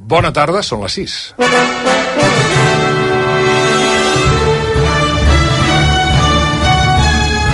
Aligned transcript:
Bona 0.00 0.30
tarda, 0.32 0.62
són 0.64 0.80
les 0.80 0.94
6. 0.96 1.14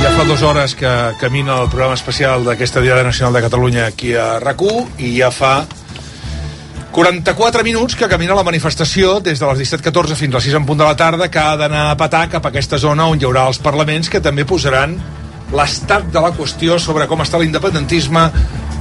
Ja 0.04 0.12
fa 0.14 0.26
dues 0.28 0.44
hores 0.46 0.76
que 0.78 0.92
camina 1.18 1.56
el 1.64 1.66
programa 1.72 1.96
especial 1.98 2.46
d'aquesta 2.46 2.80
Diada 2.84 3.02
Nacional 3.02 3.34
de 3.34 3.42
Catalunya 3.48 3.88
aquí 3.90 4.14
a 4.14 4.38
rac 4.38 4.62
i 5.02 5.16
ja 5.18 5.32
fa 5.34 5.66
44 6.94 7.64
minuts 7.66 7.98
que 7.98 8.06
camina 8.08 8.38
la 8.38 8.46
manifestació 8.46 9.18
des 9.20 9.42
de 9.42 9.46
les 9.50 9.58
17.14 9.66 10.14
fins 10.14 10.32
a 10.32 10.38
les 10.38 10.46
6 10.46 10.54
en 10.60 10.68
punt 10.70 10.78
de 10.78 10.86
la 10.86 10.94
tarda 10.96 11.28
que 11.28 11.42
ha 11.42 11.56
d'anar 11.58 11.90
a 11.90 11.96
patar 11.98 12.28
cap 12.30 12.46
a 12.46 12.54
aquesta 12.54 12.78
zona 12.78 13.08
on 13.10 13.18
hi 13.18 13.26
haurà 13.26 13.48
els 13.50 13.58
parlaments 13.58 14.08
que 14.08 14.22
també 14.22 14.46
posaran 14.46 14.94
l'estat 15.52 16.06
de 16.14 16.22
la 16.22 16.30
qüestió 16.30 16.78
sobre 16.78 17.10
com 17.10 17.20
està 17.26 17.42
l'independentisme 17.42 18.30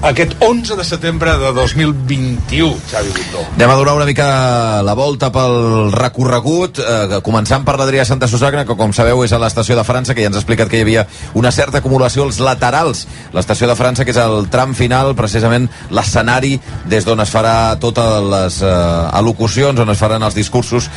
aquest 0.01 0.35
11 0.39 0.75
de 0.75 0.83
setembre 0.83 1.37
de 1.37 1.51
2021, 1.53 2.75
Xavi 2.91 3.09
Bundó. 3.09 3.45
Anem 3.55 3.69
a 3.69 3.75
donar 3.75 3.95
una 3.95 4.05
mica 4.05 4.81
la 4.83 4.93
volta 4.93 5.31
pel 5.31 5.91
recorregut, 5.93 6.79
eh, 6.79 7.19
començant 7.23 7.65
per 7.65 7.77
l'Adrià 7.79 8.05
Santa 8.05 8.27
Susagna, 8.27 8.65
que 8.65 8.75
com 8.75 8.93
sabeu 8.93 9.23
és 9.23 9.33
a 9.33 9.39
l'estació 9.39 9.75
de 9.75 9.83
França, 9.83 10.13
que 10.13 10.21
ja 10.21 10.27
ens 10.27 10.37
ha 10.37 10.43
explicat 10.43 10.69
que 10.69 10.77
hi 10.77 10.85
havia 10.85 11.07
una 11.33 11.51
certa 11.51 11.79
acumulació 11.79 12.23
als 12.23 12.39
laterals. 12.39 13.07
L'estació 13.33 13.67
de 13.67 13.75
França, 13.75 14.05
que 14.05 14.11
és 14.11 14.17
el 14.17 14.49
tram 14.49 14.75
final, 14.75 15.15
precisament 15.15 15.69
l'escenari 15.89 16.59
des 16.85 17.05
d'on 17.05 17.19
es 17.19 17.31
farà 17.31 17.77
totes 17.79 18.23
les 18.23 18.61
eh, 18.61 19.17
al·locucions, 19.19 19.79
on 19.79 19.89
es 19.89 19.97
faran 19.99 20.23
els 20.23 20.35
discursos. 20.35 20.89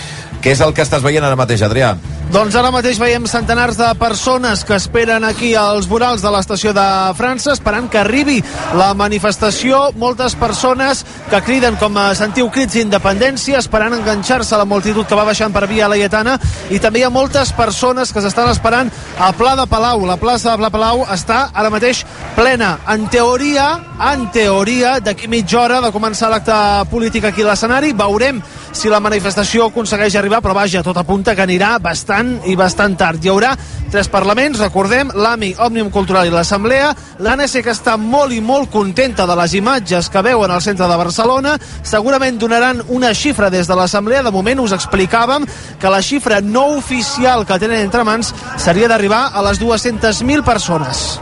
Què 0.43 0.53
és 0.55 0.61
el 0.61 0.75
que 0.75 0.85
estàs 0.85 1.03
veient 1.03 1.25
ara 1.25 1.37
mateix, 1.39 1.63
Adrià? 1.67 1.97
Doncs 2.31 2.55
ara 2.61 2.71
mateix 2.71 2.99
veiem 3.01 3.25
centenars 3.27 3.79
de 3.79 3.89
persones 3.99 4.61
que 4.69 4.77
esperen 4.77 5.25
aquí 5.25 5.55
als 5.57 5.89
vorals 5.89 6.23
de 6.23 6.31
l'estació 6.31 6.75
de 6.77 6.85
França, 7.17 7.55
esperant 7.57 7.89
que 7.89 7.99
arribi 7.99 8.43
la 8.77 8.88
manifestació, 8.95 9.91
moltes 9.97 10.35
persones 10.39 11.05
que 11.31 11.41
criden 11.45 11.77
com 11.81 11.97
sentiu 12.17 12.49
crits 12.53 12.77
d'independència, 12.77 13.59
esperant 13.59 13.97
enganxar-se 13.97 14.55
a 14.55 14.61
la 14.61 14.69
multitud 14.69 15.07
que 15.09 15.19
va 15.19 15.27
baixant 15.29 15.53
per 15.53 15.67
Via 15.71 15.89
Laietana, 15.89 16.39
i 16.71 16.79
també 16.79 17.03
hi 17.03 17.07
ha 17.09 17.13
moltes 17.13 17.53
persones 17.57 18.13
que 18.13 18.23
s'estan 18.25 18.51
esperant 18.53 18.93
a 19.19 19.33
Pla 19.37 19.55
de 19.59 19.67
Palau. 19.71 20.07
La 20.07 20.19
plaça 20.21 20.53
de 20.53 20.63
Pla 20.63 20.71
Palau 20.71 21.05
està 21.13 21.49
ara 21.53 21.73
mateix 21.73 22.05
plena. 22.37 22.79
En 22.89 23.09
teoria, 23.13 23.69
en 24.13 24.29
teoria, 24.35 24.99
d'aquí 25.01 25.29
mitja 25.29 25.61
hora 25.61 25.83
de 25.85 25.93
començar 25.93 26.31
l'acte 26.31 26.55
polític 26.91 27.29
aquí 27.29 27.45
a 27.45 27.51
l'escenari, 27.53 27.93
veurem 27.97 28.43
si 28.73 28.91
la 28.91 29.01
manifestació 29.01 29.69
aconsegueix 29.69 30.17
arribar, 30.17 30.41
però 30.45 30.55
vaja, 30.57 30.83
tot 30.85 30.97
apunta 31.01 31.35
que 31.37 31.45
anirà 31.45 31.77
bastant 31.83 32.39
i 32.47 32.57
bastant 32.57 32.97
tard. 32.99 33.25
Hi 33.25 33.33
haurà 33.33 33.55
tres 33.93 34.11
parlaments, 34.13 34.61
recordem, 34.61 35.11
l'AMI, 35.15 35.55
Òmnium 35.65 35.91
Cultural 35.95 36.29
i 36.29 36.35
l'Assemblea, 36.35 36.91
l'ANC 37.25 37.59
que 37.65 37.73
està 37.73 37.97
molt 38.01 38.35
i 38.37 38.43
molt 38.45 38.71
contenta 38.73 39.27
de 39.27 39.37
les 39.39 39.57
imatges 39.59 40.11
que 40.13 40.25
veuen 40.25 40.51
al 40.53 40.63
centre 40.65 40.89
de 40.91 41.01
Barcelona, 41.01 41.57
segurament 41.83 42.39
donaran 42.39 42.85
una 42.89 43.15
xifra 43.15 43.51
des 43.51 43.69
de 43.69 43.79
l'Assemblea, 43.79 44.23
de 44.23 44.35
moment 44.35 44.61
us 44.67 44.77
explicàvem 44.77 45.47
que 45.81 45.91
la 45.93 46.03
xifra 46.03 46.43
no 46.45 46.69
oficial 46.77 47.47
que 47.47 47.59
tenen 47.59 47.81
entre 47.87 48.05
mans 48.05 48.35
seria 48.57 48.89
d'arribar 48.89 49.29
a 49.33 49.45
les 49.49 49.61
200.000 49.63 50.45
persones. 50.45 51.19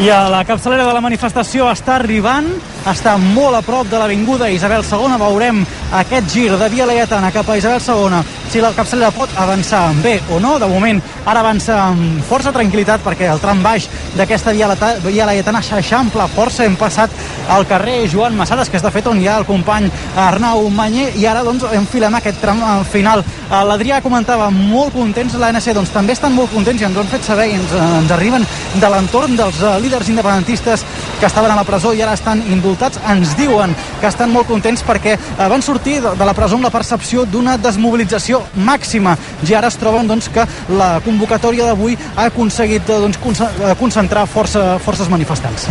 I 0.00 0.08
a 0.08 0.30
la 0.32 0.46
capçalera 0.48 0.86
de 0.88 0.92
la 0.96 1.02
manifestació 1.04 1.66
està 1.68 1.98
arribant, 1.98 2.46
està 2.88 3.18
molt 3.20 3.58
a 3.58 3.60
prop 3.60 3.84
de 3.90 3.98
l'Avinguda 4.00 4.48
Isabel 4.48 4.80
II. 4.80 5.18
Veurem 5.20 5.58
aquest 5.98 6.30
gir 6.32 6.46
de 6.56 6.68
Via 6.72 6.86
Laietana 6.88 7.28
cap 7.34 7.50
a 7.50 7.58
Isabel 7.60 7.82
II, 7.84 8.22
si 8.48 8.62
la 8.64 8.70
capçalera 8.72 9.10
pot 9.12 9.28
avançar 9.36 9.82
bé 10.00 10.14
o 10.32 10.38
no. 10.40 10.54
De 10.58 10.66
moment, 10.70 11.02
ara 11.28 11.42
avança 11.44 11.76
amb 11.90 12.24
força 12.24 12.48
tranquil·litat 12.54 13.04
perquè 13.04 13.28
el 13.28 13.42
tram 13.42 13.60
baix 13.60 13.90
d'aquesta 14.16 14.54
Via, 14.56 15.26
Laietana 15.28 15.60
s'eixampla 15.60 16.30
força. 16.32 16.64
Hem 16.64 16.80
passat 16.80 17.12
al 17.52 17.68
carrer 17.68 18.08
Joan 18.08 18.40
Massades, 18.40 18.72
que 18.72 18.80
és 18.80 18.86
de 18.86 18.94
fet 18.94 19.06
on 19.06 19.20
hi 19.20 19.28
ha 19.28 19.36
el 19.42 19.44
company 19.44 19.90
Arnau 20.16 20.64
Manyer, 20.72 21.10
i 21.20 21.28
ara 21.28 21.44
doncs 21.44 21.68
enfilem 21.76 22.16
aquest 22.16 22.40
tram 22.40 22.64
final. 22.88 23.20
L'Adrià 23.50 24.00
comentava 24.00 24.48
molt 24.48 24.96
contents, 24.96 25.36
l'ANC 25.36 25.74
doncs 25.76 25.92
també 25.92 26.16
estan 26.16 26.32
molt 26.32 26.54
contents 26.54 26.80
i 26.80 26.88
ens 26.88 26.96
ho 26.96 27.04
han 27.04 27.12
fet 27.12 27.28
saber 27.28 27.50
i 27.50 27.56
ens, 27.60 27.76
ens 28.00 28.16
arriben 28.16 28.48
de 28.80 28.88
l'entorn 28.94 29.36
dels 29.36 29.60
líders 29.60 29.89
líders 29.90 30.08
independentistes 30.08 30.86
que 31.20 31.26
estaven 31.26 31.50
a 31.52 31.56
la 31.56 31.64
presó 31.68 31.92
i 31.92 32.00
ara 32.00 32.14
estan 32.16 32.40
indultats 32.48 32.98
ens 33.12 33.34
diuen 33.36 33.74
que 34.00 34.08
estan 34.08 34.32
molt 34.32 34.48
contents 34.48 34.82
perquè 34.86 35.12
eh, 35.18 35.48
van 35.52 35.62
sortir 35.62 35.98
de 36.00 36.24
la 36.24 36.34
presó 36.34 36.56
amb 36.56 36.64
la 36.64 36.72
percepció 36.72 37.26
d'una 37.28 37.58
desmobilització 37.60 38.40
màxima 38.56 39.16
i 39.46 39.54
ara 39.54 39.68
es 39.68 39.76
troben 39.76 40.08
doncs, 40.08 40.30
que 40.32 40.46
la 40.72 40.94
convocatòria 41.04 41.68
d'avui 41.68 41.98
ha 42.16 42.30
aconseguit 42.30 42.88
eh, 42.88 43.00
doncs, 43.04 43.20
eh, 43.44 43.74
concentrar 43.78 44.24
força, 44.26 44.78
forces 44.80 45.12
manifestants. 45.12 45.68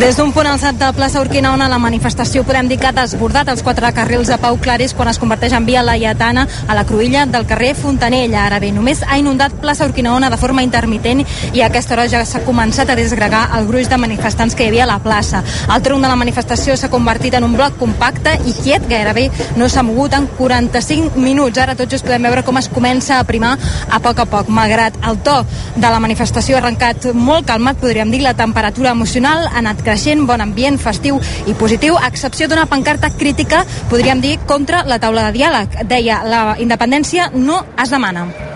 Des 0.00 0.16
d'un 0.16 0.32
punt 0.34 0.48
alçat 0.48 0.74
de 0.80 0.88
plaça 0.96 1.20
Urquinaona, 1.22 1.68
la 1.70 1.78
manifestació 1.78 2.42
podem 2.42 2.66
dir 2.66 2.78
que 2.80 2.88
ha 2.88 2.94
desbordat 2.96 3.46
els 3.52 3.60
quatre 3.62 3.92
carrils 3.94 4.26
de 4.26 4.38
Pau 4.40 4.56
Claris 4.58 4.96
quan 4.98 5.06
es 5.06 5.20
converteix 5.20 5.52
en 5.54 5.66
via 5.68 5.84
laietana 5.84 6.46
a 6.66 6.74
la 6.74 6.82
cruïlla 6.88 7.22
del 7.30 7.46
carrer 7.46 7.76
Fontanella. 7.78 8.46
Ara 8.48 8.58
bé, 8.58 8.72
només 8.74 9.04
ha 9.06 9.18
inundat 9.20 9.54
plaça 9.62 9.86
Urquinaona 9.86 10.30
de 10.32 10.40
forma 10.40 10.64
intermitent 10.66 11.22
i 11.52 11.62
a 11.62 11.68
aquesta 11.68 11.94
hora 11.94 12.08
ja 12.10 12.24
s'ha 12.26 12.42
començat 12.42 12.90
a 12.90 12.96
desgregar 12.98 13.44
el 13.60 13.68
gruix 13.68 13.86
de 13.92 14.00
manifestants 14.00 14.41
que 14.50 14.64
hi 14.64 14.72
havia 14.72 14.82
a 14.84 14.90
la 14.90 14.98
plaça. 15.02 15.42
El 15.72 15.82
tronc 15.86 16.02
de 16.02 16.10
la 16.10 16.18
manifestació 16.18 16.74
s'ha 16.76 16.90
convertit 16.90 17.34
en 17.38 17.46
un 17.46 17.54
bloc 17.54 17.78
compacte 17.78 18.34
i 18.44 18.54
quiet, 18.56 18.88
gairebé 18.90 19.28
no 19.56 19.68
s'ha 19.70 19.84
mogut 19.86 20.16
en 20.18 20.26
45 20.36 21.20
minuts. 21.22 21.60
Ara 21.62 21.76
tots 21.78 21.94
just 21.94 22.06
podem 22.06 22.26
veure 22.26 22.42
com 22.42 22.58
es 22.58 22.68
comença 22.72 23.20
a 23.20 23.26
primar 23.28 23.54
a 23.88 24.00
poc 24.02 24.18
a 24.18 24.26
poc. 24.26 24.50
Malgrat 24.52 24.98
el 25.08 25.20
to 25.22 25.38
de 25.76 25.88
la 25.88 26.00
manifestació 26.02 26.58
ha 26.58 26.62
arrencat 26.64 27.12
molt 27.14 27.46
calmat, 27.46 27.78
podríem 27.80 28.10
dir, 28.10 28.22
la 28.26 28.34
temperatura 28.34 28.92
emocional 28.96 29.46
ha 29.46 29.58
anat 29.62 29.82
creixent, 29.86 30.26
bon 30.26 30.42
ambient, 30.44 30.78
festiu 30.82 31.20
i 31.46 31.54
positiu, 31.54 31.96
a 31.96 32.08
excepció 32.10 32.48
d'una 32.48 32.66
pancarta 32.66 33.12
crítica, 33.14 33.64
podríem 33.90 34.20
dir, 34.24 34.38
contra 34.46 34.82
la 34.84 34.98
taula 34.98 35.28
de 35.28 35.38
diàleg. 35.38 35.82
Deia, 35.88 36.22
la 36.26 36.42
independència 36.58 37.30
no 37.34 37.62
es 37.78 37.94
demana. 37.94 38.51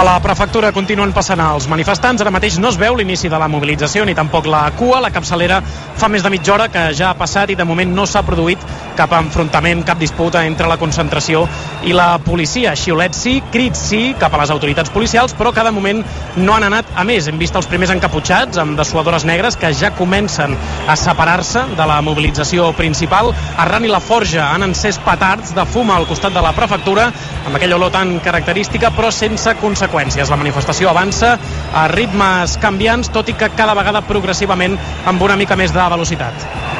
A 0.00 0.04
la 0.04 0.16
prefectura 0.24 0.70
continuen 0.72 1.10
passant 1.12 1.42
els 1.44 1.66
manifestants. 1.68 2.22
Ara 2.24 2.30
mateix 2.32 2.54
no 2.56 2.70
es 2.72 2.78
veu 2.80 2.94
l'inici 2.96 3.28
de 3.28 3.36
la 3.36 3.50
mobilització 3.52 4.06
ni 4.08 4.14
tampoc 4.16 4.46
la 4.48 4.62
cua. 4.72 4.96
La 5.04 5.10
capçalera 5.12 5.58
fa 6.00 6.08
més 6.08 6.22
de 6.24 6.30
mitja 6.32 6.54
hora 6.54 6.70
que 6.72 6.86
ja 6.96 7.10
ha 7.10 7.18
passat 7.18 7.50
i 7.52 7.56
de 7.58 7.66
moment 7.68 7.92
no 7.92 8.06
s'ha 8.08 8.22
produït 8.24 8.62
cap 8.96 9.12
enfrontament, 9.12 9.82
cap 9.84 10.00
disputa 10.00 10.46
entre 10.48 10.70
la 10.70 10.78
concentració 10.80 11.42
i 11.84 11.92
la 11.92 12.14
policia. 12.24 12.72
Xiulets 12.72 13.20
sí, 13.26 13.34
crits 13.52 13.82
sí 13.90 14.00
cap 14.20 14.32
a 14.32 14.40
les 14.40 14.52
autoritats 14.54 14.92
policials, 14.94 15.34
però 15.36 15.52
cada 15.52 15.72
moment 15.72 16.00
no 16.38 16.56
han 16.56 16.64
anat 16.70 16.96
a 16.96 17.04
més. 17.04 17.28
Hem 17.28 17.36
vist 17.36 17.60
els 17.60 17.68
primers 17.68 17.92
encaputxats 17.92 18.56
amb 18.64 18.80
dessuadores 18.80 19.28
negres 19.28 19.60
que 19.60 19.74
ja 19.76 19.92
comencen 20.00 20.56
a 20.88 20.96
separar-se 20.96 21.66
de 21.76 21.90
la 21.92 22.00
mobilització 22.00 22.70
principal. 22.80 23.34
Arran 23.60 23.84
i 23.84 23.92
la 23.92 24.00
Forja 24.00 24.48
han 24.54 24.64
encès 24.70 24.96
petards 25.04 25.52
de 25.52 25.68
fum 25.68 25.92
al 25.92 26.08
costat 26.08 26.32
de 26.32 26.48
la 26.48 26.56
prefectura 26.56 27.10
amb 27.44 27.60
aquella 27.60 27.76
olor 27.76 27.92
tan 27.92 28.16
característica 28.24 28.94
però 28.96 29.12
sense 29.12 29.52
conseqüències. 29.60 29.89
La 29.90 30.36
manifestació 30.38 30.90
avança 30.90 31.32
a 31.74 31.88
ritmes 31.90 32.56
canviants, 32.62 33.10
tot 33.10 33.28
i 33.28 33.34
que 33.34 33.50
cada 33.58 33.74
vegada 33.74 34.04
progressivament 34.06 34.78
amb 35.10 35.22
una 35.22 35.36
mica 35.36 35.58
més 35.58 35.74
de 35.74 35.88
velocitat. 35.96 36.79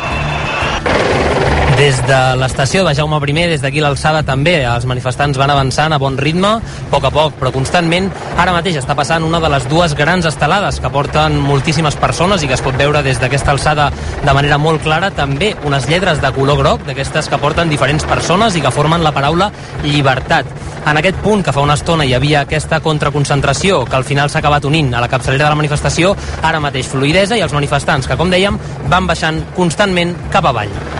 Des 1.81 1.97
de 2.05 2.17
l'estació 2.37 2.83
de 2.85 2.93
Jaume 2.93 3.17
I, 3.25 3.33
des 3.49 3.63
d'aquí 3.63 3.81
l'alçada 3.81 4.21
també, 4.23 4.67
els 4.69 4.85
manifestants 4.85 5.39
van 5.41 5.49
avançant 5.49 5.95
a 5.95 5.99
bon 5.99 6.19
ritme, 6.19 6.49
a 6.61 6.91
poc 6.93 7.07
a 7.09 7.11
poc, 7.11 7.39
però 7.41 7.49
constantment. 7.55 8.11
Ara 8.37 8.53
mateix 8.53 8.77
està 8.77 8.93
passant 8.95 9.25
una 9.25 9.41
de 9.41 9.49
les 9.49 9.65
dues 9.67 9.95
grans 9.97 10.29
estelades 10.29 10.77
que 10.79 10.91
porten 10.93 11.39
moltíssimes 11.41 11.97
persones 11.97 12.45
i 12.45 12.51
que 12.51 12.59
es 12.59 12.61
pot 12.61 12.77
veure 12.77 13.01
des 13.03 13.17
d'aquesta 13.17 13.55
alçada 13.57 13.89
de 14.21 14.37
manera 14.37 14.59
molt 14.59 14.85
clara. 14.85 15.09
També 15.11 15.55
unes 15.65 15.89
lletres 15.89 16.21
de 16.21 16.35
color 16.37 16.61
groc, 16.61 16.85
d'aquestes 16.85 17.33
que 17.33 17.41
porten 17.41 17.73
diferents 17.73 18.05
persones 18.05 18.57
i 18.57 18.61
que 18.61 18.77
formen 18.77 19.01
la 19.01 19.17
paraula 19.17 19.49
llibertat. 19.83 20.45
En 20.85 21.01
aquest 21.01 21.25
punt, 21.25 21.41
que 21.43 21.57
fa 21.57 21.65
una 21.65 21.81
estona 21.81 22.05
hi 22.05 22.13
havia 22.13 22.43
aquesta 22.43 22.85
contraconcentració, 22.85 23.87
que 23.87 23.97
al 23.97 24.05
final 24.05 24.29
s'ha 24.29 24.45
acabat 24.45 24.69
unint 24.69 24.93
a 24.93 25.01
la 25.01 25.09
capçalera 25.09 25.47
de 25.47 25.57
la 25.57 25.63
manifestació, 25.65 26.13
ara 26.43 26.61
mateix 26.61 26.93
fluidesa 26.93 27.41
i 27.41 27.49
els 27.49 27.57
manifestants, 27.57 28.05
que 28.05 28.21
com 28.21 28.29
dèiem, 28.29 28.61
van 28.93 29.09
baixant 29.09 29.47
constantment 29.57 30.19
cap 30.29 30.45
avall. 30.45 31.00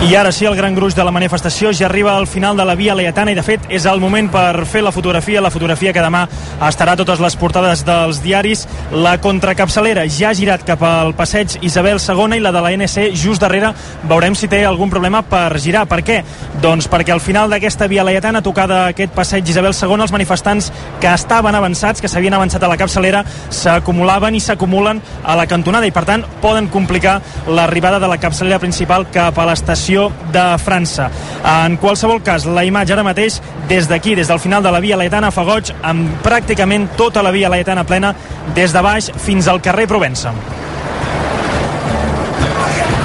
I 0.00 0.14
ara 0.14 0.30
sí, 0.30 0.44
el 0.46 0.54
gran 0.54 0.76
gruix 0.76 0.94
de 0.94 1.02
la 1.02 1.10
manifestació 1.10 1.72
ja 1.74 1.88
arriba 1.88 2.12
al 2.16 2.28
final 2.30 2.56
de 2.56 2.64
la 2.64 2.76
Via 2.78 2.94
Laietana 2.94 3.32
i, 3.32 3.34
de 3.34 3.42
fet, 3.42 3.64
és 3.68 3.82
el 3.90 3.98
moment 3.98 4.28
per 4.30 4.62
fer 4.64 4.78
la 4.80 4.92
fotografia, 4.94 5.40
la 5.42 5.50
fotografia 5.50 5.90
que 5.92 6.04
demà 6.04 6.20
estarà 6.68 6.94
a 6.94 6.98
totes 7.00 7.18
les 7.18 7.34
portades 7.36 7.82
dels 7.84 8.20
diaris. 8.22 8.62
La 8.94 9.16
contracapçalera 9.18 10.04
ja 10.06 10.30
ha 10.30 10.36
girat 10.38 10.62
cap 10.64 10.84
al 10.86 11.10
passeig 11.18 11.56
Isabel 11.66 11.98
II 11.98 12.36
i 12.36 12.44
la 12.44 12.52
de 12.54 12.62
la 12.62 12.70
NC 12.76 13.08
just 13.18 13.42
darrere. 13.42 13.72
Veurem 14.06 14.36
si 14.38 14.46
té 14.48 14.62
algun 14.64 14.88
problema 14.88 15.24
per 15.26 15.58
girar. 15.58 15.82
Per 15.90 15.98
què? 16.06 16.20
Doncs 16.62 16.86
perquè 16.88 17.12
al 17.12 17.24
final 17.24 17.50
d'aquesta 17.50 17.90
Via 17.90 18.06
Laietana, 18.06 18.40
tocada 18.40 18.84
aquest 18.92 19.12
passeig 19.18 19.50
Isabel 19.50 19.74
II, 19.74 19.98
els 19.98 20.14
manifestants 20.14 20.70
que 21.02 21.10
estaven 21.10 21.58
avançats, 21.58 22.00
que 22.00 22.08
s'havien 22.08 22.38
avançat 22.38 22.62
a 22.62 22.70
la 22.70 22.78
capçalera, 22.78 23.24
s'acumulaven 23.50 24.38
i 24.38 24.44
s'acumulen 24.46 25.02
a 25.24 25.36
la 25.42 25.50
cantonada 25.50 25.90
i, 25.90 25.92
per 25.92 26.06
tant, 26.06 26.24
poden 26.40 26.70
complicar 26.70 27.18
l'arribada 27.50 27.98
de 27.98 28.14
la 28.14 28.22
capçalera 28.22 28.62
principal 28.62 29.10
cap 29.10 29.42
a 29.42 29.50
l'estació 29.50 29.87
Federació 29.88 30.12
de 30.32 30.58
França. 30.60 31.08
En 31.48 31.78
qualsevol 31.80 32.20
cas, 32.22 32.44
la 32.44 32.64
imatge 32.68 32.92
ara 32.92 33.06
mateix 33.06 33.40
des 33.70 33.88
d'aquí, 33.88 34.14
des 34.14 34.28
del 34.28 34.40
final 34.40 34.62
de 34.62 34.72
la 34.72 34.80
via 34.84 34.98
Laetana 35.00 35.32
Fagoig, 35.32 35.72
amb 35.82 36.20
pràcticament 36.24 36.90
tota 36.96 37.24
la 37.24 37.32
via 37.32 37.48
Laetana 37.48 37.86
plena 37.88 38.14
des 38.54 38.72
de 38.72 38.82
baix 38.84 39.12
fins 39.16 39.48
al 39.48 39.62
carrer 39.64 39.88
Provença. 39.88 40.34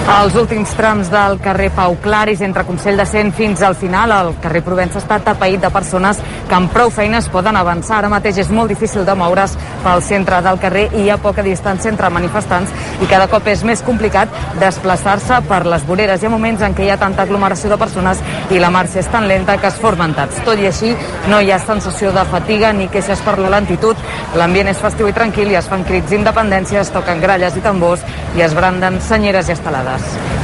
Els 0.03 0.35
últims 0.35 0.71
trams 0.75 1.07
del 1.07 1.37
carrer 1.39 1.69
Pau 1.71 1.95
Claris, 2.03 2.41
entre 2.43 2.65
Consell 2.67 2.97
de 2.99 3.05
Cent 3.07 3.29
fins 3.33 3.61
al 3.63 3.73
final, 3.79 4.11
el 4.11 4.33
carrer 4.43 4.59
Provença 4.65 4.99
està 4.99 5.15
tapeït 5.23 5.61
de 5.63 5.69
persones 5.71 6.17
que 6.49 6.55
amb 6.57 6.71
prou 6.75 6.91
feines 6.91 7.29
poden 7.31 7.55
avançar. 7.55 8.01
Ara 8.01 8.09
mateix 8.11 8.41
és 8.43 8.51
molt 8.51 8.67
difícil 8.67 9.05
de 9.07 9.15
moure's 9.15 9.55
pel 9.83 10.03
centre 10.03 10.41
del 10.43 10.59
carrer 10.59 10.89
i 10.91 11.05
hi 11.05 11.09
ha 11.09 11.17
poca 11.23 11.45
distància 11.45 11.91
entre 11.91 12.09
manifestants 12.11 12.73
i 12.99 13.07
cada 13.07 13.29
cop 13.31 13.47
és 13.47 13.63
més 13.63 13.83
complicat 13.87 14.27
desplaçar-se 14.59 15.39
per 15.47 15.61
les 15.71 15.87
voreres. 15.87 16.19
Hi 16.19 16.27
ha 16.27 16.33
moments 16.35 16.67
en 16.67 16.75
què 16.75 16.83
hi 16.83 16.91
ha 16.91 16.99
tanta 16.99 17.23
aglomeració 17.23 17.71
de 17.71 17.79
persones 17.79 18.19
i 18.51 18.59
la 18.59 18.73
marxa 18.75 18.99
és 18.99 19.07
tan 19.07 19.27
lenta 19.31 19.55
que 19.57 19.71
es 19.71 19.79
formen 19.79 20.17
taps. 20.19 20.43
Tot 20.43 20.59
i 20.59 20.67
així, 20.67 20.91
no 21.31 21.39
hi 21.39 21.51
ha 21.51 21.61
sensació 21.63 22.11
de 22.11 22.27
fatiga 22.27 22.73
ni 22.75 22.89
queixes 22.91 23.23
per 23.23 23.37
la 23.39 23.55
lentitud. 23.55 23.95
L'ambient 24.35 24.67
és 24.75 24.83
festiu 24.83 25.07
i 25.07 25.15
tranquil 25.15 25.55
i 25.55 25.59
es 25.61 25.71
fan 25.71 25.87
crits 25.87 26.11
d'independència, 26.11 26.83
es 26.83 26.91
toquen 26.91 27.23
gralles 27.23 27.55
i 27.55 27.63
tambors 27.63 28.03
i 28.35 28.43
es 28.43 28.55
branden 28.57 28.99
senyeres 28.99 29.47
i 29.47 29.55
estelades. 29.55 29.92
us. 29.93 30.42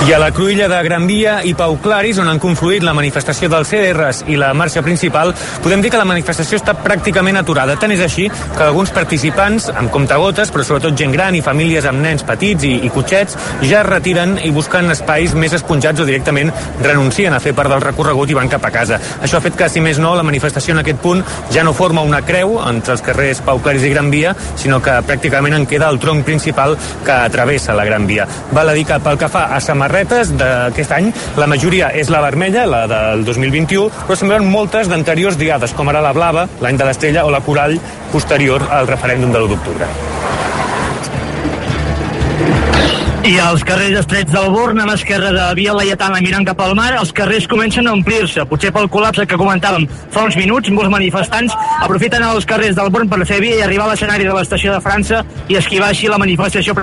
I 0.00 0.14
a 0.14 0.18
la 0.18 0.30
cruïlla 0.32 0.64
de 0.64 0.78
Gran 0.80 1.04
Via 1.06 1.34
i 1.44 1.50
Pau 1.52 1.74
Claris, 1.84 2.16
on 2.22 2.28
han 2.30 2.38
confluït 2.40 2.80
la 2.82 2.94
manifestació 2.96 3.50
dels 3.52 3.68
CDRs 3.68 4.22
i 4.32 4.36
la 4.40 4.48
marxa 4.56 4.80
principal, 4.80 5.34
podem 5.60 5.82
dir 5.84 5.90
que 5.92 5.98
la 6.00 6.06
manifestació 6.08 6.56
està 6.56 6.72
pràcticament 6.72 7.36
aturada. 7.36 7.74
Tant 7.76 7.92
és 7.92 8.00
així 8.00 8.24
que 8.30 8.64
alguns 8.64 8.94
participants, 8.96 9.68
amb 9.68 9.92
comptagotes, 9.92 10.48
però 10.50 10.64
sobretot 10.64 10.96
gent 10.96 11.12
gran 11.12 11.36
i 11.36 11.42
famílies 11.44 11.84
amb 11.84 12.00
nens 12.00 12.24
petits 12.24 12.64
i, 12.64 12.72
i 12.88 12.92
cotxets, 12.94 13.36
ja 13.60 13.82
es 13.82 13.88
retiren 13.90 14.38
i 14.40 14.48
busquen 14.56 14.88
espais 14.94 15.34
més 15.36 15.52
esponjats 15.58 16.00
o 16.00 16.08
directament 16.08 16.48
renuncien 16.80 17.36
a 17.36 17.42
fer 17.44 17.52
part 17.60 17.68
del 17.70 17.84
recorregut 17.84 18.32
i 18.32 18.38
van 18.40 18.48
cap 18.48 18.64
a 18.64 18.72
casa. 18.72 18.96
Això 19.20 19.36
ha 19.36 19.44
fet 19.44 19.60
que, 19.60 19.68
si 19.68 19.84
més 19.84 20.00
no, 20.00 20.14
la 20.16 20.24
manifestació 20.24 20.72
en 20.72 20.80
aquest 20.80 21.04
punt 21.04 21.20
ja 21.52 21.66
no 21.66 21.76
forma 21.76 22.06
una 22.08 22.22
creu 22.24 22.56
entre 22.64 22.96
els 22.96 23.04
carrers 23.04 23.44
Pau 23.44 23.60
Claris 23.60 23.84
i 23.84 23.92
Gran 23.92 24.08
Via, 24.10 24.32
sinó 24.56 24.80
que 24.80 24.96
pràcticament 25.04 25.60
en 25.60 25.68
queda 25.68 25.92
el 25.92 26.00
tronc 26.00 26.24
principal 26.24 26.78
que 27.04 27.20
travessa 27.36 27.76
la 27.76 27.84
Gran 27.84 28.08
Via. 28.08 28.26
Val 28.56 28.72
a 28.72 28.78
dir 28.80 28.88
que 28.88 29.00
pel 29.04 29.20
que 29.20 29.28
fa 29.28 29.50
a 29.52 29.60
samarretes 29.90 30.30
d'aquest 30.38 30.92
any, 30.94 31.10
la 31.36 31.48
majoria 31.50 31.90
és 31.98 32.10
la 32.14 32.20
vermella, 32.22 32.62
la 32.68 32.84
del 32.86 33.24
2021, 33.26 33.88
però 34.06 34.16
semblen 34.16 34.46
moltes 34.46 34.86
d'anteriors 34.86 35.38
diades, 35.38 35.74
com 35.74 35.90
ara 35.90 36.02
la 36.04 36.14
blava, 36.14 36.46
l'any 36.62 36.78
de 36.78 36.86
l'estrella, 36.86 37.24
o 37.26 37.30
la 37.34 37.42
corall 37.42 37.74
posterior 38.12 38.62
al 38.70 38.86
referèndum 38.86 39.32
de 39.32 39.40
l'1 39.40 39.50
d'octubre. 39.50 39.88
I 43.26 43.34
als 43.42 43.64
carrers 43.66 43.98
estrets 44.00 44.32
del 44.32 44.48
Born, 44.54 44.78
a 44.80 44.86
l'esquerra 44.88 45.32
de 45.34 45.48
Via 45.58 45.74
Laietana 45.74 46.22
mirant 46.22 46.46
cap 46.46 46.62
al 46.62 46.76
mar, 46.78 46.92
els 46.96 47.10
carrers 47.12 47.48
comencen 47.50 47.86
a 47.86 47.92
omplir-se. 47.92 48.46
Potser 48.48 48.70
pel 48.72 48.88
col·lapse 48.88 49.26
que 49.26 49.38
comentàvem 49.38 49.88
fa 50.14 50.24
uns 50.24 50.38
minuts, 50.38 50.70
molts 50.70 50.90
manifestants 50.90 51.54
aprofiten 51.82 52.24
els 52.30 52.46
carrers 52.46 52.78
del 52.78 52.94
Born 52.94 53.10
per 53.10 53.26
fer 53.26 53.42
via 53.42 53.58
i 53.58 53.66
arribar 53.66 53.90
a 53.90 53.92
l'escenari 53.92 54.24
de 54.28 54.38
l'estació 54.38 54.72
de 54.72 54.84
França 54.86 55.24
i 55.48 55.58
esquivar 55.60 55.90
així 55.90 56.08
la 56.08 56.22
manifestació 56.22 56.78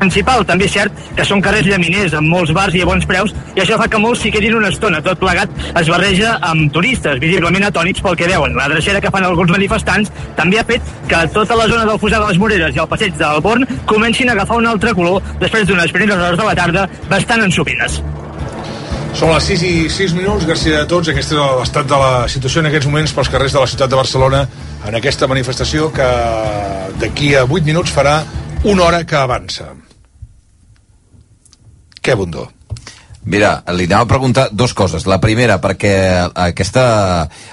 principal. 0.00 0.44
També 0.48 0.66
és 0.66 0.74
cert 0.74 1.00
que 1.16 1.26
són 1.28 1.42
carrers 1.44 1.68
llaminers, 1.68 2.14
amb 2.16 2.32
molts 2.32 2.52
bars 2.56 2.76
i 2.76 2.82
a 2.82 2.88
bons 2.88 3.06
preus, 3.08 3.34
i 3.54 3.62
això 3.62 3.78
fa 3.80 3.88
que 3.90 4.00
molts 4.02 4.24
s'hi 4.24 4.32
quedin 4.34 4.56
una 4.58 4.70
estona. 4.72 5.02
Tot 5.04 5.20
plegat 5.20 5.52
es 5.80 5.90
barreja 5.92 6.36
amb 6.50 6.72
turistes, 6.74 7.20
visiblement 7.22 7.68
atònits 7.68 8.02
pel 8.04 8.16
que 8.18 8.30
veuen. 8.30 8.56
La 8.58 8.68
drecera 8.72 9.00
que 9.00 9.12
fan 9.12 9.26
alguns 9.28 9.52
manifestants 9.56 10.12
també 10.38 10.60
ha 10.60 10.66
fet 10.68 10.94
que 11.10 11.24
tota 11.34 11.58
la 11.58 11.68
zona 11.70 11.84
del 11.88 12.00
Fusar 12.00 12.22
de 12.22 12.30
les 12.30 12.40
Moreres 12.40 12.76
i 12.76 12.82
el 12.82 12.88
passeig 12.90 13.18
del 13.20 13.44
Born 13.44 13.66
comencin 13.86 14.30
a 14.30 14.38
agafar 14.38 14.60
un 14.60 14.70
altre 14.70 14.94
color 14.96 15.20
després 15.42 15.68
d'unes 15.68 15.92
primeres 15.92 16.22
hores 16.22 16.40
de 16.40 16.48
la 16.48 16.56
tarda 16.56 16.88
bastant 17.10 17.44
ensopines. 17.44 18.00
Són 19.18 19.32
les 19.34 19.46
6 19.50 19.62
i 19.66 19.74
6 19.90 20.14
minuts, 20.14 20.46
gràcies 20.46 20.76
a 20.78 20.86
tots. 20.88 21.10
Aquest 21.10 21.34
és 21.34 21.40
l'estat 21.40 21.88
de 21.90 21.98
la 21.98 22.28
situació 22.30 22.62
en 22.62 22.70
aquests 22.70 22.88
moments 22.88 23.14
pels 23.16 23.32
carrers 23.32 23.56
de 23.56 23.62
la 23.62 23.68
ciutat 23.68 23.90
de 23.90 23.98
Barcelona 23.98 24.44
en 24.86 24.96
aquesta 24.96 25.28
manifestació 25.28 25.90
que 25.92 26.08
d'aquí 27.02 27.34
a 27.34 27.44
8 27.44 27.66
minuts 27.66 27.92
farà 27.92 28.20
una 28.64 28.86
hora 28.86 29.04
que 29.04 29.18
avança. 29.18 29.72
Què 32.00 32.16
bondó? 32.16 32.48
Mira, 33.20 33.58
li 33.76 33.84
anava 33.84 34.06
a 34.06 34.08
preguntar 34.08 34.46
dues 34.56 34.72
coses. 34.72 35.04
La 35.04 35.18
primera, 35.20 35.58
perquè 35.60 35.92
aquesta, 36.40 36.84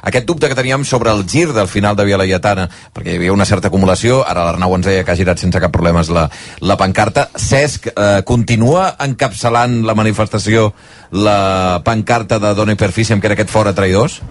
aquest 0.08 0.26
dubte 0.30 0.48
que 0.48 0.56
teníem 0.56 0.86
sobre 0.88 1.12
el 1.12 1.26
gir 1.28 1.50
del 1.52 1.68
final 1.68 1.98
de 2.00 2.06
Via 2.08 2.18
Laietana, 2.18 2.70
perquè 2.96 3.12
hi 3.12 3.20
havia 3.20 3.36
una 3.36 3.46
certa 3.46 3.68
acumulació, 3.68 4.22
ara 4.24 4.46
l'Arnau 4.48 4.78
ens 4.78 4.88
deia 4.88 5.04
que 5.04 5.12
ha 5.12 5.20
girat 5.20 5.44
sense 5.44 5.60
cap 5.60 5.74
problema 5.76 6.06
la, 6.08 6.30
la 6.64 6.78
pancarta. 6.80 7.28
Cesc, 7.36 7.92
eh, 7.92 8.22
continua 8.24 8.94
encapçalant 9.04 9.82
la 9.84 9.98
manifestació 9.98 10.72
la 11.12 11.82
pancarta 11.84 12.40
de 12.40 12.54
Dona 12.56 12.76
Perfícia, 12.80 13.20
que 13.20 13.28
era 13.28 13.36
aquest 13.36 13.52
fora 13.52 13.76
traïdors? 13.76 14.22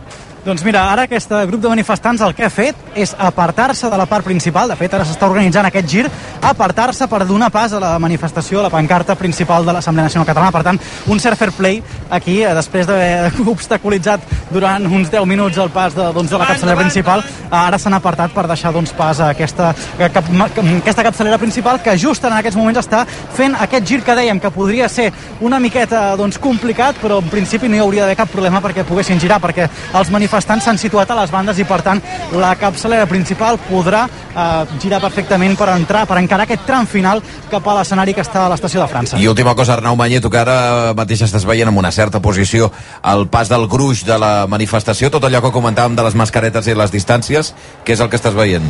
Doncs 0.47 0.63
mira, 0.63 0.85
ara 0.93 1.09
aquest 1.09 1.33
grup 1.51 1.59
de 1.59 1.71
manifestants 1.73 2.21
el 2.23 2.31
que 2.39 2.45
ha 2.47 2.51
fet 2.55 2.93
és 2.95 3.11
apartar-se 3.19 3.89
de 3.91 3.97
la 3.99 4.05
part 4.07 4.23
principal, 4.23 4.71
de 4.71 4.77
fet 4.79 4.93
ara 4.95 5.03
s'està 5.03 5.27
organitzant 5.27 5.67
aquest 5.67 5.89
gir, 5.91 6.05
apartar-se 6.39 7.09
per 7.11 7.25
donar 7.27 7.49
pas 7.51 7.73
a 7.75 7.81
la 7.83 7.89
manifestació, 7.99 8.61
a 8.61 8.69
la 8.69 8.71
pancarta 8.71 9.17
principal 9.19 9.67
de 9.67 9.75
l'Assemblea 9.75 10.07
Nacional 10.07 10.29
Catalana, 10.29 10.53
per 10.55 10.63
tant, 10.63 10.79
un 11.11 11.19
cert 11.19 11.41
fair 11.41 11.51
play 11.57 11.81
aquí, 12.15 12.37
eh, 12.45 12.53
després 12.55 12.87
d'haver 12.87 13.33
obstaculitzat 13.57 14.23
durant 14.53 14.87
uns 14.87 15.11
10 15.11 15.27
minuts 15.27 15.59
el 15.59 15.73
pas 15.75 15.97
de, 15.97 16.07
doncs, 16.15 16.31
de 16.31 16.39
la 16.39 16.47
capçalera 16.53 16.79
principal, 16.79 17.27
ara 17.51 17.83
s'han 17.83 17.99
apartat 17.99 18.31
per 18.31 18.47
deixar 18.47 18.71
doncs, 18.77 18.95
pas 18.95 19.19
a 19.19 19.33
aquesta, 19.35 19.73
cap, 19.99 20.31
aquesta 20.77 21.07
capçalera 21.09 21.41
principal 21.43 21.83
que 21.83 21.97
just 21.99 22.23
en 22.23 22.39
aquests 22.39 22.61
moments 22.61 22.85
està 22.85 23.03
fent 23.35 23.59
aquest 23.67 23.91
gir 23.91 24.01
que 24.07 24.15
dèiem 24.15 24.39
que 24.39 24.55
podria 24.55 24.87
ser 24.87 25.11
una 25.43 25.59
miqueta 25.59 26.13
doncs, 26.15 26.39
complicat, 26.39 27.03
però 27.03 27.19
en 27.19 27.35
principi 27.35 27.67
no 27.67 27.81
hi 27.81 27.83
hauria 27.83 28.07
d'haver 28.07 28.21
cap 28.23 28.31
problema 28.31 28.63
perquè 28.63 28.87
poguessin 28.87 29.19
girar, 29.19 29.43
perquè 29.43 29.67
els 29.67 30.15
manifestants 30.15 30.36
manifestants 30.37 30.67
s'han 30.67 30.79
situat 30.79 31.11
a 31.11 31.17
les 31.17 31.31
bandes 31.33 31.59
i 31.59 31.65
per 31.65 31.81
tant 31.85 32.01
la 32.37 32.53
capçalera 32.61 33.07
principal 33.09 33.57
podrà 33.69 34.05
eh, 34.07 34.75
girar 34.83 35.01
perfectament 35.01 35.57
per 35.57 35.71
entrar, 35.73 36.05
per 36.07 36.19
encarar 36.21 36.45
aquest 36.45 36.67
tram 36.69 36.87
final 36.87 37.23
cap 37.51 37.65
a 37.67 37.77
l'escenari 37.79 38.15
que 38.15 38.21
està 38.21 38.45
a 38.45 38.51
l'estació 38.53 38.83
de 38.83 38.89
França. 38.91 39.17
I 39.19 39.29
última 39.29 39.55
cosa, 39.57 39.77
Arnau 39.77 39.97
Manyeto, 39.97 40.31
que 40.31 40.43
ara 40.43 40.93
mateix 40.97 41.25
estàs 41.25 41.47
veient 41.49 41.71
amb 41.71 41.81
una 41.81 41.93
certa 41.93 42.21
posició 42.21 42.71
al 43.03 43.29
pas 43.33 43.49
del 43.49 43.67
gruix 43.67 44.05
de 44.05 44.19
la 44.21 44.35
manifestació, 44.51 45.11
tot 45.11 45.25
allò 45.25 45.41
que 45.47 45.55
comentàvem 45.55 45.97
de 45.97 46.05
les 46.05 46.19
mascaretes 46.19 46.69
i 46.69 46.77
les 46.77 46.93
distàncies, 46.93 47.55
què 47.85 47.97
és 47.97 48.05
el 48.05 48.13
que 48.13 48.21
estàs 48.21 48.37
veient? 48.37 48.69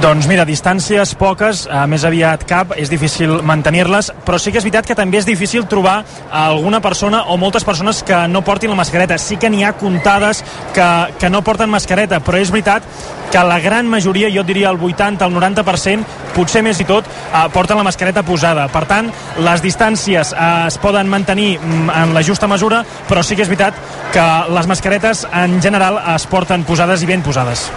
Doncs 0.00 0.24
mira, 0.26 0.46
distàncies 0.48 1.12
poques, 1.20 1.66
eh, 1.66 1.86
més 1.86 2.04
aviat 2.08 2.46
cap, 2.48 2.72
és 2.80 2.88
difícil 2.88 3.42
mantenir-les, 3.44 4.10
però 4.24 4.38
sí 4.38 4.50
que 4.50 4.58
és 4.58 4.64
veritat 4.64 4.86
que 4.86 4.94
també 4.94 5.18
és 5.18 5.26
difícil 5.26 5.66
trobar 5.68 6.04
alguna 6.30 6.80
persona 6.80 7.24
o 7.28 7.36
moltes 7.36 7.64
persones 7.64 8.02
que 8.02 8.26
no 8.28 8.40
portin 8.42 8.70
la 8.70 8.76
mascareta. 8.76 9.18
Sí 9.18 9.36
que 9.36 9.50
n'hi 9.50 9.64
ha 9.64 9.74
comptades 9.74 10.42
que, 10.72 11.12
que 11.18 11.30
no 11.30 11.42
porten 11.42 11.68
mascareta, 11.68 12.20
però 12.20 12.40
és 12.40 12.50
veritat 12.50 12.82
que 13.30 13.44
la 13.44 13.60
gran 13.60 13.86
majoria, 13.86 14.30
jo 14.32 14.42
diria 14.42 14.70
el 14.70 14.80
80, 14.80 15.24
el 15.24 15.34
90%, 15.34 16.04
potser 16.34 16.62
més 16.62 16.80
i 16.80 16.84
tot, 16.84 17.04
eh, 17.04 17.48
porten 17.52 17.76
la 17.76 17.84
mascareta 17.84 18.22
posada. 18.22 18.68
Per 18.68 18.86
tant, 18.86 19.12
les 19.38 19.62
distàncies 19.62 20.32
eh, 20.32 20.66
es 20.68 20.78
poden 20.78 21.08
mantenir 21.08 21.58
mm, 21.58 21.90
en 21.90 22.14
la 22.14 22.24
justa 22.24 22.48
mesura, 22.48 22.82
però 23.08 23.22
sí 23.22 23.36
que 23.36 23.42
és 23.42 23.52
veritat 23.52 23.74
que 24.12 24.26
les 24.52 24.66
mascaretes 24.66 25.26
en 25.32 25.60
general 25.60 26.00
es 26.16 26.26
porten 26.26 26.64
posades 26.64 27.02
i 27.02 27.06
ben 27.06 27.22
posades. 27.22 27.68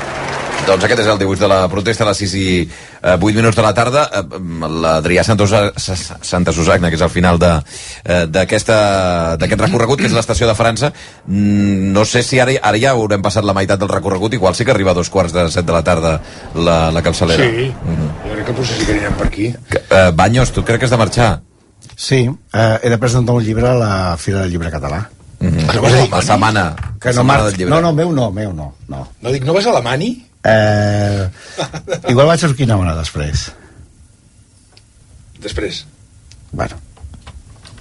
Doncs 0.65 0.81
aquest 0.81 1.03
és 1.03 1.07
el 1.11 1.19
dibuix 1.21 1.37
de 1.37 1.45
la 1.45 1.67
protesta 1.69 2.01
a 2.01 2.07
les 2.09 2.17
6 2.23 2.31
i 2.39 2.45
eh, 2.65 3.13
8 3.13 3.37
minuts 3.37 3.57
de 3.57 3.61
la 3.61 3.73
tarda. 3.77 4.07
Eh, 4.17 4.23
L'Adrià 4.81 5.21
Santa 5.23 6.53
Susagna, 6.55 6.89
que 6.89 6.97
és 6.97 7.03
el 7.05 7.11
final 7.13 7.37
d'aquest 7.37 8.71
recorregut, 9.61 10.01
que 10.01 10.09
és 10.09 10.15
l'estació 10.15 10.49
de 10.49 10.55
França. 10.57 10.89
Mm, 11.27 11.93
no 11.93 12.05
sé 12.09 12.23
si 12.25 12.41
ara, 12.41 12.57
ara 12.57 12.81
ja 12.81 12.95
haurem 12.95 13.21
passat 13.25 13.45
la 13.45 13.53
meitat 13.53 13.79
del 13.81 13.93
recorregut, 13.93 14.33
igual 14.33 14.57
sí 14.57 14.65
que 14.65 14.73
arriba 14.73 14.95
a 14.95 14.97
dos 14.97 15.13
quarts 15.13 15.35
de 15.37 15.45
set 15.53 15.69
de 15.69 15.75
la 15.75 15.83
tarda 15.85 16.17
la, 16.57 16.89
la 16.91 17.05
capçalera. 17.05 17.45
Sí, 17.45 17.69
mm. 17.69 18.11
jo 18.25 18.33
crec 18.33 18.49
que 18.49 18.59
potser 18.59 18.79
sí 18.79 18.89
que 18.89 18.97
anirem 18.97 19.19
per 19.21 19.29
aquí. 19.29 19.51
Que, 19.69 19.85
eh, 19.85 20.11
Banyos, 20.17 20.49
tu 20.55 20.65
crec 20.65 20.81
que 20.81 20.89
has 20.89 20.97
de 20.97 21.01
marxar? 21.01 21.31
Sí, 21.95 22.25
eh, 22.25 22.79
he 22.81 22.89
de 22.89 22.97
presentar 22.97 23.37
un 23.37 23.45
llibre 23.45 23.69
a 23.69 23.77
la 23.77 23.93
Fira 24.17 24.41
del 24.41 24.49
Llibre 24.51 24.73
Català. 24.73 25.05
Mm 25.39 25.47
-hmm. 25.47 26.09
No 26.09 26.17
la 26.17 26.21
setmana. 26.21 26.75
Que 26.99 27.13
no, 27.13 27.23
no, 27.23 27.81
no, 27.81 27.93
meu 27.93 28.11
no, 28.11 28.31
meu 28.31 28.53
no. 28.53 28.73
No, 28.87 29.07
no 29.21 29.31
dic, 29.31 29.43
no 29.43 29.53
vas 29.53 29.67
a 29.67 29.71
la 29.71 29.81
Mani? 29.81 30.25
Eh, 30.45 31.29
igual 32.13 32.29
vaig 32.29 32.43
a 32.45 32.49
Urquinaona 32.51 32.95
després. 32.99 33.47
Després? 35.41 35.85
Bueno. 36.51 36.84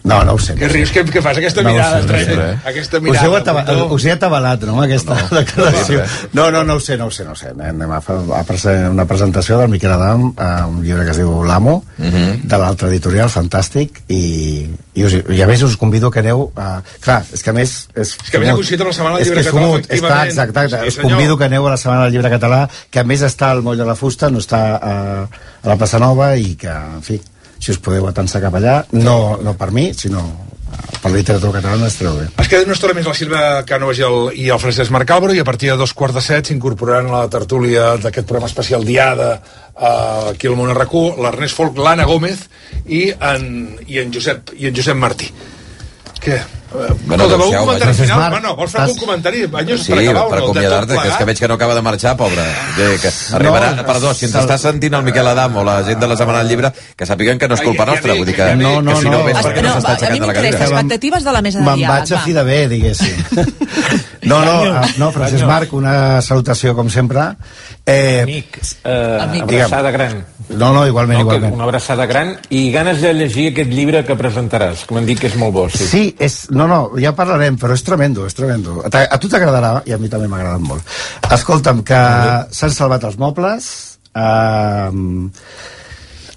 No, 0.05 0.19
no 0.23 0.35
ho 0.37 0.39
sé. 0.39 0.53
Què 0.55 0.69
rius? 0.69 0.91
Què, 0.93 1.01
què 1.09 1.21
fas? 1.25 1.39
Aquesta 1.41 1.63
No 1.65 1.71
mirada, 1.73 2.03
sé, 2.03 2.07
no 2.07 2.13
sé. 2.13 2.19
estranya. 2.27 2.61
Aquesta 2.69 2.99
mirada. 3.01 3.21
Us 3.21 3.25
heu, 3.25 3.37
atava, 3.39 3.63
botó. 3.65 3.95
us 3.97 4.05
he 4.05 4.11
atabalat, 4.13 4.65
no, 4.69 4.75
aquesta 4.83 5.15
No, 5.17 5.29
no, 5.31 5.39
declaració? 5.39 6.03
no, 6.35 6.51
No, 6.53 6.63
no, 6.63 6.75
ho 6.75 6.81
sé, 6.81 6.99
no 7.01 7.07
ho 7.07 7.11
sé, 7.11 7.25
no 7.25 7.33
ho 7.33 7.39
sé. 7.41 7.49
Anem 7.57 7.91
a 7.91 8.03
fer 8.05 8.17
una 8.91 9.07
presentació 9.09 9.57
del 9.63 9.71
Miquel 9.73 9.93
Adam, 9.97 10.27
eh, 10.37 10.51
un 10.69 10.83
llibre 10.85 11.07
que 11.07 11.11
es 11.13 11.17
diu 11.23 11.43
L'Amo, 11.49 11.79
Mhm. 11.97 12.43
de 12.45 12.59
l'altre 12.59 12.89
editorial, 12.89 13.31
fantàstic, 13.33 14.03
i, 14.09 14.69
i, 14.93 15.05
us, 15.09 15.17
i 15.31 15.41
a 15.41 15.47
més 15.49 15.63
us 15.63 15.79
convido 15.81 16.11
que 16.11 16.21
aneu... 16.21 16.51
A... 16.55 16.83
Clar, 17.01 17.23
és 17.33 17.43
que 17.43 17.51
a 17.51 17.57
més... 17.57 17.89
És, 17.95 18.13
És 18.23 18.31
que 18.31 18.37
a 18.37 18.41
més 18.41 18.51
ha 18.51 18.55
coincidit 18.61 18.81
amb 18.85 18.93
la 18.93 18.97
Setmana 19.01 19.17
del 19.17 19.25
Llibre 19.25 19.41
que 19.41 19.49
és 19.49 19.53
Català, 19.55 19.67
fumut, 19.67 19.89
Està, 19.89 20.23
exacte, 20.29 20.61
exacte. 20.69 20.85
Sí, 20.85 20.89
us 20.89 20.95
senyor. 21.01 21.11
convido 21.17 21.39
que 21.41 21.45
aneu 21.49 21.67
a 21.67 21.71
la 21.71 21.77
Setmana 21.81 22.05
del 22.05 22.13
Llibre 22.13 22.31
Català, 22.37 22.69
que 22.91 23.01
a 23.01 23.05
més 23.05 23.23
està 23.25 23.51
al 23.57 23.63
Moll 23.63 23.79
de 23.81 23.87
la 23.89 23.97
Fusta, 23.97 24.29
no 24.29 24.39
està 24.45 24.63
a, 24.77 24.97
a 25.25 25.67
la 25.73 25.77
plaça 25.81 25.99
Nova, 25.99 26.35
i 26.37 26.57
que, 26.61 26.69
en 26.69 27.01
fi, 27.03 27.17
si 27.59 27.73
us 27.73 27.81
podeu 27.83 28.09
atansar 28.09 28.43
cap 28.45 28.57
allà, 28.59 28.83
no, 28.93 29.39
no 29.43 29.55
per 29.59 29.71
mi, 29.75 29.93
sinó 29.97 30.25
per 31.03 31.13
literatura 31.13 31.61
catalana 31.61 31.89
es 31.91 31.97
treu 31.99 32.15
bé. 32.17 32.27
Es 32.41 32.49
queda 32.51 32.67
una 32.67 32.75
estona 32.77 32.95
més 32.97 33.07
la 33.09 33.15
Silva 33.17 33.43
Cànovas 33.69 34.01
i 34.01 34.05
el, 34.07 34.19
i 34.41 34.47
el 34.53 34.61
Francesc 34.63 34.93
Marc 34.95 35.11
Álvaro 35.15 35.37
i 35.37 35.43
a 35.43 35.47
partir 35.47 35.71
de 35.71 35.77
dos 35.81 35.93
quarts 35.97 36.17
de 36.17 36.23
set 36.25 36.51
s'incorporaran 36.51 37.11
a 37.11 37.25
la 37.25 37.33
tertúlia 37.33 37.95
d'aquest 38.01 38.29
programa 38.29 38.51
especial 38.51 38.87
Diada 38.89 39.31
eh, 39.37 40.33
aquí 40.33 40.49
al 40.49 40.57
Món 40.59 40.73
RAC1 40.75 41.21
l'Ernest 41.23 41.59
Folk, 41.59 41.79
l'Anna 41.79 42.09
Gómez 42.09 42.47
i 42.87 43.07
en, 43.13 43.45
i 43.87 44.01
en, 44.03 44.15
Josep, 44.15 44.55
i 44.59 44.71
en 44.71 44.79
Josep 44.81 44.99
Martí. 44.99 45.31
Què? 46.25 46.39
Bueno, 46.75 47.23
Escolta, 47.23 47.37
un 47.37 47.41
deixeu, 47.45 47.61
comentari 47.63 47.95
final? 47.95 48.19
Marc, 48.19 48.33
Bueno, 48.35 48.53
vols 48.59 48.73
fer 48.73 48.81
estàs- 48.81 48.89
algun 48.91 48.99
comentari? 49.07 49.43
Banyos, 49.47 49.83
Sí, 49.85 49.93
per 49.93 49.99
acabar 50.01 50.23
per 50.25 50.39
no? 50.41 50.41
De 50.41 50.43
acomiadar-te, 50.51 50.95
que 50.99 51.09
és 51.09 51.17
que 51.21 51.25
veig 51.29 51.39
que 51.39 51.49
no 51.49 51.55
acaba 51.55 51.75
de 51.77 51.83
marxar, 51.87 52.17
pobre. 52.17 52.43
Que, 52.75 52.87
que 52.99 53.11
arribarà, 53.37 53.69
No, 53.77 53.85
perdó, 53.87 54.13
si 54.15 54.25
ens 54.27 54.35
està 54.35 54.57
sentint 54.59 54.95
el 54.99 55.05
Miquel 55.07 55.29
Adam 55.31 55.57
o 55.57 55.63
la 55.63 55.77
gent 55.85 56.01
de 56.01 56.09
la 56.09 56.17
Setmana 56.17 56.41
del 56.43 56.49
Llibre, 56.49 56.73
que 56.97 57.07
sàpiguen 57.07 57.39
que 57.39 57.47
no 57.47 57.55
és 57.55 57.61
culpa 57.63 57.87
nostra, 57.87 58.15
vull 58.15 58.27
dir 58.27 58.35
que. 58.35 58.49
No, 58.57 58.83
no, 58.83 58.91
que 58.95 59.01
si 59.03 59.05
no, 59.05 59.19
no. 59.19 59.25
ves 59.25 59.37
perquè 59.37 59.63
no, 59.63 59.69
no 59.69 59.75
s'està 59.77 59.93
aixecant 59.95 60.15
de 60.15 60.27
la 60.27 60.33
m'interessa. 60.33 60.59
cadira. 60.59 60.81
Expectatives 60.81 61.25
de 61.25 61.33
la 61.33 61.43
mesa 61.43 61.59
de 61.61 61.65
Me'n 61.65 61.79
diàleg, 61.79 62.01
vaig 62.01 62.13
a 62.13 62.19
fi 62.25 62.33
de 62.33 62.43
bé, 62.43 62.59
diguéssim. 62.69 63.17
No, 64.25 64.41
no, 64.45 64.53
ah, 64.75 64.83
no, 64.97 65.13
Francesc 65.13 65.45
Marc, 65.45 65.73
una 65.77 66.21
salutació 66.23 66.75
com 66.75 66.89
sempre. 66.91 67.37
Eh, 67.87 68.21
Amic, 68.23 68.59
eh, 68.83 69.19
Amic. 69.21 69.43
abraçada 69.43 69.91
gran. 69.91 70.25
no, 70.49 70.73
no, 70.73 70.87
igualment, 70.87 71.19
No, 71.21 71.29
que 71.29 71.37
igualment. 71.37 71.55
una 71.55 71.65
abraçada 71.65 72.07
gran 72.07 72.31
i 72.49 72.71
ganes 72.73 73.03
de 73.03 73.13
llegir 73.13 73.51
aquest 73.53 73.69
llibre 73.71 74.01
que 74.07 74.17
presentaràs, 74.17 74.87
que 74.87 74.95
m'han 74.95 75.05
dit 75.05 75.21
que 75.21 75.27
és 75.29 75.37
molt 75.37 75.53
bo. 75.53 75.67
Sí. 75.69 75.85
Sí, 75.91 76.17
és, 76.19 76.51
no, 76.51 76.67
no, 76.67 76.93
ja 76.97 77.13
parlarem, 77.15 77.59
però 77.61 77.75
és 77.77 77.85
tremendo, 77.85 78.25
és 78.27 78.33
tremendo. 78.35 78.79
A, 78.89 78.89
a 79.05 79.19
tu 79.21 79.29
t'agradarà, 79.29 79.83
i 79.85 79.93
a 79.93 79.99
mi 80.01 80.09
també 80.09 80.29
m'ha 80.29 80.39
agradat 80.41 80.61
molt. 80.65 80.83
Escolta'm, 81.31 81.83
que 81.85 82.01
s'han 82.57 82.73
salvat 82.73 83.05
els 83.05 83.19
mobles, 83.21 83.99
eh, 84.17 84.91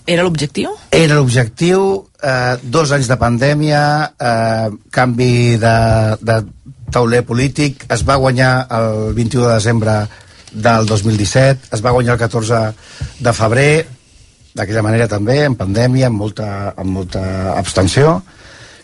Era 0.08 0.24
l'objectiu? 0.24 0.70
era 0.92 1.16
l'objectiu, 1.16 2.08
eh, 2.24 2.58
dos 2.64 2.92
anys 2.92 3.08
de 3.08 3.16
pandèmia, 3.18 3.82
eh, 4.20 4.70
canvi 4.92 5.58
de, 5.58 5.76
de 6.22 6.38
tauler 6.92 7.24
polític, 7.28 7.86
es 7.92 8.04
va 8.08 8.16
guanyar 8.16 8.68
el 8.72 9.14
21 9.14 9.48
de 9.48 9.54
desembre 9.54 9.98
del 10.52 10.86
2017, 10.88 11.70
es 11.76 11.84
va 11.84 11.94
guanyar 11.96 12.16
el 12.16 12.22
14 12.22 12.62
de 13.20 13.34
febrer, 13.34 13.72
d'aquella 14.58 14.84
manera 14.86 15.08
també, 15.12 15.44
en 15.46 15.58
pandèmia, 15.58 16.10
amb 16.10 16.22
molta, 16.24 16.50
amb 16.76 16.96
molta 17.00 17.24
abstenció. 17.58 18.22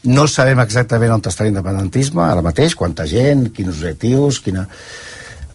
No 0.03 0.27
sabem 0.27 0.59
exactament 0.59 1.15
on 1.15 1.23
està 1.23 1.47
l'independentisme, 1.47 2.21
ara 2.25 2.43
mateix, 2.45 2.75
quanta 2.75 3.07
gent, 3.09 3.49
quins 3.55 3.73
objectius, 3.73 4.41
quina... 4.43 4.67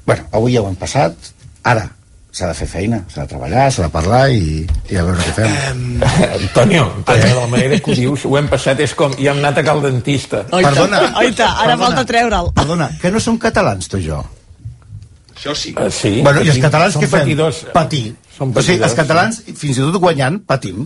Bueno, 0.09 0.25
avui 0.33 0.57
ja 0.57 0.63
ho 0.65 0.71
hem 0.71 0.79
passat, 0.81 1.33
ara 1.69 1.85
s'ha 2.33 2.49
de 2.49 2.55
fer 2.55 2.69
feina, 2.71 3.03
s'ha 3.11 3.25
de 3.25 3.33
treballar, 3.33 3.67
s'ha 3.73 3.87
de 3.87 3.93
parlar 3.93 4.23
i, 4.33 4.63
i 4.89 4.97
a 4.97 5.05
veure 5.05 5.21
què 5.27 5.35
fem. 5.37 5.85
Antonio, 6.39 6.87
Antonio, 7.01 7.27
de 7.27 7.37
la 7.37 7.47
manera 7.51 7.79
que 7.83 7.93
ho 7.93 7.99
dius, 7.99 8.25
ho 8.29 8.37
hem 8.41 8.49
passat, 8.51 8.81
és 8.85 8.95
com, 8.97 9.13
ja 9.21 9.35
hem 9.35 9.43
anat 9.43 9.61
a 9.61 9.67
cal 9.67 9.85
dentista. 9.85 10.45
Perdona, 10.53 11.03
Oita, 11.21 11.51
ara 11.51 11.75
perdona, 11.75 11.79
falta 11.85 12.09
treure'l. 12.09 12.53
Perdona, 12.57 12.91
que 13.03 13.13
no 13.13 13.21
som 13.21 13.41
catalans, 13.43 13.91
tu 13.91 14.01
i 14.01 14.07
jo? 14.09 14.23
Això 15.39 15.55
sí. 15.55 15.71
Uh, 15.79 15.87
sí. 15.95 16.21
bueno, 16.23 16.43
i 16.43 16.49
els 16.51 16.59
catalans 16.59 16.93
Som 16.97 17.03
què 17.05 17.07
fem? 17.09 17.21
patidors. 17.21 17.61
Patir. 17.73 18.09
Som 18.39 18.51
o 18.55 18.63
sigui, 18.63 18.83
els 18.87 18.95
catalans, 18.95 19.41
fins 19.59 19.79
i 19.79 19.83
tot 19.83 19.97
guanyant, 20.03 20.37
patim. 20.47 20.85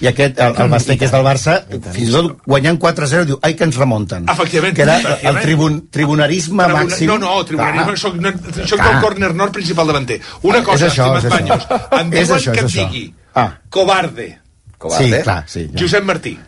I 0.00 0.06
aquest, 0.08 0.38
el, 0.40 0.54
el 0.60 0.70
Basté, 0.72 0.96
que 1.00 1.04
és 1.08 1.12
del 1.12 1.24
Barça, 1.24 1.56
fins 1.68 2.08
i 2.08 2.12
tot 2.12 2.38
guanyant 2.48 2.78
4-0, 2.80 3.24
diu, 3.28 3.38
ai, 3.44 3.52
que 3.58 3.64
ens 3.68 3.76
remunten. 3.80 4.24
Efectivament. 4.32 4.76
Que 4.76 4.84
era 4.86 4.96
el 5.30 5.40
tribun, 5.42 5.80
tribunarisme 5.92 6.64
Tribuna- 6.64 6.84
màxim. 6.84 7.08
No, 7.12 7.18
no, 7.18 7.34
tribunarisme, 7.44 7.96
soc, 8.00 8.16
no, 8.20 8.32
soc 8.64 8.80
del 8.80 9.00
córner 9.04 9.34
nord 9.34 9.52
principal 9.52 9.86
davanter. 9.92 10.20
Una 10.42 10.62
cosa, 10.64 10.86
És 10.86 10.92
això, 10.92 11.10
estimat 11.16 11.24
és 11.24 11.30
això. 11.32 11.36
Banyos, 11.36 12.00
em 12.00 12.12
És 12.12 12.28
diuen 12.28 12.40
això, 12.40 12.52
que 12.52 12.64
és 12.64 12.64
et 12.64 12.80
digui 12.80 13.04
Ah. 13.34 13.50
covarde, 13.68 14.30
Covarde. 14.78 15.16
Sí, 15.16 15.22
clar, 15.22 15.44
sí. 15.48 15.68
Ja. 15.72 15.80
Josep 15.80 16.04
Martí. 16.04 16.38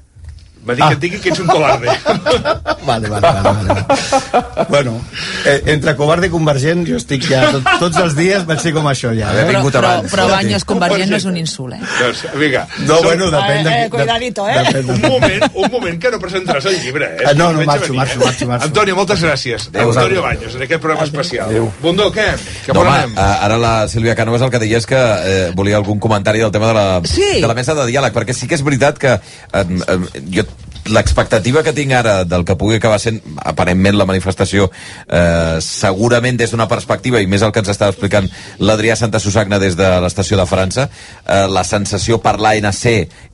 Va 0.66 0.74
dir 0.74 0.82
Ah. 0.82 0.88
que 0.88 0.94
et 0.94 1.00
digui 1.00 1.18
que 1.20 1.28
ets 1.30 1.38
un 1.40 1.46
covarde. 1.46 1.86
Vale, 2.86 3.08
vale, 3.08 3.20
vale, 3.20 3.64
vale. 3.66 4.66
bueno, 4.68 5.00
eh, 5.44 5.62
entre 5.66 5.96
covarde 5.96 6.28
i 6.28 6.30
convergent, 6.30 6.84
jo 6.86 6.96
estic 7.00 7.24
ja, 7.26 7.40
tot, 7.50 7.64
tots 7.80 7.96
els 7.98 8.14
dies 8.14 8.44
vaig 8.46 8.60
ser 8.62 8.72
com 8.76 8.86
això 8.86 9.10
ja. 9.16 9.32
Eh? 9.34 9.46
vingut 9.48 9.74
Però, 9.74 9.88
abans. 9.96 10.12
però 10.12 10.26
Sí. 10.26 10.30
Banyos 10.36 10.64
convergent 10.64 11.10
no 11.10 11.16
és 11.16 11.24
un 11.26 11.36
insult, 11.36 11.74
eh? 11.74 11.80
doncs, 12.00 12.22
vinga. 12.38 12.66
No, 12.86 12.96
Som- 12.98 13.04
bueno, 13.08 13.30
depèn 13.34 13.64
de... 13.64 13.70
Eh, 13.70 13.84
eh, 13.86 13.90
cuidadito, 13.90 14.46
eh? 14.48 14.54
depèn 14.62 14.86
de- 14.86 14.92
Un 14.92 15.00
moment, 15.02 15.50
un 15.54 15.70
moment 15.72 15.98
que 16.02 16.10
no 16.14 16.18
presentaràs 16.22 16.66
el 16.70 16.78
llibre, 16.82 17.06
eh? 17.16 17.24
Ah, 17.26 17.32
no, 17.34 17.52
no, 17.52 17.62
marxo, 17.66 17.92
marxo, 17.94 18.20
eh? 18.20 18.24
marxo, 18.24 18.46
marxo. 18.46 18.66
Antonio, 18.68 18.94
moltes 18.96 19.22
gràcies. 19.22 19.66
Adéu. 19.68 19.90
Antonio 19.90 20.22
Baños, 20.22 20.54
en 20.54 20.62
aquest 20.62 20.80
programa 20.80 21.04
especial. 21.06 21.48
Adéu. 21.50 21.72
Bundó, 21.82 22.10
què? 22.12 22.26
Què 22.66 22.72
No, 22.74 22.80
home, 22.86 23.18
ara 23.18 23.58
la 23.58 23.74
Sílvia 23.88 24.14
Cànovas 24.14 24.42
el 24.46 24.50
que 24.54 24.58
deia 24.62 24.78
és 24.78 24.86
que 24.86 24.96
eh, 24.98 25.50
volia 25.54 25.76
algun 25.76 25.98
comentari 25.98 26.38
del 26.38 26.52
tema 26.54 26.68
de 26.68 26.74
la, 26.74 27.00
Sí. 27.04 27.40
de 27.40 27.46
la 27.46 27.54
mesa 27.54 27.74
de 27.74 27.86
diàleg, 27.90 28.12
perquè 28.14 28.32
sí 28.32 28.46
que 28.46 28.54
és 28.54 28.62
veritat 28.62 28.98
que 28.98 29.12
eh, 29.18 29.20
eh, 29.52 30.22
jo 30.32 30.46
l'expectativa 30.92 31.62
que 31.62 31.74
tinc 31.76 31.92
ara 31.96 32.24
del 32.24 32.44
que 32.46 32.56
pugui 32.58 32.78
acabar 32.78 32.98
sent 33.02 33.20
aparentment 33.42 33.96
la 33.98 34.06
manifestació 34.08 34.68
eh, 34.68 35.58
segurament 35.64 36.38
des 36.38 36.52
d'una 36.52 36.68
perspectiva 36.70 37.20
i 37.20 37.26
més 37.30 37.42
el 37.42 37.52
que 37.52 37.62
ens 37.64 37.72
estava 37.72 37.94
explicant 37.94 38.28
l'Adrià 38.58 38.96
Santa 38.96 39.20
Susagna 39.22 39.58
des 39.62 39.76
de 39.78 39.88
l'estació 40.02 40.38
de 40.40 40.46
França 40.46 40.88
eh, 40.88 41.46
la 41.50 41.64
sensació 41.64 42.20
per 42.22 42.36
l'ANC 42.40 42.86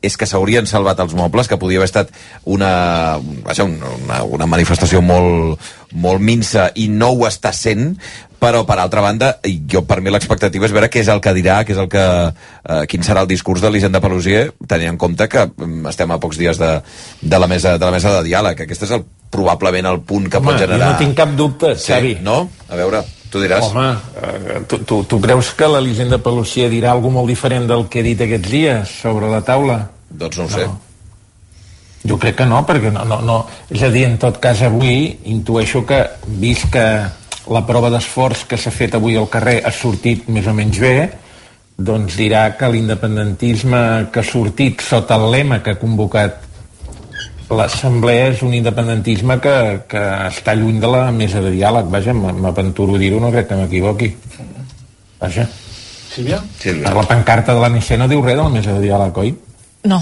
és 0.03 0.17
que 0.19 0.27
s'haurien 0.27 0.67
salvat 0.67 1.01
els 1.05 1.15
mobles 1.19 1.49
que 1.49 1.61
podia 1.61 1.81
haver 1.83 1.91
estat 1.91 2.13
una, 2.45 2.73
vaja, 3.47 3.65
una, 3.65 4.23
una 4.25 4.49
manifestació 4.51 5.03
molt, 5.05 5.61
molt 5.93 6.21
minsa 6.21 6.71
i 6.75 6.89
no 6.89 7.13
ho 7.13 7.27
està 7.29 7.53
sent 7.57 7.97
però 8.43 8.65
per 8.67 8.79
altra 8.83 9.01
banda, 9.05 9.37
jo 9.71 9.85
per 9.87 10.01
mi 10.03 10.11
l'expectativa 10.11 10.67
és 10.67 10.75
veure 10.75 10.89
què 10.91 11.05
és 11.05 11.11
el 11.13 11.21
que 11.23 11.33
dirà, 11.37 11.61
què 11.63 11.77
és 11.77 11.79
el 11.79 11.87
que 11.91 12.03
eh, 12.03 12.83
quin 12.91 13.05
serà 13.07 13.23
el 13.23 13.31
discurs 13.31 13.63
de 13.63 13.71
l'Hisenda 13.71 14.01
Pelusier, 14.03 14.49
tenint 14.67 14.97
en 14.97 14.99
compte 14.99 15.29
que 15.31 15.45
mm, 15.47 15.87
estem 15.93 16.11
a 16.11 16.19
pocs 16.23 16.41
dies 16.41 16.59
de, 16.59 16.73
de, 17.23 17.39
la 17.39 17.47
mesa, 17.47 17.77
de 17.79 17.87
la 17.87 17.95
mesa 17.95 18.17
de 18.17 18.25
diàleg. 18.27 18.65
Aquest 18.67 18.89
és 18.89 18.97
el, 18.99 19.07
probablement 19.33 19.93
el 19.93 20.03
punt 20.03 20.27
que 20.27 20.43
Home, 20.43 20.51
pot 20.51 20.59
generar... 20.59 20.83
jo 20.83 20.91
no 20.91 20.99
tinc 21.05 21.17
cap 21.23 21.39
dubte, 21.39 21.77
sí, 21.79 21.93
Xavi. 21.93 22.17
No? 22.27 22.41
A 22.67 22.83
veure, 22.83 23.05
tu 23.31 23.45
diràs. 23.45 23.71
Home, 23.71 23.87
eh, 24.19 24.59
tu, 24.67 24.83
tu, 24.91 25.03
tu 25.07 25.23
creus 25.23 25.55
que 25.55 25.71
l'Elisenda 25.77 26.19
Pelusier 26.27 26.67
dirà 26.73 26.91
alguna 26.97 27.21
molt 27.21 27.31
diferent 27.31 27.71
del 27.71 27.87
que 27.87 28.03
he 28.03 28.07
dit 28.11 28.27
aquests 28.27 28.51
dies 28.51 28.99
sobre 29.07 29.31
la 29.31 29.45
taula? 29.47 29.85
Doncs 30.11 30.43
no 30.43 30.51
ho 30.51 30.57
sé. 30.59 30.71
Jo 32.11 32.19
crec 32.19 32.41
que 32.43 32.51
no, 32.51 32.65
perquè 32.67 32.91
no, 32.91 33.07
no, 33.07 33.23
no. 33.23 33.43
És 33.71 33.87
a 33.87 33.95
dir, 33.95 34.09
en 34.11 34.19
tot 34.19 34.43
cas, 34.43 34.67
avui 34.67 35.13
intueixo 35.31 35.87
que, 35.87 36.03
vist 36.43 36.73
que 36.75 36.87
la 37.51 37.65
prova 37.67 37.91
d'esforç 37.91 38.47
que 38.51 38.59
s'ha 38.61 38.71
fet 38.71 38.95
avui 38.95 39.17
al 39.19 39.29
carrer 39.31 39.61
ha 39.67 39.73
sortit 39.75 40.29
més 40.31 40.47
o 40.47 40.55
menys 40.55 40.79
bé, 40.83 40.97
doncs 41.79 42.17
dirà 42.21 42.45
que 42.59 42.69
l'independentisme 42.71 43.83
que 44.13 44.21
ha 44.21 44.27
sortit 44.27 44.83
sota 44.85 45.19
el 45.19 45.31
lema 45.33 45.63
que 45.63 45.75
ha 45.75 45.81
convocat 45.81 46.49
l'assemblea 47.53 48.31
és 48.33 48.43
un 48.47 48.55
independentisme 48.57 49.39
que, 49.43 49.57
que 49.91 50.03
està 50.29 50.55
lluny 50.57 50.79
de 50.81 50.89
la 50.89 51.03
mesa 51.13 51.43
de 51.45 51.51
diàleg. 51.53 51.91
Vaja, 51.93 52.15
m'aventuro 52.15 52.97
a 52.97 53.03
dir-ho, 53.03 53.21
no 53.21 53.33
crec 53.35 53.51
que 53.51 53.59
m'equivoqui. 53.59 54.09
Vaja. 55.21 55.49
Sílvia? 56.13 56.41
Sílvia. 56.61 56.93
La 56.95 57.05
pancarta 57.09 57.55
de 57.57 57.61
l'ANC 57.61 57.93
no 58.01 58.09
diu 58.09 58.23
res 58.25 58.37
de 58.37 58.43
la 58.43 58.53
mesa 58.53 58.77
de 58.77 58.87
diàleg, 58.87 59.21
oi? 59.25 59.35
No. 59.91 60.01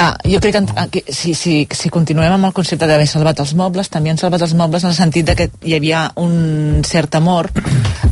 Ah, 0.00 0.14
jo 0.22 0.38
crec 0.38 0.54
que, 0.54 0.62
ah, 0.76 0.86
que 0.86 1.02
si, 1.08 1.34
si, 1.34 1.66
si 1.74 1.90
continuem 1.90 2.30
amb 2.36 2.46
el 2.46 2.52
concepte 2.54 2.86
d'haver 2.86 3.08
salvat 3.10 3.40
els 3.42 3.56
mobles, 3.58 3.88
també 3.90 4.12
han 4.12 4.20
salvat 4.20 4.44
els 4.46 4.54
mobles 4.54 4.84
en 4.84 4.92
el 4.92 4.94
sentit 4.94 5.32
que 5.34 5.48
hi 5.66 5.74
havia 5.74 6.04
un 6.22 6.84
cert 6.86 7.16
amor 7.18 7.50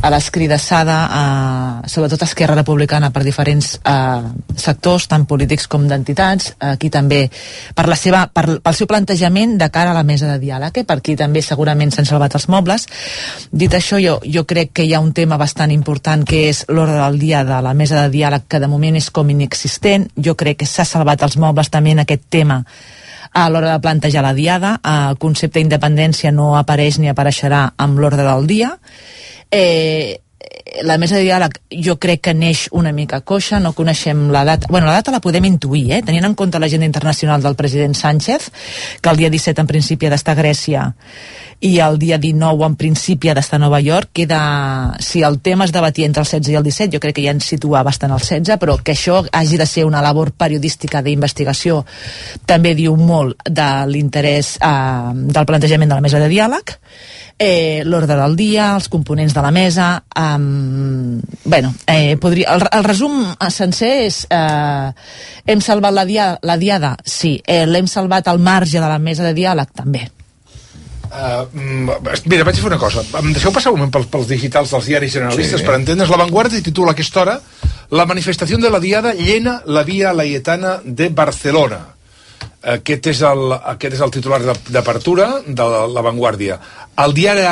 a 0.01 0.11
l'escridassada, 0.11 0.97
a, 1.07 1.21
sobretot 1.87 2.21
a 2.21 2.27
Esquerra 2.27 2.57
Republicana, 2.57 3.09
per 3.15 3.23
diferents 3.23 3.77
eh, 3.79 4.27
sectors, 4.59 5.07
tant 5.07 5.23
polítics 5.29 5.69
com 5.71 5.87
d'entitats, 5.87 6.51
aquí 6.59 6.91
també 6.93 7.21
per 7.75 7.87
la 7.87 7.95
seva, 7.95 8.25
per, 8.35 8.59
pel 8.59 8.75
seu 8.75 8.89
plantejament 8.89 9.55
de 9.57 9.69
cara 9.71 9.95
a 9.95 9.97
la 9.97 10.03
mesa 10.03 10.27
de 10.33 10.41
diàleg, 10.43 10.81
eh? 10.81 10.85
per 10.87 10.99
aquí 10.99 11.15
també 11.15 11.41
segurament 11.41 11.95
s'han 11.95 12.09
salvat 12.09 12.35
els 12.35 12.49
mobles. 12.51 12.87
Dit 13.51 13.73
això, 13.79 14.01
jo, 14.03 14.17
jo 14.27 14.43
crec 14.49 14.75
que 14.75 14.85
hi 14.85 14.93
ha 14.93 15.01
un 15.03 15.13
tema 15.15 15.39
bastant 15.39 15.71
important 15.71 16.27
que 16.27 16.43
és 16.51 16.65
l'ordre 16.67 16.99
del 16.99 17.19
dia 17.23 17.45
de 17.47 17.63
la 17.63 17.73
mesa 17.73 18.03
de 18.03 18.13
diàleg 18.13 18.47
que 18.51 18.59
de 18.59 18.67
moment 18.67 18.99
és 18.99 19.09
com 19.09 19.31
inexistent. 19.31 20.09
Jo 20.19 20.35
crec 20.35 20.61
que 20.61 20.69
s'ha 20.69 20.85
salvat 20.85 21.23
els 21.23 21.39
mobles 21.39 21.71
en 21.85 21.99
aquest 21.99 22.23
tema 22.29 22.63
a 23.33 23.49
l'hora 23.49 23.73
de 23.73 23.81
plantejar 23.83 24.23
la 24.23 24.33
diada. 24.33 24.77
El 24.83 25.17
concepte 25.21 25.59
d'independència 25.59 26.31
no 26.31 26.55
apareix 26.57 26.97
ni 26.99 27.11
apareixerà 27.11 27.73
amb 27.77 27.99
l'ordre 27.99 28.25
del 28.25 28.47
dia. 28.47 28.71
Eh, 29.51 30.19
la 30.83 30.97
mesa 30.97 31.17
de 31.17 31.25
diàleg 31.25 31.57
jo 31.85 31.97
crec 32.01 32.21
que 32.27 32.33
neix 32.37 32.67
una 32.75 32.91
mica 32.93 33.21
coixa, 33.21 33.59
no 33.59 33.73
coneixem 33.73 34.27
la 34.33 34.43
data, 34.45 34.67
bueno, 34.69 34.87
la 34.87 34.99
data 34.99 35.11
la 35.11 35.21
podem 35.23 35.47
intuir, 35.49 35.87
eh? 35.97 36.01
tenint 36.05 36.27
en 36.27 36.35
compte 36.37 36.59
l'agenda 36.59 36.85
internacional 36.85 37.41
del 37.41 37.55
president 37.55 37.95
Sánchez, 37.97 38.51
que 39.01 39.09
el 39.09 39.17
dia 39.17 39.29
17 39.33 39.61
en 39.61 39.67
principi 39.67 40.07
ha 40.07 40.13
d'estar 40.13 40.37
a 40.37 40.41
Grècia 40.41 40.87
i 41.59 41.79
el 41.81 41.97
dia 41.97 42.19
19 42.21 42.67
en 42.67 42.75
principi 42.77 43.31
ha 43.31 43.33
d'estar 43.33 43.57
a 43.57 43.63
Nova 43.63 43.79
York, 43.81 44.11
queda, 44.13 44.95
si 45.01 45.23
el 45.25 45.39
tema 45.41 45.65
es 45.65 45.73
debatia 45.73 46.05
entre 46.05 46.21
el 46.21 46.29
16 46.29 46.53
i 46.53 46.57
el 46.59 46.67
17, 46.67 46.93
jo 46.93 47.01
crec 47.01 47.17
que 47.17 47.25
ja 47.25 47.33
ens 47.33 47.49
situa 47.49 47.81
bastant 47.83 48.13
al 48.13 48.21
16, 48.21 48.59
però 48.61 48.77
que 48.77 48.93
això 48.93 49.23
hagi 49.31 49.57
de 49.57 49.65
ser 49.65 49.87
una 49.89 50.03
labor 50.05 50.31
periodística 50.37 51.01
d'investigació 51.01 51.83
també 52.45 52.75
diu 52.77 52.95
molt 52.95 53.41
de 53.49 53.69
l'interès 53.89 54.57
eh, 54.61 55.13
del 55.17 55.49
plantejament 55.49 55.89
de 55.89 55.97
la 55.97 56.05
mesa 56.05 56.21
de 56.21 56.29
diàleg, 56.29 56.77
eh, 57.39 57.83
l'ordre 57.85 58.15
del 58.17 58.35
dia, 58.35 58.73
els 58.75 58.89
components 58.89 59.33
de 59.33 59.41
la 59.41 59.51
mesa... 59.51 60.03
Um, 60.17 61.21
bueno, 61.45 61.73
eh, 61.87 62.17
podria, 62.17 62.55
el, 62.55 62.67
el 62.71 62.83
resum 62.87 63.23
sencer 63.53 63.93
és... 64.07 64.23
Eh, 64.29 64.91
hem 65.47 65.61
salvat 65.63 65.93
la, 65.93 66.05
dia, 66.05 66.31
la 66.41 66.57
diada? 66.57 66.95
Sí. 67.05 67.37
Eh, 67.45 67.65
L'hem 67.69 67.87
salvat 67.87 68.27
al 68.27 68.39
marge 68.39 68.79
de 68.81 68.87
la 68.87 68.99
mesa 68.99 69.23
de 69.27 69.33
diàleg? 69.37 69.73
També. 69.77 70.07
Uh, 71.07 71.45
mira, 72.27 72.43
vaig 72.43 72.57
a 72.57 72.59
fer 72.59 72.67
una 72.67 72.79
cosa. 72.81 73.05
Em 73.21 73.31
deixeu 73.31 73.53
passar 73.55 73.71
un 73.71 73.79
moment 73.79 73.93
pels, 73.93 74.09
pels 74.11 74.27
digitals 74.27 74.73
dels 74.73 74.89
diaris 74.89 75.13
generalistes 75.13 75.61
Sí. 75.61 75.65
per 75.65 75.77
entendre's. 75.77 76.11
La 76.11 76.19
Vanguardia 76.19 76.61
titula 76.61 76.91
a 76.91 76.97
aquesta 76.97 77.21
hora 77.21 77.39
La 77.89 78.05
manifestació 78.05 78.57
de 78.59 78.69
la 78.69 78.81
Diada 78.83 79.13
llena 79.13 79.61
la 79.65 79.83
via 79.83 80.11
Laietana 80.11 80.81
de 80.83 81.07
Barcelona. 81.07 81.96
Aquest 82.67 83.07
és 83.13 83.21
el, 83.23 83.51
aquest 83.73 83.93
és 83.95 84.01
el 84.03 84.11
titular 84.11 84.41
d'apertura 84.43 85.27
de 85.47 85.63
la, 85.71 85.85
la 85.87 86.01
Vanguardia. 86.03 86.57
El 86.99 87.13
diari, 87.15 87.45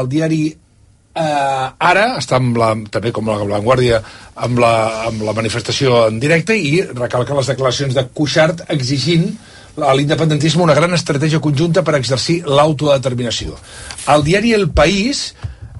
el 0.00 0.08
diari 0.08 0.42
eh, 0.48 1.66
ara 1.92 2.06
està 2.16 2.38
amb 2.40 2.56
la, 2.56 2.70
també 2.90 3.12
com 3.12 3.28
la 3.28 3.36
Vanguardia 3.44 3.98
amb 4.46 4.62
la, 4.62 4.72
amb 5.10 5.26
la 5.28 5.34
manifestació 5.36 6.06
en 6.08 6.16
directe 6.22 6.56
i 6.56 6.78
recalca 6.94 7.36
les 7.36 7.50
declaracions 7.52 7.92
de 7.98 8.06
Cuixart 8.16 8.64
exigint 8.72 9.28
a 9.76 9.92
l'independentisme 9.96 10.64
una 10.64 10.74
gran 10.76 10.92
estratègia 10.96 11.40
conjunta 11.40 11.82
per 11.84 11.94
exercir 11.96 12.42
l'autodeterminació. 12.44 13.56
El 14.12 14.24
diari 14.24 14.52
El 14.56 14.70
País 14.70 15.34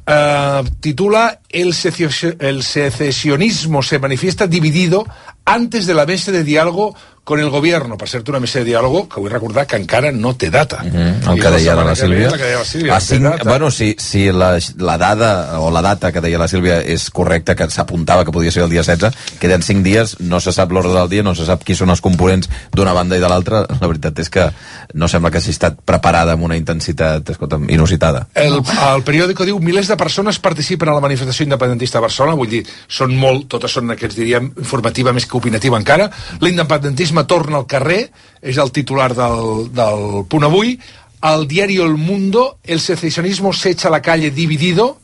eh, 0.07 0.63
titula 0.81 1.41
el, 1.49 1.73
secio- 1.73 2.37
el 2.41 2.63
secesionismo 2.63 3.83
se 3.83 3.99
manifiesta 3.99 4.47
dividido 4.47 5.07
antes 5.45 5.87
de 5.87 5.95
la 5.95 6.07
mesa 6.07 6.33
de 6.33 6.45
diálogo 6.45 6.95
con 7.25 7.39
el 7.39 7.51
gobierno. 7.51 7.97
Per 7.97 8.09
cert, 8.09 8.29
una 8.29 8.41
mesa 8.41 8.59
de 8.59 8.67
diàlogo 8.67 9.05
que 9.09 9.21
vull 9.21 9.31
recordar 9.31 9.67
que 9.71 9.79
encara 9.79 10.11
no 10.13 10.35
té 10.35 10.51
data. 10.51 10.83
Mm, 10.83 11.23
el 11.31 11.39
I 11.39 11.41
que 11.41 11.51
la 11.51 11.57
deia 11.57 11.75
la 11.79 11.85
ve, 11.85 11.95
Sílvia. 11.97 12.31
la 12.31 12.39
que 12.39 12.49
deia 12.49 12.59
la 12.59 12.65
Sílvia, 12.65 12.97
A 12.97 13.01
cinc, 13.01 13.45
bueno, 13.45 13.71
si, 13.71 13.95
si 13.99 14.25
la, 14.33 14.59
la 14.79 14.99
dada 14.99 15.61
o 15.61 15.71
la 15.71 15.83
data 15.83 16.11
que 16.13 16.21
deia 16.21 16.39
la 16.39 16.49
Sílvia 16.49 16.81
és 16.83 17.11
correcta, 17.11 17.55
que 17.55 17.69
s'apuntava 17.71 18.25
que 18.25 18.33
podia 18.33 18.51
ser 18.51 18.65
el 18.65 18.71
dia 18.71 18.83
16, 18.83 19.39
queden 19.39 19.63
5 19.63 19.83
dies, 19.83 20.17
no 20.21 20.41
se 20.41 20.53
sap 20.53 20.73
l'ordre 20.73 20.93
del 20.99 21.09
dia, 21.09 21.23
no 21.23 21.35
se 21.35 21.47
sap 21.47 21.63
qui 21.63 21.77
són 21.79 21.91
els 21.91 22.03
components 22.03 22.51
d'una 22.73 22.93
banda 22.93 23.17
i 23.17 23.23
de 23.23 23.31
l'altra. 23.31 23.63
La 23.81 23.87
veritat 23.87 24.19
és 24.19 24.29
que 24.29 24.49
no 24.95 25.07
sembla 25.09 25.31
que 25.31 25.39
hagi 25.39 25.55
estat 25.55 25.79
preparada 25.85 26.35
amb 26.35 26.43
una 26.43 26.57
intensitat, 26.57 27.31
escolta'm, 27.31 27.69
inusitada. 27.71 28.27
El, 28.35 28.59
el 28.89 29.07
periòdico 29.07 29.47
diu 29.47 29.61
milers 29.63 29.89
de 29.89 29.97
persones 29.97 30.41
participen 30.43 30.91
a 30.91 30.99
la 30.99 31.05
manifestació 31.05 31.47
independentista 31.47 31.99
a 31.99 32.07
Barcelona, 32.09 32.35
vull 32.35 32.51
dir, 32.51 32.65
són 32.89 33.15
molt, 33.15 33.47
totes 33.53 33.79
són 33.79 33.95
aquests 33.95 34.19
diríem 34.19 34.51
informativa 34.59 35.15
més 35.15 35.27
que 35.27 35.39
opinativa 35.39 35.79
encara. 35.79 36.11
L'independentisme 36.43 37.12
torna 37.29 37.61
al 37.61 37.67
carrer, 37.69 38.11
és 38.43 38.59
el 38.59 38.73
titular 38.73 39.13
del, 39.15 39.69
del 39.75 40.25
punt 40.29 40.49
avui. 40.49 40.75
Al 41.23 41.47
diari 41.47 41.77
El 41.79 41.95
Mundo, 42.01 42.59
el 42.65 42.81
secesionismo 42.81 43.53
se 43.53 43.71
echa 43.71 43.89
a 43.89 43.95
la 43.95 44.03
calle 44.03 44.31
dividido, 44.35 44.99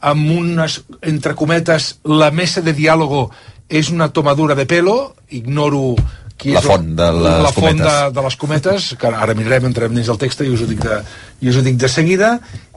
amb 0.00 0.30
unes, 0.30 0.82
entre 1.02 1.34
cometes, 1.34 1.98
la 2.04 2.30
mesa 2.30 2.60
de 2.62 2.72
diàlogo 2.72 3.30
és 3.68 3.90
una 3.90 4.12
tomadura 4.14 4.54
de 4.54 4.64
pelo, 4.70 5.14
ignoro 5.34 5.96
qui 6.38 6.52
La 6.54 6.60
és 6.62 6.68
font 6.70 6.92
de 6.94 7.08
les 7.18 7.42
la 7.42 7.50
font 7.52 7.66
de, 7.66 7.82
cometes. 7.82 8.14
de 8.14 8.22
les 8.28 8.36
cometes, 8.38 8.88
que 9.00 9.10
ara 9.10 9.34
mirarem, 9.34 9.66
entrem 9.66 9.94
dins 9.96 10.06
del 10.06 10.20
text 10.22 10.44
i 10.46 10.52
us 10.54 10.62
ho 10.62 10.68
dic 10.70 10.84
de, 10.84 11.00
i 11.42 11.50
us 11.50 11.58
ho 11.58 11.64
dic 11.66 11.76
de 11.82 11.90
seguida, 11.90 12.36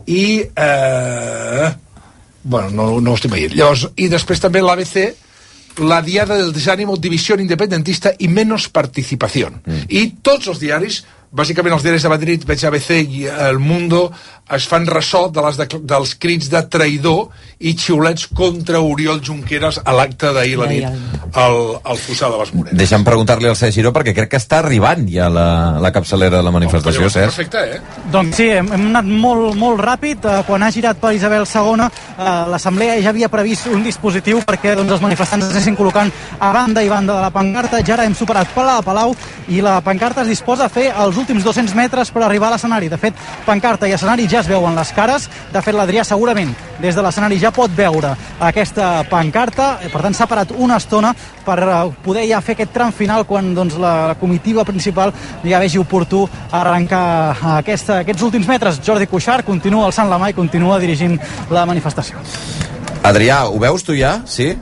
i 0.10 0.42
eh, 0.42 1.68
bueno, 2.42 2.72
no, 2.74 2.88
no 3.00 3.13
ho 3.13 3.20
estic 3.20 3.32
veient. 3.36 3.54
Llavors, 3.54 3.86
i 4.01 4.10
després 4.10 4.42
també 4.42 4.63
l'ABC, 4.66 5.12
la 5.78 6.01
diada 6.01 6.36
del 6.36 6.54
desánimo, 6.54 6.98
división 6.98 7.40
independentista 7.40 8.13
y 8.18 8.28
menos 8.28 8.70
participación. 8.70 9.62
Mm. 9.66 9.88
I 9.90 10.01
tots 10.22 10.51
els 10.51 10.60
diaris, 10.60 11.04
bàsicament 11.31 11.73
els 11.77 11.83
diaris 11.85 12.03
de 12.03 12.09
Madrid, 12.11 12.43
veig 12.47 12.63
ABC 12.67 12.89
i 13.07 13.25
El 13.31 13.59
Mundo, 13.59 14.11
es 14.51 14.65
fan 14.67 14.83
ressò 14.88 15.29
de 15.31 15.39
les, 15.45 15.55
decla- 15.57 15.79
dels 15.88 16.15
crits 16.19 16.50
de 16.51 16.59
traïdor 16.67 17.29
i 17.63 17.71
xiulets 17.79 18.25
contra 18.35 18.81
Oriol 18.83 19.21
Junqueras 19.23 19.79
a 19.85 19.93
l'acte 19.95 20.33
d'ahir 20.35 20.57
la 20.59 20.67
nit 20.67 20.83
al, 21.39 21.55
al 21.88 21.97
Fossar 22.01 22.31
de 22.33 22.39
les 22.41 22.51
Morenes. 22.53 22.77
Deixa'm 22.81 23.05
preguntar-li 23.07 23.47
al 23.47 23.55
Cesc 23.55 23.77
Giró, 23.77 23.93
perquè 23.95 24.11
crec 24.17 24.31
que 24.33 24.41
està 24.41 24.59
arribant 24.59 25.05
ja 25.07 25.29
la, 25.31 25.45
la 25.79 25.91
capçalera 25.95 26.41
de 26.41 26.43
la 26.43 26.51
manifestació, 26.51 27.05
Llavors, 27.07 27.15
Cesc. 27.15 27.31
perfecte, 27.31 27.63
eh? 27.77 28.09
Doncs 28.11 28.35
sí, 28.41 28.50
hem, 28.51 28.67
hem 28.75 28.85
anat 28.91 29.07
molt, 29.07 29.55
molt 29.55 29.79
ràpid. 29.79 30.27
Eh, 30.27 30.41
quan 30.50 30.63
ha 30.67 30.71
girat 30.75 31.00
per 31.00 31.13
Isabel 31.15 31.47
II, 31.47 31.88
eh, 31.88 32.27
l'Assemblea 32.51 33.00
ja 33.01 33.13
havia 33.15 33.29
previst 33.31 33.69
un 33.71 33.83
dispositiu 33.88 34.43
perquè 34.43 34.75
doncs, 34.75 34.91
els 34.97 35.05
manifestants 35.07 35.47
es 35.47 35.55
anessin 35.55 35.79
col·locant 35.79 36.11
a 36.39 36.51
banda 36.51 36.83
i 36.83 36.91
banda 36.91 37.15
de 37.15 37.23
la 37.23 37.31
pancarta. 37.31 37.79
Ja 37.88 37.95
ara 37.95 38.03
hem 38.09 38.15
superat 38.19 38.51
Palau 38.51 38.81
a 38.81 38.85
Palau 38.85 39.15
i 39.47 39.61
la 39.63 39.79
pancarta 39.85 40.25
es 40.25 40.33
disposa 40.35 40.67
a 40.67 40.73
fer 40.73 40.89
els 40.91 41.15
últims 41.22 41.46
200 41.46 41.75
metres 41.78 42.12
per 42.12 42.24
arribar 42.25 42.50
a 42.50 42.56
l'escenari. 42.56 42.90
De 42.90 42.98
fet, 43.00 43.18
pancarta 43.46 43.88
i 43.88 43.96
escenari 43.96 44.28
ja 44.30 44.42
es 44.42 44.50
veuen 44.50 44.75
les 44.75 44.92
cares. 44.98 45.29
De 45.53 45.62
fet, 45.62 45.77
l'Adrià 45.77 46.03
segurament 46.07 46.53
des 46.81 46.98
de 46.98 47.03
l'escenari 47.05 47.38
ja 47.40 47.53
pot 47.53 47.72
veure 47.77 48.16
aquesta 48.40 49.05
pancarta. 49.10 49.77
Eh, 49.81 49.90
Per 49.92 50.01
tant, 50.01 50.16
s'ha 50.16 50.27
parat 50.27 50.53
una 50.57 50.77
estona 50.81 51.14
per 51.46 51.60
eh, 51.62 51.79
poder 52.03 52.25
ja 52.29 52.42
fer 52.42 52.55
aquest 52.57 52.74
tram 52.74 52.92
final 52.96 53.25
quan 53.29 53.53
doncs, 53.55 53.77
la, 53.77 54.16
comitiva 54.20 54.66
principal 54.66 55.14
ja 55.44 55.60
vegi 55.62 55.79
oportú 55.81 56.25
arrencar 56.51 57.36
aquesta, 57.57 58.01
aquests 58.01 58.25
últims 58.27 58.50
metres. 58.50 58.81
Jordi 58.86 59.07
Cuixart 59.07 59.46
continua 59.46 59.86
alçant 59.86 60.10
la 60.10 60.20
mà 60.22 60.31
i 60.31 60.38
continua 60.38 60.79
dirigint 60.79 61.20
la 61.50 61.66
manifestació. 61.70 62.22
Adrià, 63.03 63.44
ho 63.50 63.57
veus 63.62 63.84
tu 63.84 63.96
ja? 63.98 64.20
Sí? 64.25 64.53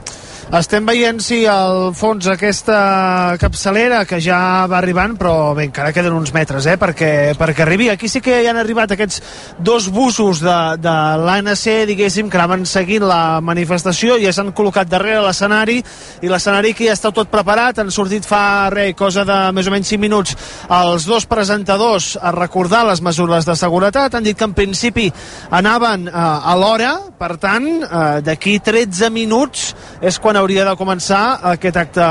Estem 0.50 0.82
veient, 0.82 1.20
sí, 1.22 1.44
al 1.46 1.92
fons 1.94 2.26
aquesta 2.26 3.36
capçalera 3.38 4.00
que 4.02 4.18
ja 4.18 4.66
va 4.66 4.80
arribant, 4.80 5.12
però 5.14 5.52
bé, 5.54 5.68
encara 5.68 5.92
queden 5.94 6.16
uns 6.18 6.32
metres, 6.34 6.66
eh, 6.66 6.74
perquè, 6.74 7.36
perquè 7.38 7.62
arribi. 7.62 7.86
Aquí 7.92 8.08
sí 8.10 8.18
que 8.18 8.40
hi 8.42 8.48
han 8.50 8.58
arribat 8.58 8.90
aquests 8.90 9.22
dos 9.62 9.86
busos 9.94 10.40
de, 10.42 10.56
de 10.82 10.94
l'ANC, 11.22 11.62
diguéssim, 11.86 12.26
que 12.26 12.40
anaven 12.40 12.66
seguint 12.66 13.06
la 13.06 13.38
manifestació 13.38 14.16
i 14.18 14.26
ja 14.26 14.32
s'han 14.34 14.50
col·locat 14.50 14.90
darrere 14.90 15.20
l'escenari 15.22 15.76
i 16.18 16.32
l'escenari 16.32 16.74
que 16.74 16.88
ja 16.88 16.98
està 16.98 17.14
tot 17.14 17.30
preparat, 17.30 17.78
han 17.78 17.94
sortit 17.94 18.26
fa 18.26 18.72
res, 18.74 18.96
cosa 18.98 19.22
de 19.22 19.38
més 19.54 19.70
o 19.70 19.76
menys 19.76 19.94
5 19.94 20.02
minuts 20.02 20.34
els 20.80 21.06
dos 21.06 21.28
presentadors 21.30 22.16
a 22.18 22.34
recordar 22.34 22.82
les 22.90 23.04
mesures 23.06 23.46
de 23.46 23.54
seguretat, 23.54 24.18
han 24.18 24.26
dit 24.26 24.34
que 24.34 24.50
en 24.50 24.58
principi 24.58 25.06
anaven 25.54 26.10
eh, 26.10 26.18
a 26.18 26.58
l'hora, 26.58 26.96
per 27.22 27.36
tant, 27.38 27.70
eh, 27.70 28.04
d'aquí 28.26 28.58
13 28.58 29.14
minuts 29.14 29.70
és 30.02 30.18
quan 30.18 30.39
hauria 30.40 30.66
de 30.66 30.76
començar 30.78 31.22
aquest 31.52 31.76
acte 31.80 32.04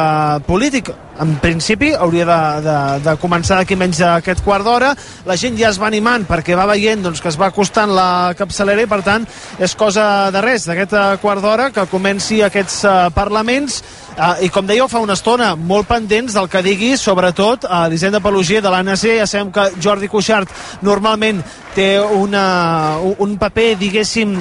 polític. 0.47 0.91
En 1.19 1.33
principi 1.43 1.89
hauria 1.91 2.23
de, 2.23 2.39
de, 2.63 2.75
de 3.03 3.15
començar 3.19 3.57
d'aquí 3.59 3.75
menys 3.75 3.99
d'aquest 3.99 4.43
quart 4.45 4.63
d'hora. 4.63 4.93
La 5.27 5.35
gent 5.39 5.57
ja 5.59 5.67
es 5.73 5.79
va 5.81 5.89
animant 5.89 6.23
perquè 6.29 6.55
va 6.55 6.69
veient 6.69 7.03
doncs, 7.03 7.19
que 7.19 7.27
es 7.31 7.39
va 7.39 7.49
acostant 7.51 7.91
la 7.91 8.35
capçalera 8.39 8.85
i 8.85 8.89
per 8.89 9.01
tant 9.03 9.27
és 9.59 9.75
cosa 9.75 10.29
de 10.31 10.43
res, 10.45 10.69
d'aquest 10.69 10.95
eh, 10.95 11.07
quart 11.21 11.43
d'hora 11.43 11.71
que 11.75 11.89
comenci 11.91 12.39
aquests 12.45 12.83
eh, 12.85 12.99
parlaments 13.17 13.81
Uh, 14.19 14.35
I 14.43 14.49
com 14.51 14.65
dèieu 14.67 14.89
fa 14.91 14.99
una 14.99 15.15
estona, 15.15 15.53
molt 15.55 15.87
pendents 15.87 16.33
del 16.35 16.49
que 16.51 16.59
digui, 16.59 16.89
sobretot 16.99 17.63
a 17.63 17.85
uh, 17.85 17.91
l'Hisenda 17.91 18.19
Pelogier 18.19 18.59
de 18.59 18.67
l'ANC. 18.67 19.05
Ja 19.15 19.27
sabem 19.29 19.53
que 19.55 19.69
Jordi 19.79 20.09
Cuixart 20.11 20.51
normalment 20.83 21.39
té 21.71 21.93
una, 22.01 22.43
un 22.99 23.37
paper, 23.39 23.69
diguéssim, 23.79 24.33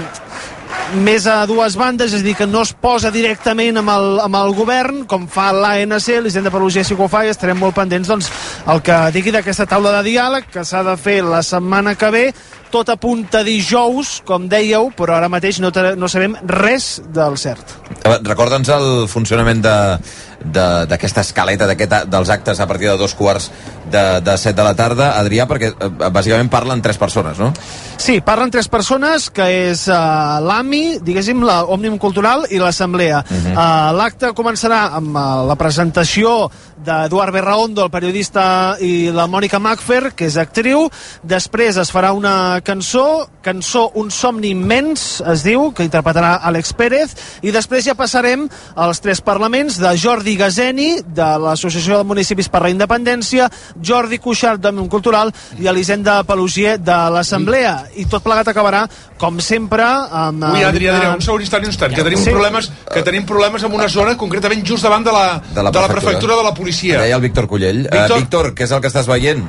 més 1.05 1.27
a 1.29 1.43
dues 1.47 1.77
bandes, 1.77 2.13
és 2.15 2.21
a 2.23 2.25
dir, 2.25 2.35
que 2.39 2.47
no 2.47 2.63
es 2.65 2.73
posa 2.73 3.11
directament 3.15 3.77
amb 3.81 3.91
el, 3.93 4.07
amb 4.25 4.39
el 4.41 4.55
govern, 4.57 5.03
com 5.11 5.27
fa 5.29 5.51
l'ANC, 5.53 6.09
l'Hisenda 6.25 6.51
Pelogier 6.55 6.85
sí 6.85 6.97
que 6.97 7.05
ho 7.05 7.09
fa, 7.13 7.25
i 7.27 7.33
estarem 7.33 7.59
molt 7.61 7.77
pendents 7.77 8.09
doncs, 8.09 8.31
el 8.69 8.81
que 8.85 8.99
digui 9.15 9.33
d'aquesta 9.35 9.67
taula 9.67 9.93
de 9.99 10.05
diàleg, 10.11 10.49
que 10.53 10.65
s'ha 10.65 10.83
de 10.87 10.97
fer 11.01 11.21
la 11.27 11.43
setmana 11.43 11.95
que 11.99 12.11
ve, 12.15 12.25
tot 12.71 12.89
apunta 12.93 13.41
dijous, 13.45 14.19
com 14.29 14.45
dèieu, 14.49 14.91
però 14.97 15.17
ara 15.17 15.29
mateix 15.33 15.61
no, 15.65 15.71
no 15.97 16.09
sabem 16.09 16.35
res 16.45 16.99
del 17.17 17.39
cert. 17.41 17.77
Recorda'ns 18.05 18.69
el 18.69 18.89
funcionament 19.09 19.63
de- 19.65 19.99
d'aquesta 20.45 21.21
escaleta 21.27 21.67
d'aquest 21.67 21.93
a- 21.93 22.05
dels 22.07 22.31
actes 22.31 22.61
a 22.61 22.67
partir 22.67 22.89
de 22.89 22.97
dos 22.97 23.15
quarts 23.15 23.51
de, 23.91 24.21
de 24.21 24.37
set 24.39 24.55
de 24.57 24.63
la 24.63 24.75
tarda, 24.79 25.13
Adrià, 25.19 25.47
perquè 25.51 25.73
eh, 25.73 25.89
bàsicament 26.13 26.49
parlen 26.53 26.83
tres 26.83 26.99
persones, 26.99 27.39
no? 27.39 27.53
Sí, 27.99 28.21
parlen 28.21 28.51
tres 28.51 28.69
persones, 28.69 29.29
que 29.35 29.43
és 29.73 29.89
uh, 29.91 30.39
l'AMI, 30.45 31.01
diguéssim, 31.03 31.43
la 31.43 31.65
Òmnium 31.67 31.99
Cultural 31.99 32.45
i 32.51 32.59
l'Assemblea. 32.63 33.25
Uh 33.29 33.37
-huh. 33.37 33.53
uh, 33.57 33.97
L'acte 33.99 34.31
començarà 34.33 34.95
amb 34.95 35.17
uh, 35.17 35.47
la 35.49 35.57
presentació 35.57 36.51
d'Eduard 36.85 37.33
Berraondo, 37.35 37.85
el 37.85 37.91
periodista, 37.91 38.77
i 38.81 39.11
la 39.15 39.27
Mònica 39.27 39.59
Macfer, 39.59 40.13
que 40.17 40.27
és 40.29 40.37
actriu. 40.41 40.87
Després 41.23 41.77
es 41.81 41.91
farà 41.93 42.13
una 42.17 42.61
cançó, 42.65 43.27
cançó 43.43 43.89
Un 43.99 44.11
somni 44.13 44.51
immens, 44.53 45.21
es 45.27 45.43
diu, 45.43 45.73
que 45.75 45.83
interpretarà 45.87 46.37
Àlex 46.47 46.73
Pérez, 46.77 47.15
i 47.43 47.51
després 47.55 47.85
ja 47.87 47.95
passarem 47.99 48.47
als 48.77 49.01
tres 49.01 49.21
parlaments 49.25 49.79
de 49.81 49.91
Jordi 49.99 50.37
Gazeni, 50.39 51.01
de 51.03 51.29
l'Associació 51.43 51.99
de 51.99 52.05
Municipis 52.05 52.49
per 52.53 52.63
la 52.63 52.71
Independència, 52.71 53.49
Jordi 53.83 54.19
Cuixart, 54.23 54.61
d'Òmnium 54.63 54.89
Cultural, 54.93 55.33
i 55.59 55.67
Elisenda 55.67 56.21
Pelogier, 56.29 56.77
de 56.79 56.99
l'Assemblea. 57.15 57.89
I 57.97 58.07
tot 58.07 58.23
plegat 58.23 58.53
acabarà, 58.53 58.85
com 59.19 59.41
sempre, 59.43 59.83
amb... 59.83 60.45
Ui, 60.53 60.63
Adrià, 60.63 60.95
Adrià, 60.95 61.11
amb- 61.15 61.19
un 61.19 61.27
segon 61.27 61.43
instant, 61.43 61.65
un 61.65 61.73
instant, 61.73 61.95
que 61.95 62.05
tenim 62.07 62.19
Sí. 62.23 62.31
problemes, 62.31 62.71
que 62.93 63.03
tenim 63.03 63.25
problemes 63.27 63.63
en 63.65 63.73
una 63.75 63.89
zona, 63.89 64.17
concretament 64.17 64.63
just 64.67 64.85
davant 64.85 65.05
de 65.05 65.13
la, 65.13 65.43
de 65.55 65.63
la, 65.63 65.73
prefectura 65.89 66.37
de 66.37 66.43
la 66.45 66.53
policia. 66.55 66.68
Deia 67.03 67.17
el 67.17 67.23
Víctor 67.23 67.49
Cullell. 67.49 67.83
Víctor, 67.87 68.01
Víctor? 68.01 68.17
uh, 68.17 68.21
Víctor 68.21 68.53
què 68.55 68.69
és 68.69 68.73
el 68.77 68.85
que 68.85 68.91
estàs 68.93 69.09
veient? 69.11 69.47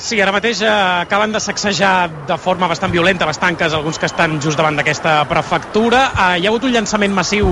Sí, 0.00 0.16
ara 0.16 0.32
mateix 0.32 0.62
eh, 0.64 0.68
acaben 1.04 1.34
de 1.34 1.40
sacsejar 1.44 2.08
de 2.26 2.36
forma 2.40 2.64
bastant 2.70 2.88
violenta 2.92 3.26
les 3.28 3.38
tanques, 3.38 3.74
alguns 3.76 3.98
que 4.00 4.08
estan 4.08 4.38
just 4.40 4.56
davant 4.56 4.78
d'aquesta 4.78 5.18
prefectura. 5.28 6.06
Eh, 6.08 6.38
hi 6.40 6.46
ha 6.46 6.48
hagut 6.48 6.64
un 6.64 6.72
llançament 6.72 7.12
massiu 7.12 7.50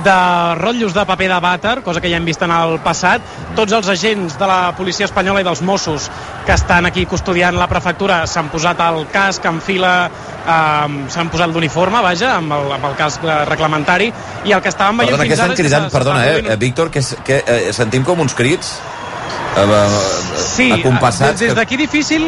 de 0.00 0.14
rotllos 0.56 0.94
de 0.96 1.04
paper 1.04 1.28
de 1.28 1.40
vàter, 1.44 1.74
cosa 1.84 2.00
que 2.00 2.08
ja 2.08 2.16
hem 2.16 2.24
vist 2.24 2.40
en 2.46 2.54
el 2.56 2.78
passat. 2.80 3.20
Tots 3.58 3.76
els 3.76 3.90
agents 3.92 4.38
de 4.40 4.48
la 4.48 4.72
policia 4.78 5.04
espanyola 5.10 5.42
i 5.44 5.46
dels 5.46 5.60
Mossos 5.60 6.08
que 6.46 6.56
estan 6.56 6.88
aquí 6.88 7.04
custodiant 7.04 7.58
la 7.60 7.68
prefectura 7.68 8.22
s'han 8.26 8.48
posat 8.48 8.80
el 8.86 9.04
casc 9.12 9.44
en 9.50 9.60
fila, 9.60 9.92
eh, 10.40 11.02
s'han 11.12 11.28
posat 11.28 11.52
l'uniforme, 11.52 12.00
vaja, 12.06 12.38
amb 12.38 12.56
el, 12.56 12.72
amb 12.78 12.88
el 12.88 12.96
casc 12.96 13.28
eh, 13.28 13.42
reglamentari, 13.50 14.08
i 14.48 14.56
el 14.56 14.64
que 14.64 14.72
estàvem 14.72 15.04
veient 15.04 15.18
Perdona, 15.18 15.28
fins 15.28 15.36
estan 15.36 15.52
ara... 15.52 15.58
és 15.58 15.62
cridant, 15.66 15.84
s'està 15.90 15.98
perdona, 15.98 16.24
eh, 16.24 16.56
Víctor, 16.64 16.88
que, 16.96 17.04
que 17.28 17.42
eh, 17.44 17.60
sentim 17.76 18.08
com 18.08 18.24
uns 18.24 18.38
crits 18.40 18.72
Sí, 20.40 20.70
acompassats. 20.72 21.40
des 21.40 21.54
d'aquí 21.54 21.76
difícil... 21.76 22.22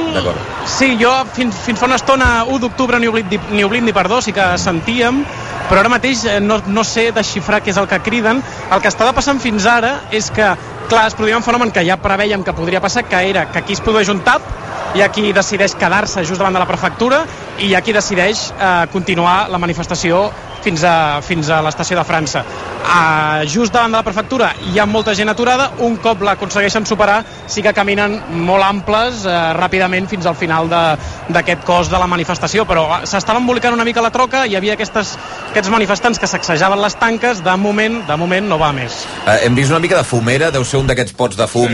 Sí, 0.66 0.96
jo 1.00 1.12
fins, 1.34 1.56
fins 1.64 1.80
fa 1.80 1.86
una 1.86 1.98
estona, 2.00 2.44
1 2.44 2.58
d'octubre, 2.62 2.98
ni 3.00 3.08
oblit, 3.10 3.32
ni 3.50 3.64
oblit 3.64 3.84
ni 3.84 3.94
perdó, 3.94 4.20
sí 4.22 4.34
que 4.34 4.44
sentíem, 4.58 5.22
però 5.68 5.82
ara 5.82 5.92
mateix 5.92 6.24
eh, 6.26 6.38
no, 6.40 6.60
no 6.66 6.84
sé 6.84 7.10
desxifrar 7.14 7.62
què 7.62 7.72
és 7.72 7.80
el 7.80 7.88
que 7.90 8.00
criden. 8.04 8.42
El 8.70 8.82
que 8.82 8.90
estava 8.90 9.14
passant 9.16 9.40
fins 9.42 9.66
ara 9.66 9.94
és 10.10 10.30
que, 10.34 10.52
clar, 10.90 11.06
es 11.08 11.16
produïa 11.18 11.38
un 11.38 11.46
fenomen 11.46 11.72
que 11.74 11.84
ja 11.86 11.98
preveiem 12.02 12.44
que 12.44 12.54
podria 12.56 12.82
passar, 12.84 13.06
que 13.08 13.22
era 13.30 13.46
que 13.50 13.62
aquí 13.62 13.78
es 13.78 13.84
produeix 13.84 14.10
un 14.12 14.22
tap, 14.26 14.44
hi 14.92 15.00
ha 15.00 15.08
qui 15.08 15.32
decideix 15.32 15.74
quedar-se 15.80 16.24
just 16.28 16.40
davant 16.42 16.52
de 16.52 16.60
la 16.60 16.68
prefectura 16.68 17.22
i 17.58 17.70
hi 17.70 17.74
ha 17.74 17.80
qui 17.80 17.94
decideix 17.96 18.50
eh, 18.52 18.72
continuar 18.92 19.46
la 19.48 19.60
manifestació 19.62 20.26
fins 20.62 20.84
a, 20.86 21.20
fins 21.22 21.48
a 21.50 21.60
l'estació 21.64 21.98
de 21.98 22.04
França. 22.06 22.44
Uh, 22.82 23.44
just 23.48 23.72
davant 23.72 23.92
de 23.92 23.96
la 23.98 24.04
prefectura 24.06 24.50
hi 24.72 24.78
ha 24.78 24.86
molta 24.86 25.14
gent 25.14 25.30
aturada, 25.32 25.70
un 25.86 25.96
cop 26.02 26.22
l'aconsegueixen 26.26 26.84
superar 26.86 27.20
sí 27.50 27.62
que 27.62 27.72
caminen 27.74 28.18
molt 28.46 28.64
amples 28.66 29.22
uh, 29.26 29.52
ràpidament 29.56 30.08
fins 30.10 30.26
al 30.26 30.34
final 30.36 30.68
de- 30.68 30.96
d'aquest 31.32 31.62
cos 31.64 31.88
de 31.90 31.98
la 31.98 32.06
manifestació, 32.10 32.66
però 32.68 32.84
uh, 32.88 33.00
s'estava 33.08 33.38
embolicant 33.40 33.74
una 33.74 33.84
mica 33.86 34.02
la 34.04 34.10
troca, 34.14 34.44
hi 34.46 34.56
havia 34.58 34.74
aquestes, 34.76 35.14
aquests 35.50 35.70
manifestants 35.72 36.18
que 36.18 36.26
sacsejaven 36.30 36.80
les 36.82 36.94
tanques, 37.00 37.42
de 37.42 37.56
moment, 37.56 38.00
de 38.08 38.16
moment 38.20 38.48
no 38.50 38.58
va 38.60 38.72
més. 38.76 39.02
Eh, 39.26 39.38
hem 39.46 39.54
vist 39.56 39.70
una 39.70 39.80
mica 39.82 39.96
de 39.98 40.04
fumera, 40.04 40.50
deu 40.54 40.64
ser 40.64 40.80
un 40.82 40.86
d'aquests 40.90 41.14
pots 41.16 41.36
de 41.38 41.46
fum 41.50 41.72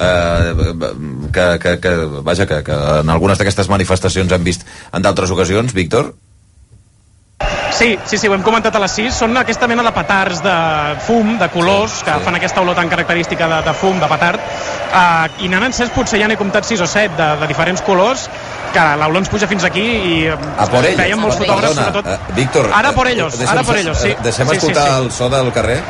eh, 0.00 0.74
que, 1.32 1.46
que, 1.62 1.78
que, 1.80 1.94
vaja, 2.26 2.46
que, 2.46 2.62
que 2.66 2.78
en 3.00 3.10
algunes 3.10 3.38
d'aquestes 3.40 3.68
manifestacions 3.72 4.32
hem 4.32 4.44
vist 4.46 4.64
en 4.92 5.02
d'altres 5.04 5.30
ocasions, 5.34 5.74
Víctor? 5.74 6.14
Sí, 7.74 7.98
sí, 8.06 8.18
sí, 8.18 8.28
ho 8.30 8.34
hem 8.36 8.42
comentat 8.46 8.76
a 8.78 8.80
les 8.84 8.92
6. 8.94 9.16
Són 9.18 9.34
aquesta 9.40 9.66
mena 9.66 9.82
de 9.82 9.90
petards 9.96 10.38
de 10.44 10.52
fum, 11.02 11.32
de 11.40 11.48
colors, 11.50 11.96
que 12.06 12.14
fan 12.22 12.36
aquesta 12.38 12.62
olor 12.62 12.76
tan 12.78 12.88
característica 12.92 13.48
de, 13.50 13.58
de 13.66 13.72
fum, 13.74 13.98
de 13.98 14.06
petard. 14.12 14.38
Uh, 14.94 15.26
I 15.42 15.50
n'han 15.50 15.66
encès, 15.72 15.90
potser 15.90 16.20
ja 16.22 16.28
n'he 16.30 16.36
comptat 16.38 16.68
6 16.70 16.84
o 16.86 16.86
7 16.86 17.16
de, 17.18 17.26
de 17.42 17.48
diferents 17.50 17.82
colors, 17.82 18.28
que 18.74 18.84
l'olor 19.00 19.18
ens 19.24 19.28
puja 19.32 19.48
fins 19.50 19.66
aquí 19.66 19.82
i 19.82 20.14
A 20.30 20.68
por 20.70 20.86
ellos. 20.86 21.00
veiem 21.02 21.18
molts 21.18 21.40
fotògrafs, 21.42 21.74
Perdona, 21.74 21.90
sobretot... 21.90 22.12
eh, 22.14 22.34
Víctor. 22.38 22.70
Ara 22.74 22.90
eh, 22.94 22.98
por 23.00 23.10
ellos, 23.10 23.34
deixa'm- 23.40 23.52
ara 23.58 23.66
por 23.66 23.76
ellos, 23.82 23.98
sí. 23.98 24.10
eh, 24.14 24.16
Deixem 24.22 24.46
sí, 24.46 24.50
sí, 24.54 24.56
escoltar 24.62 24.86
sí. 24.92 24.96
el 25.02 25.10
so 25.12 25.28
del 25.34 25.50
carrer. 25.52 25.80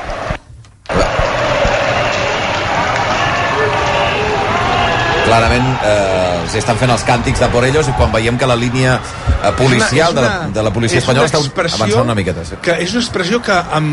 Clarament 5.25 5.67
eh, 5.83 6.43
els 6.43 6.55
estan 6.61 6.77
fent 6.77 6.91
els 6.93 7.05
càntics 7.09 7.41
de 7.41 7.49
por 7.53 7.65
ellos 7.65 7.89
i 7.89 7.95
quan 7.97 8.13
veiem 8.13 8.37
que 8.39 8.47
la 8.47 8.57
línia 8.61 8.99
eh, 8.99 9.53
policial 9.57 10.13
És 10.13 10.19
una- 10.19 10.21
és 10.21 10.21
de, 10.21 10.27
la, 10.27 10.49
de 10.59 10.63
la 10.67 10.73
policia 10.75 10.99
és 10.99 11.05
espanyola 11.05 11.25
una 11.25 11.39
està 11.41 11.65
avançant 11.81 12.05
una 12.05 12.15
miqueta. 12.19 12.45
Sí. 12.45 12.59
que 12.63 12.77
és 12.85 12.93
una 12.93 13.01
expressió 13.03 13.41
que 13.43 13.57
em 13.79 13.89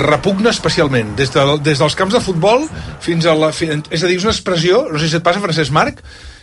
repugna 0.00 0.50
especialment 0.50 1.14
des, 1.20 1.30
de, 1.34 1.44
des 1.60 1.78
dels 1.84 1.94
camps 2.00 2.14
de 2.16 2.20
futbol 2.24 2.64
fins 3.00 3.26
a 3.26 3.34
la... 3.36 3.52
fi- 3.52 3.68
És 3.90 4.02
a 4.02 4.06
dir, 4.08 4.16
és 4.16 4.24
una 4.24 4.32
expressió, 4.32 4.86
no 4.90 4.98
sé 4.98 5.08
si 5.12 5.16
et 5.20 5.22
passa, 5.26 5.40
Francesc 5.44 5.70
Marc, 5.76 6.00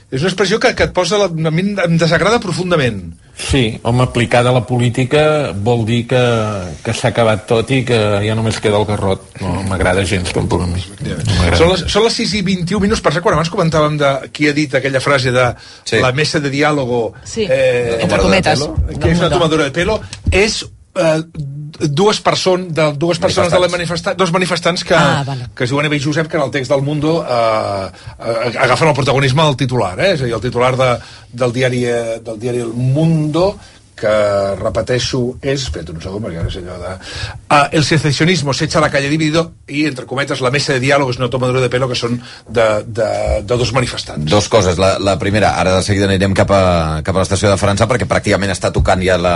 és 0.09 0.21
una 0.21 0.29
expressió 0.29 0.59
que, 0.63 0.73
que 0.77 0.85
et 0.87 0.93
posa... 0.95 1.17
La, 1.19 1.25
a 1.27 1.51
mi 1.51 1.63
em 1.83 1.97
desagrada 1.99 2.39
profundament. 2.39 3.01
Sí, 3.37 3.79
home, 3.83 4.05
aplicada 4.07 4.49
a 4.49 4.55
la 4.55 4.63
política 4.65 5.51
vol 5.53 5.83
dir 5.85 6.05
que, 6.09 6.21
que 6.85 6.93
s'ha 6.95 7.11
acabat 7.11 7.43
tot 7.49 7.69
i 7.75 7.81
que 7.85 7.97
ja 8.23 8.37
només 8.37 8.57
queda 8.63 8.79
el 8.79 8.87
garrot. 8.87 9.27
No 9.43 9.65
m'agrada 9.67 10.05
gens 10.07 10.31
tampoc 10.33 10.63
a 10.63 10.69
mi. 10.71 10.79
No. 11.03 11.17
Són 11.59 11.73
les, 11.73 11.83
són 11.91 12.07
les 12.07 12.17
6 12.23 12.37
i 12.39 12.41
21 12.47 12.81
minuts, 12.87 13.03
per 13.03 13.13
cert, 13.13 13.25
quan 13.27 13.35
abans 13.37 13.51
comentàvem 13.53 13.99
de 13.99 14.13
qui 14.31 14.47
ha 14.49 14.55
dit 14.57 14.73
aquella 14.79 15.03
frase 15.03 15.35
de 15.35 15.51
Sí. 15.83 15.99
la 16.01 16.13
mesa 16.15 16.39
de 16.39 16.49
diàlogo... 16.55 17.13
Sí, 17.27 17.45
eh, 17.49 17.99
entre 18.01 18.23
cometes. 18.23 18.63
que 18.97 19.11
és 19.11 19.19
una 19.19 19.29
tomadura 19.29 19.67
de 19.67 19.75
pelo, 19.75 19.99
és 20.31 20.63
eh, 20.99 21.21
dues, 21.89 22.19
person, 22.21 22.67
de, 22.73 22.91
dues 22.97 23.19
persones 23.19 23.51
de 23.53 23.59
la 23.59 23.69
manifesta 23.69 24.13
dos 24.17 24.31
manifestants 24.33 24.83
que, 24.83 24.95
Ah, 24.95 25.23
vale. 25.25 25.49
que 25.55 25.63
es 25.65 25.69
diuen 25.69 25.85
Eva 25.85 25.95
i 25.95 26.01
Josep, 26.03 26.27
que 26.27 26.37
en 26.37 26.43
el 26.43 26.51
text 26.51 26.71
del 26.71 26.81
Mundo 26.81 27.23
eh, 27.27 27.87
eh, 28.19 28.57
agafen 28.57 28.89
el 28.89 28.95
protagonisme 28.95 29.43
del 29.43 29.57
titular, 29.57 29.99
eh? 29.99 30.13
és 30.13 30.21
a 30.21 30.25
dir, 30.25 30.33
el 30.33 30.41
titular 30.41 30.75
de, 30.77 30.91
del, 31.31 31.53
diari, 31.53 31.85
eh, 31.85 32.19
del 32.25 32.39
diari 32.39 32.63
El 32.65 32.73
Mundo 32.73 33.57
que 33.97 34.09
repeteixo 34.59 35.19
és, 35.41 35.63
espera't 35.63 35.89
un 35.89 36.01
segon 36.03 36.21
perquè 36.21 36.37
ara 36.37 36.51
és 36.51 36.57
allò 36.59 36.75
de 36.77 36.91
uh, 36.93 37.63
el 37.73 37.81
secesionismo 37.83 38.53
se 38.53 38.67
echa 38.67 38.77
a 38.77 38.83
la 38.83 38.91
calle 38.93 39.09
dividido 39.09 39.55
i 39.73 39.87
entre 39.89 40.05
cometes 40.05 40.43
la 40.45 40.51
mesa 40.53 40.75
de 40.75 40.83
diàleg 40.83 41.09
és 41.09 41.17
una 41.17 41.31
tomadura 41.33 41.63
de 41.63 41.69
pelo 41.73 41.89
que 41.89 41.97
són 41.97 42.19
de, 42.45 42.67
de, 42.85 43.07
de 43.41 43.57
dos 43.57 43.73
manifestants 43.73 44.29
Dos 44.29 44.51
coses. 44.53 44.77
La, 44.77 44.99
la 45.01 45.17
primera, 45.17 45.55
ara 45.57 45.73
de 45.79 45.81
seguida 45.81 46.05
anirem 46.05 46.35
cap 46.37 46.53
a, 46.53 46.61
cap 47.01 47.17
a 47.17 47.23
l'estació 47.23 47.49
de 47.49 47.57
França 47.57 47.89
perquè 47.89 48.05
pràcticament 48.05 48.53
està 48.53 48.69
tocant 48.75 49.01
ja 49.01 49.17
la, 49.17 49.33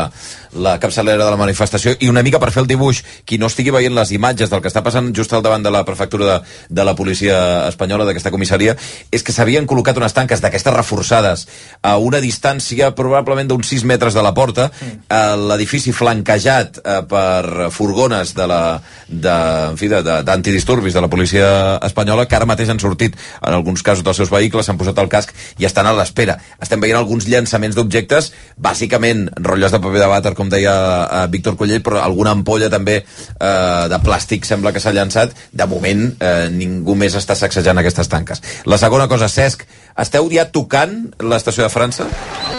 la 0.54 0.78
capçalera 0.80 1.24
de 1.24 1.32
la 1.32 1.40
manifestació 1.40 1.96
i 2.00 2.10
una 2.10 2.24
mica 2.24 2.40
per 2.40 2.52
fer 2.52 2.64
el 2.64 2.70
dibuix, 2.70 3.02
qui 3.26 3.40
no 3.40 3.48
estigui 3.52 3.72
veient 3.72 3.96
les 3.96 4.12
imatges 4.12 4.52
del 4.52 4.62
que 4.62 4.70
està 4.72 4.84
passant 4.84 5.12
just 5.16 5.34
al 5.34 5.44
davant 5.46 5.64
de 5.64 5.72
la 5.72 5.84
prefectura 5.88 6.28
de, 6.28 6.38
de 6.70 6.86
la 6.88 6.96
policia 6.96 7.68
espanyola, 7.70 8.06
d'aquesta 8.08 8.32
comissaria, 8.34 8.76
és 9.12 9.24
que 9.24 9.34
s'havien 9.36 9.68
col·locat 9.70 9.98
unes 10.00 10.16
tanques 10.16 10.42
d'aquestes 10.44 10.76
reforçades 10.76 11.48
a 11.82 11.98
una 11.98 12.22
distància 12.24 12.92
probablement 12.98 13.50
d'uns 13.50 13.72
6 13.74 13.86
metres 13.88 14.18
de 14.18 14.24
la 14.24 14.34
porta, 14.36 14.70
a 15.10 15.22
l'edifici 15.40 15.94
flanquejat 15.96 16.82
eh, 16.82 17.00
per 17.10 17.70
furgones 17.72 18.36
de 18.36 18.48
la, 18.48 18.62
de, 19.08 19.36
en 19.72 19.80
fi, 19.80 19.90
de, 19.92 20.02
de, 20.06 20.20
d'antidisturbis 20.28 20.96
de 20.96 21.04
la 21.04 21.10
policia 21.12 21.48
espanyola 21.86 22.28
que 22.28 22.38
ara 22.38 22.50
mateix 22.50 22.72
han 22.74 22.82
sortit 22.82 23.16
en 23.42 23.54
alguns 23.54 23.84
casos 23.84 24.04
dels 24.04 24.20
seus 24.22 24.32
vehicles, 24.34 24.66
s'han 24.68 24.80
posat 24.80 25.00
el 25.02 25.10
casc 25.12 25.34
i 25.60 25.68
estan 25.68 25.88
a 25.88 25.96
l'espera. 25.96 26.38
Estem 26.62 26.82
veient 26.84 27.00
alguns 27.00 27.28
llançaments 27.32 27.78
d'objectes, 27.78 28.32
bàsicament 28.58 29.28
rotlles 29.40 29.74
de 29.74 29.82
paper 29.82 30.04
de 30.04 30.12
vàter, 30.12 30.36
com 30.41 30.49
deia 30.49 30.73
eh, 31.06 31.27
Víctor 31.30 31.58
Collell, 31.60 31.84
però 31.86 32.01
alguna 32.01 32.34
ampolla 32.34 32.71
també 32.73 33.01
eh, 33.01 33.86
de 33.91 34.01
plàstic 34.01 34.47
sembla 34.49 34.73
que 34.73 34.82
s'ha 34.82 34.95
llançat. 34.95 35.38
De 35.54 35.69
moment, 35.69 36.08
eh, 36.17 36.49
ningú 36.49 36.97
més 36.97 37.15
està 37.19 37.38
sacsejant 37.38 37.77
aquestes 37.82 38.10
tanques. 38.10 38.41
La 38.65 38.82
segona 38.82 39.08
cosa, 39.12 39.30
Cesc, 39.30 39.67
esteu 40.01 40.30
ja 40.32 40.47
tocant 40.49 41.12
l'estació 41.19 41.65
de 41.65 41.69
França? 41.73 42.08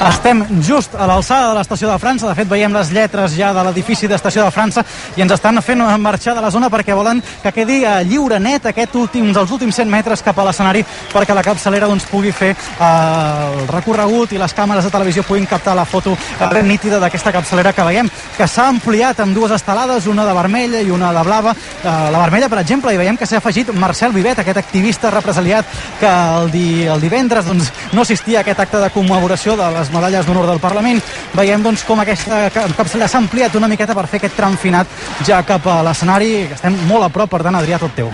Estem 0.02 0.42
just 0.64 0.94
a 0.94 1.06
l'alçada 1.08 1.50
de 1.50 1.58
l'estació 1.58 1.90
de 1.90 1.98
França, 2.02 2.28
de 2.28 2.36
fet 2.36 2.48
veiem 2.50 2.74
les 2.74 2.92
lletres 2.94 3.36
ja 3.38 3.52
de 3.54 3.64
l'edifici 3.66 4.08
d'estació 4.10 4.44
de 4.44 4.54
França 4.54 4.84
i 5.16 5.24
ens 5.24 5.34
estan 5.34 5.60
fent 5.62 5.82
marxar 6.02 6.34
de 6.36 6.42
la 6.44 6.50
zona 6.50 6.70
perquè 6.72 6.94
volen 6.96 7.22
que 7.42 7.52
quedi 7.54 7.82
eh, 7.84 8.02
lliure 8.08 8.38
net 8.42 8.66
aquest 8.70 8.94
últim, 8.98 9.30
els 9.30 9.54
últims 9.54 9.78
100 9.80 9.90
metres 9.90 10.22
cap 10.22 10.38
a 10.38 10.46
l'escenari 10.48 10.84
perquè 11.12 11.34
la 11.34 11.44
capçalera 11.46 11.88
doncs, 11.90 12.06
pugui 12.10 12.32
fer 12.32 12.52
eh, 12.52 12.86
el 12.86 13.68
recorregut 13.70 14.32
i 14.32 14.40
les 14.42 14.54
càmeres 14.56 14.84
de 14.84 14.92
televisió 14.94 15.24
puguin 15.26 15.48
captar 15.48 15.76
la 15.78 15.86
foto 15.88 16.16
eh, 16.16 16.62
nítida 16.62 17.00
d'aquesta 17.02 17.32
capçalera 17.32 17.71
que 17.74 17.84
veiem 17.86 18.08
que 18.36 18.46
s'ha 18.48 18.68
ampliat 18.68 19.20
amb 19.20 19.34
dues 19.36 19.52
estelades, 19.52 20.06
una 20.06 20.24
de 20.26 20.32
vermella 20.36 20.80
i 20.80 20.90
una 20.90 21.12
de 21.12 21.22
blava. 21.26 21.52
Eh, 21.52 22.10
la 22.12 22.18
vermella, 22.22 22.48
per 22.48 22.58
exemple, 22.62 22.92
i 22.94 23.00
veiem 23.00 23.16
que 23.16 23.26
s'ha 23.26 23.38
afegit 23.42 23.72
Marcel 23.74 24.12
Vivet, 24.12 24.38
aquest 24.38 24.58
activista 24.58 25.10
represaliat 25.10 25.66
que 26.00 26.08
el, 26.10 26.50
di, 26.52 26.66
el 26.86 27.00
divendres 27.00 27.46
doncs, 27.46 27.72
no 27.92 28.02
assistia 28.02 28.40
a 28.40 28.42
aquest 28.42 28.60
acte 28.66 28.80
de 28.82 28.90
commemoració 28.90 29.56
de 29.56 29.70
les 29.78 29.90
medalles 29.92 30.26
d'honor 30.26 30.46
del 30.50 30.60
Parlament. 30.60 31.02
Veiem 31.34 31.62
doncs, 31.62 31.84
com 31.88 32.00
aquesta 32.00 32.48
ca- 32.54 32.68
capçalera 32.76 33.08
s'ha 33.08 33.18
ampliat 33.22 33.54
una 33.56 33.68
miqueta 33.68 33.94
per 33.94 34.06
fer 34.06 34.20
aquest 34.22 34.36
tram 34.36 34.56
finat 34.56 34.86
ja 35.26 35.42
cap 35.46 35.66
a 35.66 35.80
l'escenari. 35.86 36.48
Estem 36.52 36.76
molt 36.88 37.08
a 37.08 37.12
prop, 37.12 37.30
per 37.30 37.42
tant, 37.42 37.56
Adrià, 37.58 37.78
tot 37.82 37.94
teu. 37.96 38.10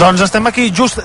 Doncs 0.00 0.22
estem 0.24 0.46
aquí 0.48 0.70
just 0.72 0.98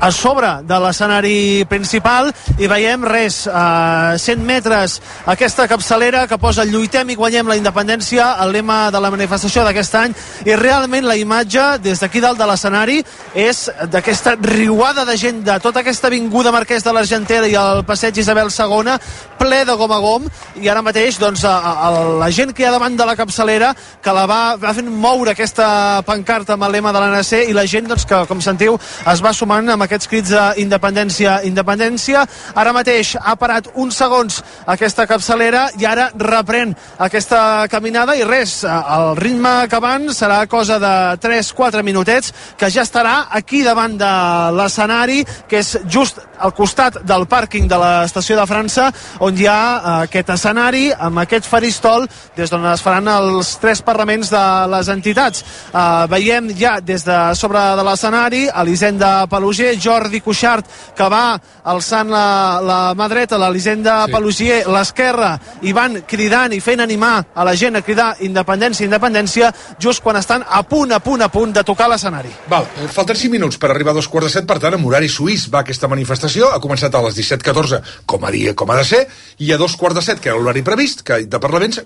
a 0.00 0.08
sobre 0.10 0.48
de 0.66 0.78
l'escenari 0.82 1.64
principal 1.70 2.32
i 2.58 2.66
veiem 2.66 3.04
res, 3.06 3.44
a 3.46 4.16
100 4.18 4.42
metres 4.42 4.96
aquesta 5.30 5.68
capçalera 5.70 6.24
que 6.26 6.38
posa 6.38 6.64
lluitem 6.96 7.10
i 7.12 7.16
guanyem 7.16 7.48
la 7.50 7.56
independència, 7.58 8.26
el 8.40 8.52
lema 8.54 8.90
de 8.90 9.00
la 9.02 9.10
manifestació 9.12 9.64
d'aquest 9.66 9.94
any 9.98 10.14
i 10.48 10.54
realment 10.56 11.04
la 11.04 11.16
imatge 11.20 11.64
des 11.84 12.00
d'aquí 12.00 12.22
dalt 12.24 12.38
de 12.40 12.46
l'escenari 12.48 13.02
és 13.34 13.66
d'aquesta 13.92 14.36
riuada 14.40 15.04
de 15.04 15.16
gent 15.16 15.42
de 15.44 15.58
tota 15.60 15.80
aquesta 15.80 16.08
avinguda 16.08 16.52
Marquès 16.52 16.84
de 16.84 16.92
l'Argentera 16.92 17.48
i 17.48 17.54
el 17.54 17.84
passeig 17.84 18.16
Isabel 18.16 18.48
II 18.48 18.96
ple 19.36 19.64
de 19.68 19.74
gom 19.76 19.92
a 19.92 19.98
gom 20.00 20.24
i 20.62 20.70
ara 20.72 20.80
mateix 20.80 21.18
doncs, 21.20 21.44
a, 21.44 21.52
a, 21.52 21.90
la 22.22 22.30
gent 22.30 22.54
que 22.54 22.64
hi 22.64 22.66
ha 22.66 22.72
davant 22.72 22.96
de 22.96 23.04
la 23.04 23.16
capçalera 23.16 23.74
que 24.02 24.14
la 24.16 24.24
va, 24.26 24.40
va 24.56 24.72
fent 24.72 24.88
moure 24.88 25.34
aquesta 25.34 26.00
pancarta 26.06 26.56
amb 26.56 26.64
el 26.64 26.78
lema 26.78 26.94
de 26.96 27.02
l'ANC 27.02 27.32
i 27.50 27.52
la 27.52 27.66
gent 27.68 27.90
doncs, 27.92 28.06
que 28.08 28.22
com 28.30 28.40
sentiu, 28.40 28.78
es 29.12 29.20
va 29.20 29.34
sumant 29.36 29.68
amb 29.68 29.84
aquests 29.84 30.08
crits 30.08 30.32
d'independència, 30.32 31.42
independència. 31.44 32.24
Ara 32.56 32.72
mateix 32.72 33.16
ha 33.20 33.36
parat 33.36 33.68
uns 33.74 34.00
segons 34.00 34.40
aquesta 34.64 35.04
capçalera 35.06 35.68
i 35.76 35.84
ara 35.84 36.08
reprèn 36.16 36.72
aquesta 36.98 37.66
caminada 37.68 38.16
i 38.16 38.24
res, 38.24 38.62
el 38.64 39.16
ritme 39.18 39.66
que 39.68 39.76
abans 39.76 40.20
serà 40.22 40.42
cosa 40.48 40.78
de 40.82 40.94
3-4 41.22 41.82
minutets 41.86 42.32
que 42.58 42.70
ja 42.72 42.84
estarà 42.86 43.26
aquí 43.30 43.62
davant 43.66 43.98
de 44.00 44.12
l'escenari 44.56 45.24
que 45.48 45.60
és 45.60 45.76
just 45.88 46.20
al 46.38 46.52
costat 46.56 47.00
del 47.08 47.24
pàrquing 47.28 47.68
de 47.68 47.78
l'estació 47.80 48.36
de 48.36 48.46
França 48.48 48.90
on 49.24 49.36
hi 49.36 49.46
ha 49.48 49.60
eh, 49.60 49.92
aquest 50.06 50.32
escenari 50.34 50.86
amb 50.92 51.22
aquest 51.22 51.48
faristol 51.48 52.06
des 52.36 52.52
d'on 52.52 52.64
es 52.72 52.84
faran 52.84 53.08
els 53.08 53.54
tres 53.62 53.82
parlaments 53.84 54.30
de 54.32 54.44
les 54.72 54.88
entitats. 54.92 55.42
Uh, 55.72 56.06
veiem 56.10 56.48
ja 56.56 56.76
des 56.80 57.04
de 57.06 57.16
sobre 57.38 57.60
de 57.78 57.84
l'escenari 57.86 58.44
Elisenda 58.62 59.26
Peluger, 59.30 59.74
Jordi 59.80 60.20
Cuixart 60.20 60.68
que 60.96 61.08
va 61.12 61.38
alçant 61.64 62.10
la, 62.12 62.60
la 62.62 62.80
mà 62.98 63.08
dreta, 63.10 63.38
l'Elisenda 63.40 64.04
sí. 64.04 64.14
Pelugier, 64.14 64.60
l'esquerra, 64.70 65.34
i 65.66 65.72
van 65.76 66.00
cridant 66.08 66.54
i 66.54 66.60
fent 66.66 66.82
animar 66.82 67.14
a 67.34 67.46
la 67.46 67.54
gent 67.58 67.78
a 67.78 67.84
cridar 67.86 68.08
independència, 68.26 68.86
independència, 68.88 69.52
just 69.82 70.02
quan 70.02 70.18
estan 70.18 70.44
a 70.46 70.62
punt, 70.66 70.92
a 70.92 71.00
punt, 71.00 71.22
a 71.22 71.30
punt 71.32 71.54
de 71.54 71.64
tocar 71.66 71.88
l'escenari. 71.90 72.32
Val, 72.50 72.66
falten 72.92 73.18
5 73.18 73.32
minuts 73.32 73.60
per 73.62 73.70
arribar 73.70 73.94
a 73.94 74.00
dos 74.00 74.10
quarts 74.10 74.28
de 74.28 74.34
set, 74.38 74.48
per 74.48 74.58
tant, 74.62 74.74
amb 74.76 74.88
horari 74.88 75.08
suís 75.12 75.46
va 75.52 75.62
aquesta 75.62 75.90
manifestació, 75.92 76.50
ha 76.52 76.62
començat 76.62 76.94
a 76.94 77.04
les 77.06 77.18
17.14, 77.18 77.80
com 78.06 78.26
a 78.26 78.32
dia, 78.34 78.54
com 78.58 78.70
ha 78.70 78.78
de 78.80 78.86
ser, 78.88 79.02
i 79.38 79.52
a 79.52 79.60
dos 79.60 79.76
quarts 79.78 80.00
de 80.00 80.04
set, 80.04 80.22
que 80.22 80.32
era 80.32 80.38
l'horari 80.40 80.64
previst, 80.66 81.04
que 81.06 81.22
de 81.26 81.42
parlaments, 81.42 81.82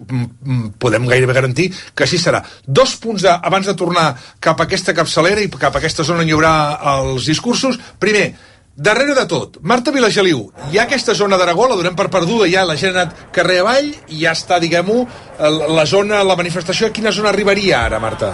podem 0.80 1.08
gairebé 1.10 1.36
garantir 1.36 1.70
que 1.94 2.06
així 2.06 2.20
serà. 2.20 2.42
Dos 2.66 2.96
punts 3.02 3.24
de, 3.26 3.32
abans 3.32 3.66
de 3.68 3.76
tornar 3.78 4.12
cap 4.40 4.60
a 4.60 4.68
aquesta 4.68 4.94
capçalera 4.96 5.42
i 5.44 5.50
cap 5.50 5.74
a 5.74 5.82
aquesta 5.82 6.06
zona 6.06 6.24
on 6.24 6.30
hi 6.30 6.36
haurà 6.36 6.54
els 6.96 7.28
discursos. 7.28 7.78
Primer, 8.00 8.30
Darrere 8.76 9.14
de 9.14 9.26
tot, 9.26 9.56
Marta 9.66 9.90
Vilageliu, 9.90 10.44
hi 10.70 10.78
ha 10.78 10.84
aquesta 10.86 11.12
zona 11.18 11.36
d'Aragó, 11.36 11.66
la 11.68 11.74
donem 11.74 11.96
per 11.98 12.06
perduda, 12.08 12.46
ja 12.48 12.62
la 12.64 12.76
gent 12.78 12.94
ha 12.94 13.02
anat 13.02 13.24
carrer 13.34 13.58
avall 13.64 13.88
i 13.90 14.20
ja 14.22 14.30
està, 14.30 14.60
diguem-ho, 14.62 15.02
la 15.74 15.84
zona, 15.90 16.20
la 16.24 16.36
manifestació, 16.38 16.86
a 16.86 16.94
quina 16.94 17.10
zona 17.10 17.32
arribaria 17.32 17.80
ara, 17.82 17.98
Marta? 18.00 18.30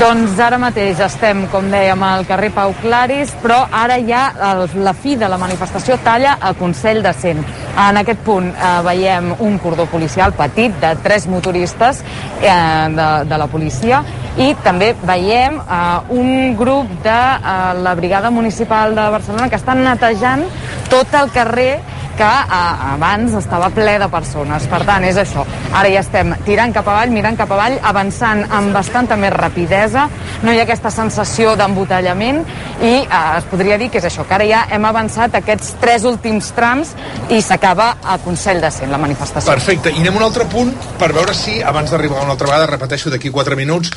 Doncs 0.00 0.40
ara 0.40 0.56
mateix 0.58 1.02
estem, 1.04 1.44
com 1.52 1.68
dèiem, 1.70 2.02
al 2.02 2.24
carrer 2.26 2.48
Pau 2.56 2.72
Claris, 2.80 3.34
però 3.42 3.60
ara 3.68 4.00
ja 4.08 4.22
el, 4.48 4.64
la 4.82 4.96
fi 4.96 5.18
de 5.20 5.28
la 5.28 5.38
manifestació 5.38 6.00
talla 6.02 6.38
a 6.40 6.54
Consell 6.58 7.02
de 7.04 7.12
Cent. 7.12 7.44
En 7.76 8.00
aquest 8.00 8.24
punt 8.24 8.48
eh, 8.52 8.72
veiem 8.88 9.34
un 9.44 9.60
cordó 9.62 9.86
policial 9.92 10.32
petit 10.38 10.74
de 10.80 10.96
tres 11.04 11.28
motoristes 11.28 12.02
eh, 12.40 12.50
de, 12.96 13.08
de 13.28 13.38
la 13.38 13.50
policia 13.52 14.02
i 14.40 14.52
també 14.64 14.92
veiem 15.04 15.58
eh, 15.60 16.16
un 16.16 16.56
grup 16.56 16.88
de 17.04 17.20
eh, 17.36 17.82
la 17.84 17.94
Brigada 17.98 18.30
Municipal 18.32 18.94
de 18.96 19.08
Barcelona 19.12 19.41
que 19.50 19.58
estan 19.58 19.82
netejant 19.84 20.46
tot 20.90 21.14
el 21.18 21.30
carrer 21.34 21.80
que 22.16 22.24
eh, 22.24 22.92
abans 22.94 23.34
estava 23.34 23.70
ple 23.72 23.96
de 23.98 24.08
persones. 24.12 24.66
Per 24.70 24.82
tant, 24.86 25.04
és 25.08 25.18
això. 25.18 25.44
Ara 25.72 25.90
ja 25.92 26.02
estem 26.04 26.34
tirant 26.46 26.74
cap 26.74 26.88
avall, 26.88 27.12
mirant 27.14 27.38
cap 27.38 27.50
avall, 27.54 27.78
avançant 27.88 28.44
amb 28.52 28.74
bastanta 28.76 29.16
més 29.16 29.32
rapidesa. 29.34 30.08
No 30.42 30.52
hi 30.52 30.60
ha 30.60 30.66
aquesta 30.66 30.92
sensació 30.92 31.56
d'embotellament 31.58 32.42
i 32.82 32.94
eh, 33.02 33.22
es 33.38 33.48
podria 33.50 33.78
dir 33.80 33.90
que 33.92 34.02
és 34.02 34.08
això, 34.08 34.26
que 34.28 34.36
ara 34.36 34.48
ja 34.48 34.64
hem 34.72 34.86
avançat 34.88 35.38
aquests 35.40 35.76
tres 35.82 36.06
últims 36.08 36.52
trams 36.56 36.94
i 37.32 37.40
s'acaba 37.42 37.94
a 38.02 38.18
Consell 38.24 38.60
de 38.62 38.70
Cent, 38.74 38.90
la 38.92 39.00
manifestació. 39.00 39.50
Perfecte. 39.52 39.92
I 39.92 40.02
anem 40.04 40.18
a 40.18 40.22
un 40.22 40.28
altre 40.28 40.48
punt 40.52 40.74
per 41.00 41.12
veure 41.14 41.34
si, 41.36 41.60
abans 41.62 41.90
d'arribar 41.90 42.22
una 42.22 42.36
altra 42.36 42.50
vegada, 42.50 42.68
repeteixo 42.70 43.12
d'aquí 43.12 43.32
4 43.32 43.56
minuts, 43.56 43.92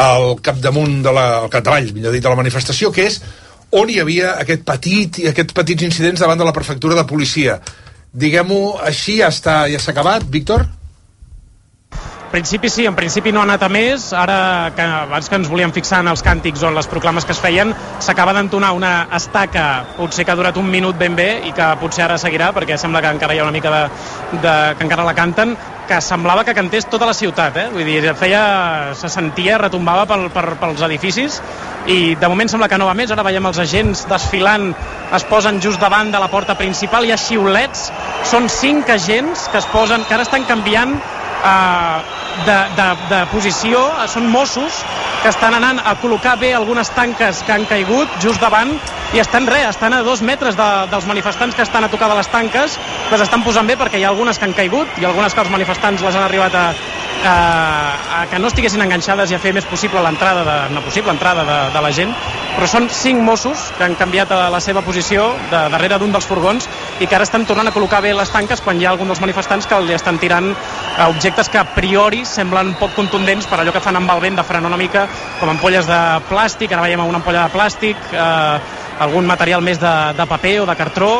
al 0.00 0.36
capdamunt 0.42 1.00
de 1.04 1.12
la, 1.14 1.26
al 1.44 1.52
capdavall, 1.52 1.92
millor 1.94 2.14
dit, 2.14 2.22
de 2.22 2.30
la 2.30 2.38
manifestació, 2.38 2.92
que 2.94 3.08
és 3.10 3.20
on 3.70 3.90
hi 3.90 4.00
havia 4.02 4.34
aquest 4.42 4.64
petit 4.66 5.20
i 5.22 5.28
aquests 5.30 5.54
petits 5.54 5.86
incidents 5.86 6.20
davant 6.22 6.40
de 6.40 6.48
la 6.48 6.54
prefectura 6.56 6.98
de 6.98 7.06
policia. 7.06 7.60
Diguem-ho 8.10 8.80
així, 8.82 9.20
ja 9.20 9.30
està 9.30 9.62
ja 9.70 9.78
s'ha 9.78 9.92
acabat, 9.94 10.26
Víctor? 10.26 10.66
Principi 12.30 12.68
sí, 12.70 12.86
en 12.86 12.94
principi 12.94 13.32
no 13.34 13.40
ha 13.40 13.46
anat 13.48 13.64
a 13.66 13.68
més. 13.72 14.12
Ara, 14.14 14.70
que 14.76 14.84
abans 14.86 15.26
que 15.28 15.34
ens 15.40 15.48
volíem 15.50 15.72
fixar 15.74 15.98
en 16.04 16.12
els 16.12 16.22
càntics 16.22 16.62
o 16.62 16.68
en 16.68 16.76
les 16.78 16.86
proclames 16.86 17.26
que 17.26 17.34
es 17.34 17.40
feien, 17.42 17.74
s'acaba 17.98 18.34
d'entonar 18.36 18.70
una 18.76 18.92
estaca, 19.18 19.66
potser 19.96 20.24
que 20.24 20.30
ha 20.30 20.38
durat 20.38 20.60
un 20.60 20.70
minut 20.70 20.98
ben 20.98 21.18
bé 21.18 21.30
i 21.48 21.50
que 21.56 21.66
potser 21.82 22.06
ara 22.06 22.20
seguirà, 22.22 22.52
perquè 22.54 22.78
sembla 22.78 23.02
que 23.02 23.10
encara 23.16 23.34
hi 23.34 23.42
ha 23.42 23.48
una 23.48 23.56
mica 23.56 23.74
de, 23.74 23.82
de 24.46 24.54
que 24.78 24.86
encara 24.86 25.08
la 25.08 25.16
canten, 25.18 25.56
que 25.90 25.98
semblava 26.06 26.44
que 26.46 26.54
cantés 26.54 26.86
tota 26.86 27.08
la 27.08 27.16
ciutat, 27.18 27.56
eh? 27.58 27.68
Vull 27.74 27.88
dir, 27.88 28.14
feia, 28.14 28.94
se 28.94 29.10
sentia, 29.10 29.58
retombava 29.58 30.06
pel, 30.06 30.28
per, 30.30 30.52
pels 30.60 30.86
edificis 30.86 31.40
i 31.90 32.14
de 32.14 32.28
moment 32.30 32.52
sembla 32.52 32.68
que 32.70 32.78
no 32.78 32.86
va 32.86 32.94
més, 32.94 33.10
ara 33.10 33.26
veiem 33.26 33.50
els 33.50 33.58
agents 33.58 34.04
desfilant, 34.06 34.70
es 35.16 35.26
posen 35.26 35.58
just 35.58 35.82
davant 35.82 36.14
de 36.14 36.20
la 36.22 36.30
porta 36.30 36.54
principal, 36.54 37.08
hi 37.08 37.10
ha 37.10 37.18
xiulets, 37.18 37.88
són 38.30 38.46
cinc 38.52 38.92
agents 38.94 39.48
que 39.50 39.58
es 39.58 39.66
posen, 39.74 40.06
que 40.06 40.14
ara 40.14 40.28
estan 40.28 40.46
canviant 40.46 40.94
eh, 41.44 42.20
de, 42.46 42.58
de, 42.76 42.88
de 43.10 43.20
posició, 43.32 43.82
són 44.10 44.28
Mossos 44.30 44.80
que 45.22 45.28
estan 45.28 45.54
anant 45.56 45.80
a 45.84 45.96
col·locar 46.00 46.36
bé 46.40 46.54
algunes 46.56 46.88
tanques 46.96 47.42
que 47.44 47.52
han 47.52 47.66
caigut 47.68 48.14
just 48.24 48.40
davant 48.40 48.72
i 49.12 49.20
estan 49.20 49.48
res, 49.50 49.66
estan 49.74 49.96
a 49.96 50.02
dos 50.06 50.22
metres 50.22 50.56
de, 50.56 50.68
dels 50.92 51.08
manifestants 51.10 51.56
que 51.56 51.66
estan 51.66 51.84
a 51.84 51.90
tocar 51.92 52.08
de 52.12 52.16
les 52.20 52.30
tanques 52.32 52.78
les 53.10 53.24
estan 53.26 53.44
posant 53.44 53.68
bé 53.68 53.76
perquè 53.80 54.00
hi 54.00 54.06
ha 54.06 54.12
algunes 54.14 54.38
que 54.38 54.48
han 54.48 54.56
caigut 54.56 55.00
i 55.02 55.08
algunes 55.08 55.34
que 55.34 55.44
els 55.44 55.52
manifestants 55.52 56.04
les 56.06 56.16
han 56.16 56.24
arribat 56.28 56.56
a, 56.56 56.66
a, 57.24 58.20
a 58.20 58.26
que 58.30 58.38
no 58.38 58.48
estiguessin 58.48 58.82
enganxades 58.84 59.30
i 59.30 59.36
a 59.36 59.40
fer 59.42 59.52
més 59.56 59.66
possible 59.68 60.02
l'entrada 60.02 60.44
de, 60.46 60.56
una 60.72 60.82
possible 60.84 61.12
entrada 61.12 61.44
de, 61.44 61.58
de 61.74 61.82
la 61.84 61.92
gent 61.92 62.12
però 62.56 62.68
són 62.68 62.88
cinc 62.92 63.22
Mossos 63.24 63.68
que 63.76 63.84
han 63.86 63.96
canviat 63.98 64.32
la 64.52 64.60
seva 64.60 64.82
posició 64.86 65.28
de, 65.50 65.62
darrere 65.72 66.00
d'un 66.00 66.12
dels 66.12 66.26
furgons 66.26 66.68
i 67.00 67.06
que 67.06 67.16
ara 67.16 67.26
estan 67.28 67.46
tornant 67.48 67.70
a 67.70 67.74
col·locar 67.74 68.02
bé 68.04 68.14
les 68.16 68.32
tanques 68.32 68.62
quan 68.64 68.80
hi 68.80 68.88
ha 68.88 68.94
algun 68.94 69.10
dels 69.10 69.22
manifestants 69.22 69.68
que 69.68 69.80
li 69.84 69.96
estan 69.96 70.18
tirant 70.22 70.50
objectes 71.08 71.48
que 71.52 71.60
a 71.60 71.66
priori 71.76 72.24
semblen 72.28 72.74
poc 72.80 72.96
contundents 72.96 73.48
per 73.50 73.60
allò 73.60 73.74
que 73.74 73.84
fan 73.84 74.00
amb 74.00 74.16
el 74.16 74.24
vent 74.24 74.40
de 74.40 74.46
frenar 74.46 74.72
una 74.72 74.80
mica 74.80 75.06
com 75.40 75.52
ampolles 75.52 75.88
de 75.88 76.00
plàstic, 76.30 76.72
ara 76.72 76.84
veiem 76.86 77.04
una 77.06 77.20
ampolla 77.20 77.46
de 77.46 77.54
plàstic 77.54 78.10
eh, 78.12 78.80
algun 79.00 79.28
material 79.28 79.64
més 79.64 79.80
de, 79.80 79.94
de 80.16 80.26
paper 80.28 80.58
o 80.64 80.66
de 80.68 80.76
cartró 80.76 81.12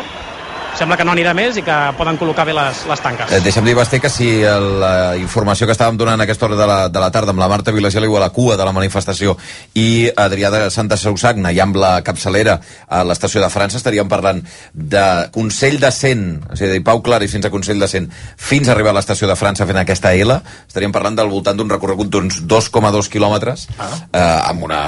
sembla 0.78 0.96
que 0.98 1.04
no 1.06 1.14
anirà 1.14 1.32
més 1.36 1.58
i 1.60 1.64
que 1.66 1.76
poden 1.98 2.18
col·locar 2.20 2.46
bé 2.48 2.54
les, 2.56 2.84
les 2.90 3.02
tanques. 3.02 3.32
Eh, 3.32 3.40
deixa'm 3.44 3.66
dir, 3.66 3.74
Basté, 3.78 4.00
que 4.02 4.10
si 4.12 4.30
la 4.42 5.16
informació 5.20 5.68
que 5.68 5.74
estàvem 5.76 5.98
donant 6.00 6.20
a 6.20 6.26
aquesta 6.26 6.46
hora 6.46 6.58
de 6.58 6.68
la, 6.68 6.78
de 6.92 7.02
la 7.02 7.10
tarda 7.14 7.34
amb 7.34 7.42
la 7.42 7.48
Marta 7.50 7.74
Vilageliu 7.74 8.16
a 8.16 8.24
la 8.24 8.30
cua 8.34 8.56
de 8.60 8.66
la 8.66 8.74
manifestació 8.76 9.36
i 9.78 10.10
Adrià 10.10 10.50
de 10.52 10.62
Santa 10.70 10.98
Sausagna 11.00 11.52
i 11.52 11.60
amb 11.62 11.78
la 11.80 11.92
capçalera 12.06 12.58
a 12.88 13.02
l'estació 13.06 13.42
de 13.42 13.50
França 13.52 13.80
estaríem 13.80 14.08
parlant 14.10 14.42
de 14.74 15.04
Consell 15.34 15.80
de 15.82 15.90
Cent, 15.94 16.26
és 16.54 16.64
a 16.64 16.70
dir, 16.72 16.82
Pau 16.86 17.02
Clar 17.04 17.22
i 17.24 17.30
fins 17.30 17.46
a 17.46 17.52
Consell 17.52 17.80
de 17.80 17.88
Cent, 17.90 18.08
fins 18.36 18.68
a 18.68 18.74
arribar 18.74 18.94
a 18.94 18.98
l'estació 18.98 19.28
de 19.30 19.36
França 19.38 19.66
fent 19.68 19.80
aquesta 19.82 20.12
L, 20.14 20.38
estaríem 20.68 20.94
parlant 20.94 21.18
del 21.18 21.30
voltant 21.32 21.58
d'un 21.58 21.70
recorregut 21.70 22.10
d'uns 22.12 22.42
2,2 22.50 23.10
quilòmetres 23.12 23.66
ah. 23.78 23.90
eh, 24.12 24.50
amb 24.50 24.68
una... 24.68 24.80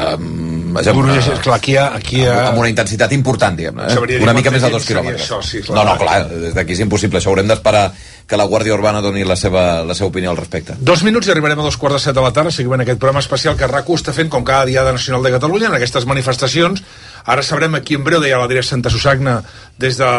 Vaja, 0.72 0.94
una, 0.96 1.18
clar, 1.44 1.58
aquí 1.58 1.74
hi 1.74 1.78
ha, 1.80 1.86
aquí 1.98 2.22
hi 2.22 2.26
ha... 2.28 2.38
amb 2.50 2.62
una 2.62 2.70
intensitat 2.72 3.12
important, 3.16 3.56
diguem-ne. 3.58 3.88
Eh? 3.92 4.22
Una 4.24 4.34
mica 4.36 4.52
més 4.54 4.64
de 4.64 4.70
2 4.72 4.88
quilòmetres. 4.88 5.26
Això, 5.26 5.42
sí, 5.44 5.60
no, 5.74 5.84
no, 5.88 5.96
clar, 6.00 6.24
des 6.28 6.56
d'aquí 6.56 6.76
és 6.76 6.82
impossible. 6.84 7.20
Això 7.20 7.32
haurem 7.32 7.48
d'esperar 7.50 7.90
que 8.26 8.38
la 8.38 8.46
Guàrdia 8.48 8.74
Urbana 8.76 9.02
doni 9.04 9.24
la 9.28 9.36
seva, 9.36 9.82
la 9.84 9.96
seva 9.98 10.10
opinió 10.10 10.30
al 10.32 10.38
respecte. 10.38 10.76
Dos 10.80 11.02
minuts 11.04 11.28
i 11.28 11.34
arribarem 11.34 11.60
a 11.60 11.66
dos 11.66 11.76
quarts 11.76 11.98
de 11.98 12.04
set 12.06 12.16
de 12.16 12.24
la 12.24 12.32
tarda. 12.32 12.52
Seguim 12.54 12.74
en 12.76 12.84
aquest 12.84 13.00
programa 13.02 13.20
especial 13.24 13.58
que 13.58 13.68
RAC1 13.68 13.98
està 14.00 14.14
fent 14.16 14.30
com 14.32 14.44
cada 14.44 14.68
Diada 14.68 14.94
Nacional 14.94 15.24
de 15.26 15.34
Catalunya 15.34 15.68
en 15.68 15.76
aquestes 15.78 16.06
manifestacions. 16.08 16.84
Ara 17.24 17.42
sabrem 17.42 17.74
aquí 17.78 17.94
en 17.94 18.04
breu, 18.04 18.20
deia 18.22 18.40
l'Adrià 18.40 18.62
Santa 18.66 18.90
Susagna, 18.90 19.38
des 19.78 19.98
de, 19.98 20.10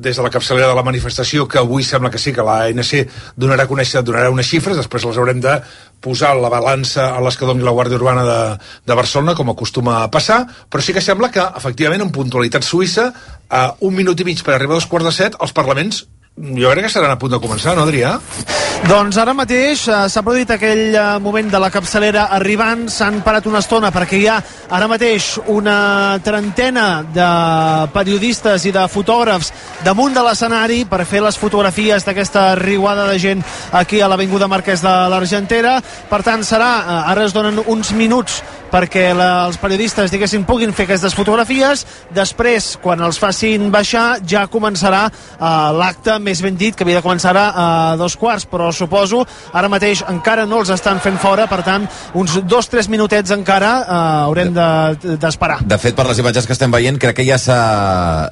des 0.00 0.16
de 0.16 0.24
la 0.24 0.30
capçalera 0.32 0.70
de 0.70 0.76
la 0.78 0.84
manifestació, 0.86 1.46
que 1.48 1.60
avui 1.60 1.84
sembla 1.84 2.10
que 2.10 2.20
sí, 2.20 2.32
que 2.32 2.44
l'ANC 2.44 3.10
donarà 3.36 3.66
a 3.66 3.70
conèixer, 3.70 4.02
donarà 4.02 4.32
unes 4.32 4.48
xifres, 4.48 4.76
després 4.76 5.04
les 5.04 5.20
haurem 5.20 5.40
de 5.44 5.58
posar 6.00 6.34
la 6.38 6.50
balança 6.52 7.10
a 7.14 7.20
les 7.24 7.36
que 7.36 7.48
doni 7.48 7.64
la 7.64 7.74
Guàrdia 7.76 8.00
Urbana 8.00 8.24
de, 8.24 8.40
de 8.86 8.98
Barcelona, 8.98 9.36
com 9.36 9.52
acostuma 9.52 10.02
a 10.02 10.10
passar, 10.12 10.42
però 10.70 10.84
sí 10.84 10.96
que 10.96 11.04
sembla 11.04 11.32
que, 11.32 11.44
efectivament, 11.60 12.04
en 12.04 12.12
puntualitat 12.14 12.64
suïssa, 12.64 13.10
a 13.48 13.62
un 13.86 13.94
minut 13.94 14.20
i 14.20 14.26
mig 14.26 14.42
per 14.42 14.56
arribar 14.56 14.76
a 14.76 14.80
dos 14.80 14.90
quarts 14.90 15.06
de 15.10 15.14
set, 15.14 15.40
els 15.40 15.54
parlaments 15.54 16.04
jo 16.36 16.70
crec 16.70 16.84
que 16.84 16.92
seran 16.92 17.10
a 17.10 17.18
punt 17.18 17.32
de 17.32 17.40
començar, 17.40 17.74
no, 17.76 17.86
Adrià? 17.86 18.18
Doncs 18.86 19.16
ara 19.18 19.32
mateix 19.34 19.86
eh, 19.88 20.02
s'ha 20.12 20.22
produït 20.22 20.50
aquell 20.52 20.92
eh, 20.92 21.04
moment 21.24 21.48
de 21.48 21.58
la 21.58 21.70
capçalera 21.72 22.26
arribant, 22.36 22.84
s'han 22.92 23.22
parat 23.24 23.48
una 23.48 23.62
estona 23.64 23.88
perquè 23.90 24.20
hi 24.20 24.26
ha 24.28 24.36
ara 24.76 24.86
mateix 24.90 25.30
una 25.50 26.20
trentena 26.22 27.00
de 27.14 27.30
periodistes 27.94 28.66
i 28.68 28.74
de 28.76 28.84
fotògrafs 28.92 29.50
damunt 29.86 30.14
de 30.14 30.26
l'escenari 30.26 30.84
per 30.90 31.06
fer 31.08 31.24
les 31.24 31.40
fotografies 31.40 32.04
d'aquesta 32.04 32.50
riuada 32.60 33.08
de 33.08 33.16
gent 33.18 33.42
aquí 33.72 34.02
a 34.02 34.10
l'Avinguda 34.12 34.46
Marquès 34.46 34.84
de 34.84 34.94
l'Argentera. 35.10 35.80
Per 36.10 36.20
tant, 36.22 36.44
serà, 36.44 36.70
eh, 36.84 37.00
ara 37.14 37.24
es 37.24 37.34
donen 37.34 37.64
uns 37.64 37.94
minuts 37.96 38.42
perquè 38.70 39.10
la, 39.16 39.46
els 39.46 39.58
periodistes, 39.60 40.10
diguéssim, 40.12 40.44
puguin 40.46 40.74
fer 40.76 40.86
aquestes 40.86 41.14
fotografies. 41.16 41.84
Després, 42.14 42.74
quan 42.82 43.02
els 43.04 43.18
facin 43.22 43.70
baixar, 43.72 44.18
ja 44.26 44.46
començarà 44.50 45.06
uh, 45.08 45.72
l'acte, 45.76 46.18
més 46.26 46.42
ben 46.42 46.56
dit, 46.58 46.74
que 46.74 46.84
havia 46.84 47.00
de 47.00 47.04
començar 47.04 47.34
a 47.36 47.94
dos 47.98 48.16
quarts, 48.18 48.46
però 48.50 48.72
suposo, 48.74 49.22
ara 49.54 49.70
mateix 49.72 50.02
encara 50.10 50.46
no 50.46 50.60
els 50.62 50.72
estan 50.74 51.00
fent 51.02 51.18
fora, 51.22 51.46
per 51.50 51.62
tant, 51.66 51.86
uns 52.18 52.38
dos, 52.44 52.68
tres 52.72 52.90
minutets 52.92 53.32
encara 53.34 53.72
uh, 53.82 54.00
haurem 54.26 54.52
d'esperar. 54.52 55.60
De 55.66 55.78
fet, 55.80 55.96
per 55.96 56.06
les 56.08 56.20
imatges 56.22 56.46
que 56.46 56.54
estem 56.56 56.72
veient, 56.72 56.98
crec 57.00 57.20
que 57.20 57.26
ja, 57.26 57.38
s'ha, 57.40 57.58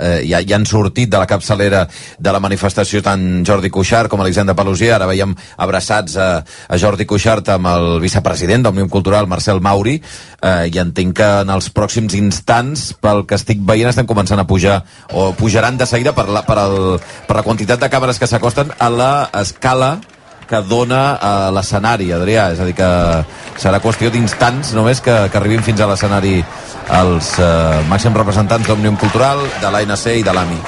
eh, 0.01 0.21
ja, 0.29 0.43
ja 0.45 0.59
han 0.59 0.67
sortit 0.69 1.11
de 1.13 1.21
la 1.21 1.29
capçalera 1.31 1.85
de 2.19 2.35
la 2.35 2.43
manifestació 2.43 3.03
tant 3.05 3.45
Jordi 3.47 3.71
Cuixart 3.73 4.11
com 4.13 4.23
Elisenda 4.25 4.57
Pelosier. 4.57 4.95
Ara 4.97 5.09
veiem 5.11 5.35
abraçats 5.57 6.19
a, 6.21 6.29
a 6.43 6.81
Jordi 6.81 7.07
Cuixart 7.09 7.55
amb 7.55 7.71
el 7.71 7.89
vicepresident 8.03 8.67
d'Òmnium 8.67 8.91
Cultural, 8.93 9.29
Marcel 9.31 9.63
Mauri, 9.65 9.97
eh, 10.45 10.69
i 10.71 10.81
entenc 10.83 11.17
que 11.19 11.29
en 11.43 11.53
els 11.55 11.71
pròxims 11.75 12.17
instants, 12.19 12.91
pel 13.01 13.25
que 13.29 13.39
estic 13.39 13.63
veient, 13.65 13.91
estan 13.91 14.09
començant 14.11 14.41
a 14.41 14.49
pujar, 14.49 14.83
o 15.13 15.33
pujaran 15.39 15.79
de 15.81 15.89
seguida 15.89 16.15
per 16.17 16.29
la, 16.29 16.45
per 16.47 16.59
el, 16.67 16.81
per 17.29 17.41
la 17.41 17.47
quantitat 17.47 17.81
de 17.81 17.91
càmeres 17.93 18.21
que 18.21 18.29
s'acosten 18.31 18.75
a 18.79 18.91
la 18.93 19.15
escala 19.41 19.97
que 20.45 20.61
dona 20.69 21.17
a 21.17 21.33
l'escenari, 21.55 22.11
Adrià. 22.13 22.51
És 22.53 22.61
a 22.61 22.67
dir, 22.69 22.75
que 22.77 22.89
serà 23.61 23.81
qüestió 23.81 24.11
d'instants 24.13 24.75
només 24.77 25.01
que, 25.01 25.15
que 25.33 25.41
arribin 25.41 25.65
fins 25.65 25.81
a 25.81 25.89
l'escenari 25.89 26.37
els 26.95 27.31
eh, 27.41 27.81
màxims 27.89 28.19
representants 28.21 28.69
d'Òmnium 28.69 28.99
Cultural, 29.01 29.41
de 29.63 29.71
l'ANC 29.73 30.05
i 30.19 30.25
de 30.27 30.35
l'AMI. 30.37 30.59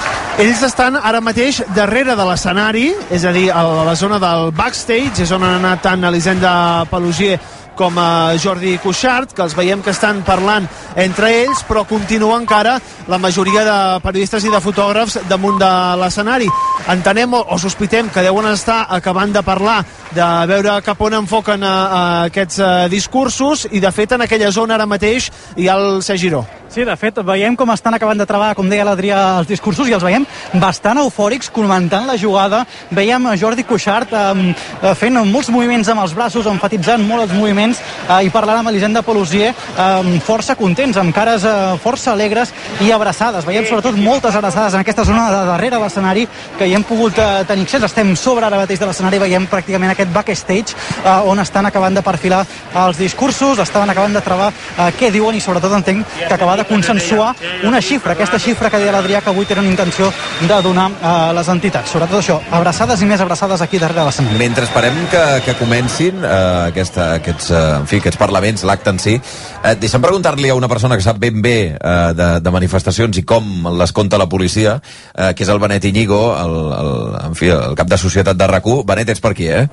Ells 0.41 0.63
estan 0.65 0.97
ara 0.97 1.21
mateix 1.21 1.61
darrere 1.77 2.17
de 2.17 2.25
l'escenari, 2.25 2.87
és 3.13 3.25
a 3.25 3.33
dir, 3.35 3.47
a 3.53 3.61
la 3.85 3.95
zona 3.97 4.17
del 4.21 4.51
backstage, 4.57 5.27
és 5.27 5.33
on 5.35 5.45
han 5.45 5.59
anat 5.59 5.85
tant 5.85 6.09
Elisenda 6.09 6.51
Pelosier 6.89 7.37
com 7.77 7.99
a 8.01 8.35
Jordi 8.41 8.75
Cuixart, 8.81 9.35
que 9.37 9.45
els 9.45 9.55
veiem 9.55 9.83
que 9.85 9.93
estan 9.93 10.23
parlant 10.25 10.65
entre 10.97 11.29
ells, 11.43 11.61
però 11.69 11.85
continua 11.87 12.39
encara 12.41 12.79
la 13.07 13.19
majoria 13.21 13.63
de 13.67 13.77
periodistes 14.03 14.47
i 14.47 14.51
de 14.51 14.61
fotògrafs 14.63 15.19
damunt 15.29 15.61
de 15.61 15.71
l'escenari. 16.01 16.49
Entenem 16.89 17.37
o, 17.37 17.43
o 17.53 17.59
sospitem 17.61 18.09
que 18.09 18.25
deuen 18.25 18.49
estar 18.49 18.81
acabant 18.97 19.31
de 19.35 19.45
parlar, 19.45 19.83
de 20.15 20.27
veure 20.47 20.77
cap 20.85 21.01
on 21.01 21.17
enfoquen 21.21 21.63
a, 21.63 21.73
a 21.87 22.03
aquests 22.27 22.59
a, 22.59 22.71
discursos, 22.91 23.67
i 23.71 23.81
de 23.83 23.91
fet 23.91 24.15
en 24.15 24.23
aquella 24.27 24.51
zona 24.51 24.77
ara 24.77 24.87
mateix 24.89 25.31
hi 25.57 25.67
ha 25.67 25.75
el 25.77 26.01
Segiró. 26.05 26.45
Sí, 26.67 26.83
de 26.85 26.93
fet, 26.99 27.15
veiem 27.25 27.55
com 27.55 27.69
estan 27.71 27.95
acabant 27.95 28.19
de 28.19 28.25
treballar, 28.27 28.53
com 28.53 28.67
deia 28.69 28.83
l'Adrià, 28.85 29.17
els 29.39 29.47
discursos 29.49 29.87
i 29.87 29.93
els 29.95 30.03
veiem 30.03 30.25
bastant 30.61 30.99
eufòrics 31.01 31.49
comentant 31.49 32.05
la 32.05 32.17
jugada. 32.19 32.59
Veiem 32.91 33.23
a 33.25 33.35
Jordi 33.39 33.63
Cuixart 33.65 34.11
eh, 34.13 34.91
fent 34.99 35.17
molts 35.31 35.49
moviments 35.49 35.89
amb 35.89 36.03
els 36.03 36.13
braços, 36.13 36.45
enfatitzant 36.51 37.01
molt 37.07 37.23
els 37.25 37.33
moviments 37.33 37.79
eh, 37.79 38.19
i 38.27 38.33
parlant 38.33 38.59
amb 38.59 38.71
Elisenda 38.73 39.01
Pelosier 39.01 39.53
eh, 39.53 40.19
força 40.27 40.57
contents, 40.59 40.99
amb 40.99 41.15
cares 41.15 41.47
eh, 41.47 41.55
força 41.81 42.11
alegres 42.11 42.51
i 42.83 42.91
abraçades. 42.91 43.47
Veiem 43.47 43.65
sobretot 43.65 43.97
moltes 43.97 44.35
abraçades 44.35 44.75
en 44.75 44.83
aquesta 44.83 45.07
zona 45.07 45.31
de 45.33 45.41
darrere 45.49 45.81
l'escenari 45.81 46.27
que 46.59 46.67
hi 46.67 46.75
hem 46.77 46.85
pogut 46.85 47.17
eh, 47.17 47.45
tenir 47.47 47.65
accés. 47.65 47.87
Estem 47.87 48.13
sobre 48.19 48.45
ara 48.45 48.59
mateix 48.59 48.83
de 48.83 48.91
l'escenari, 48.91 49.23
veiem 49.23 49.47
pràcticament 49.49 49.95
aquest 49.97 50.13
backstage 50.13 50.77
eh, 51.03 51.29
on 51.29 51.41
estan 51.41 51.65
acabant 51.65 51.97
de 51.97 52.05
perfilar 52.05 52.43
els 52.85 53.01
discursos, 53.01 53.59
estaven 53.59 53.89
acabant 53.89 54.13
de 54.13 54.21
treballar 54.21 54.53
eh, 54.53 54.91
què 54.97 55.11
diuen 55.13 55.35
i 55.35 55.41
sobretot 55.43 55.73
entenc 55.79 56.05
que 56.19 56.33
acabar 56.33 56.57
de 56.61 56.67
consensuar 56.69 57.33
una 57.67 57.81
xifra, 57.81 58.13
aquesta 58.13 58.39
xifra 58.39 58.69
que 58.69 58.81
deia 58.81 58.93
l'Adrià 58.93 59.21
que 59.23 59.31
avui 59.33 59.47
tenen 59.49 59.69
intenció 59.69 60.11
de 60.47 60.61
donar 60.63 60.89
a 61.01 61.13
les 61.35 61.49
entitats. 61.51 61.91
Sobretot 61.91 62.21
això, 62.21 62.37
abraçades 62.53 63.01
i 63.01 63.09
més 63.09 63.21
abraçades 63.23 63.61
aquí 63.63 63.81
darrere 63.81 64.03
de 64.03 64.07
l'escenari. 64.09 64.39
Mentre 64.39 64.67
esperem 64.67 64.97
que, 65.11 65.23
que 65.45 65.57
comencin 65.59 66.21
eh, 66.21 66.69
aquesta, 66.69 67.09
aquests, 67.21 67.51
eh, 67.51 67.63
en 67.81 67.89
fi, 67.89 68.01
aquests 68.03 68.19
parlaments, 68.21 68.65
l'acte 68.67 68.93
en 68.93 69.01
si, 69.01 69.17
eh, 69.17 69.75
deixa'm 69.79 70.03
preguntar-li 70.03 70.51
a 70.51 70.57
una 70.57 70.69
persona 70.69 70.97
que 70.97 71.05
sap 71.05 71.19
ben 71.21 71.41
bé 71.41 71.57
eh, 71.73 71.97
de, 72.17 72.29
de 72.43 72.53
manifestacions 72.53 73.17
i 73.17 73.25
com 73.27 73.69
les 73.79 73.93
compta 73.95 74.19
la 74.21 74.29
policia, 74.29 74.77
eh, 75.13 75.33
que 75.33 75.45
és 75.45 75.53
el 75.53 75.61
Benet 75.63 75.89
Iñigo, 75.89 76.21
el, 76.37 76.57
el, 76.77 76.93
en 77.29 77.37
fi, 77.37 77.51
el 77.55 77.77
cap 77.79 77.89
de 77.89 77.99
societat 78.01 78.37
de 78.37 78.47
rac 78.49 78.67
Benet, 78.67 79.13
ets 79.13 79.21
per 79.23 79.31
aquí, 79.31 79.47
eh? 79.47 79.67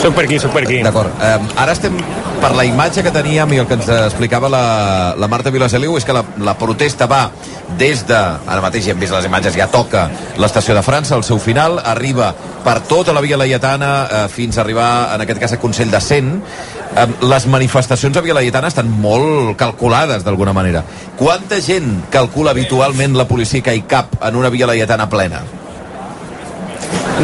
Soc 0.00 0.14
per 0.16 0.24
aquí, 0.24 0.38
soc 0.40 0.54
per 0.56 0.64
aquí. 0.64 0.78
D'acord. 0.80 1.12
Um, 1.20 1.48
ara 1.60 1.74
estem 1.76 1.98
per 2.40 2.54
la 2.56 2.64
imatge 2.64 3.02
que 3.04 3.12
teníem 3.12 3.52
i 3.52 3.58
el 3.60 3.66
que 3.68 3.76
ens 3.76 3.88
explicava 3.92 4.48
la, 4.48 4.62
la 5.20 5.28
Marta 5.28 5.52
Vilaseliu 5.52 5.98
és 5.98 6.06
que 6.08 6.16
la, 6.16 6.22
la 6.40 6.54
protesta 6.56 7.04
va 7.10 7.26
des 7.78 8.06
de, 8.08 8.16
ara 8.16 8.62
mateix 8.64 8.88
ja 8.88 8.94
hem 8.94 9.02
vist 9.02 9.12
les 9.12 9.28
imatges, 9.28 9.58
ja 9.60 9.68
toca 9.68 10.06
l'estació 10.40 10.74
de 10.76 10.84
França, 10.86 11.14
al 11.18 11.26
seu 11.26 11.38
final, 11.38 11.76
arriba 11.84 12.32
per 12.64 12.78
tota 12.88 13.12
la 13.12 13.20
Via 13.20 13.36
Laietana 13.40 13.92
eh, 14.00 14.24
fins 14.32 14.56
a 14.56 14.64
arribar, 14.64 14.90
en 15.14 15.26
aquest 15.26 15.44
cas, 15.44 15.56
a 15.56 15.60
Consell 15.60 15.92
de 15.92 16.00
Cent. 16.00 16.32
Eh, 16.96 17.06
les 17.20 17.46
manifestacions 17.52 18.16
a 18.16 18.24
Via 18.24 18.40
Laietana 18.40 18.72
estan 18.72 18.88
molt 18.88 19.52
calculades, 19.60 20.24
d'alguna 20.24 20.56
manera. 20.56 20.84
Quanta 21.20 21.60
gent 21.60 22.06
calcula 22.10 22.56
habitualment 22.56 23.20
la 23.20 23.28
policia 23.28 23.64
que 23.64 23.76
hi 23.76 23.84
cap 23.88 24.16
en 24.24 24.40
una 24.40 24.48
Via 24.48 24.68
Laietana 24.70 25.12
plena? 25.12 25.44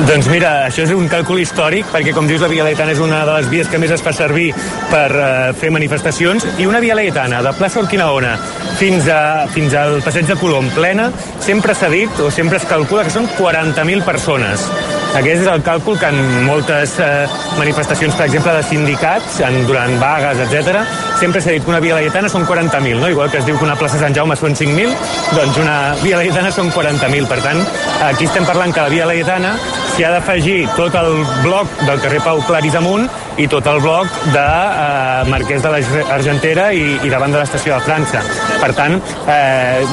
Doncs 0.06 0.26
mira, 0.28 0.50
això 0.66 0.84
és 0.84 0.92
un 0.92 1.06
càlcul 1.08 1.40
històric, 1.40 1.86
perquè 1.92 2.12
com 2.14 2.26
dius 2.28 2.42
la 2.44 2.50
Via 2.52 2.66
Laietana 2.66 2.92
és 2.92 3.00
una 3.00 3.22
de 3.24 3.38
les 3.38 3.48
vies 3.52 3.70
que 3.72 3.80
més 3.80 3.94
es 3.94 4.04
fa 4.04 4.12
servir 4.12 4.50
per 4.90 5.08
uh, 5.14 5.30
fer 5.56 5.70
manifestacions, 5.72 6.44
i 6.60 6.68
una 6.68 6.82
Via 6.84 6.98
Laietana 6.98 7.40
de 7.46 7.54
plaça 7.56 7.80
Urquinaona 7.80 8.34
fins, 8.80 9.08
a, 9.08 9.46
fins 9.54 9.74
al 9.78 10.02
passeig 10.04 10.28
de 10.28 10.36
Colom 10.40 10.68
plena, 10.76 11.08
sempre 11.40 11.74
s'ha 11.74 11.88
dit 11.92 12.20
o 12.20 12.30
sempre 12.34 12.60
es 12.60 12.68
calcula 12.68 13.06
que 13.06 13.14
són 13.14 13.30
40.000 13.38 14.04
persones. 14.04 14.68
Aquest 15.16 15.46
és 15.46 15.48
el 15.48 15.62
càlcul 15.64 15.96
que 15.96 16.08
en 16.12 16.18
moltes 16.44 16.98
eh, 17.00 17.24
manifestacions, 17.56 18.12
per 18.18 18.26
exemple, 18.26 18.52
de 18.52 18.64
sindicats, 18.68 19.38
en, 19.46 19.62
durant 19.68 19.94
vagues, 20.02 20.42
etc, 20.44 20.82
sempre 21.16 21.40
s'ha 21.40 21.54
dit 21.56 21.64
que 21.64 21.72
una 21.72 21.80
via 21.80 21.96
laietana 21.96 22.28
són 22.28 22.44
40.000, 22.44 23.00
no? 23.00 23.08
Igual 23.08 23.30
que 23.32 23.40
es 23.40 23.46
diu 23.48 23.56
que 23.56 23.64
una 23.64 23.78
plaça 23.80 24.00
Sant 24.02 24.16
Jaume 24.16 24.36
són 24.36 24.52
5.000, 24.58 24.92
doncs 25.32 25.60
una 25.62 25.78
via 26.02 26.20
laietana 26.20 26.52
són 26.52 26.68
40.000. 26.74 27.30
Per 27.32 27.40
tant, 27.40 27.64
aquí 28.10 28.28
estem 28.28 28.44
parlant 28.44 28.76
que 28.76 28.84
la 28.84 28.92
via 28.92 29.08
laietana 29.08 29.54
s'hi 29.94 30.04
ha 30.04 30.12
d'afegir 30.12 30.58
tot 30.76 31.00
el 31.00 31.22
bloc 31.40 31.80
del 31.86 32.02
carrer 32.04 32.20
Pau 32.26 32.44
Claris 32.44 32.76
amunt 32.76 33.08
i 33.36 33.46
tot 33.52 33.66
el 33.68 33.80
bloc 33.84 34.08
de 34.32 34.42
eh, 34.42 35.24
Marquès 35.28 35.64
de 35.64 35.72
l'Argentera 35.72 36.70
i, 36.72 36.96
i 37.04 37.12
davant 37.12 37.34
de 37.34 37.40
l'estació 37.40 37.76
de 37.76 37.84
França. 37.84 38.22
Per 38.62 38.70
tant, 38.76 38.96
eh, 39.28 39.84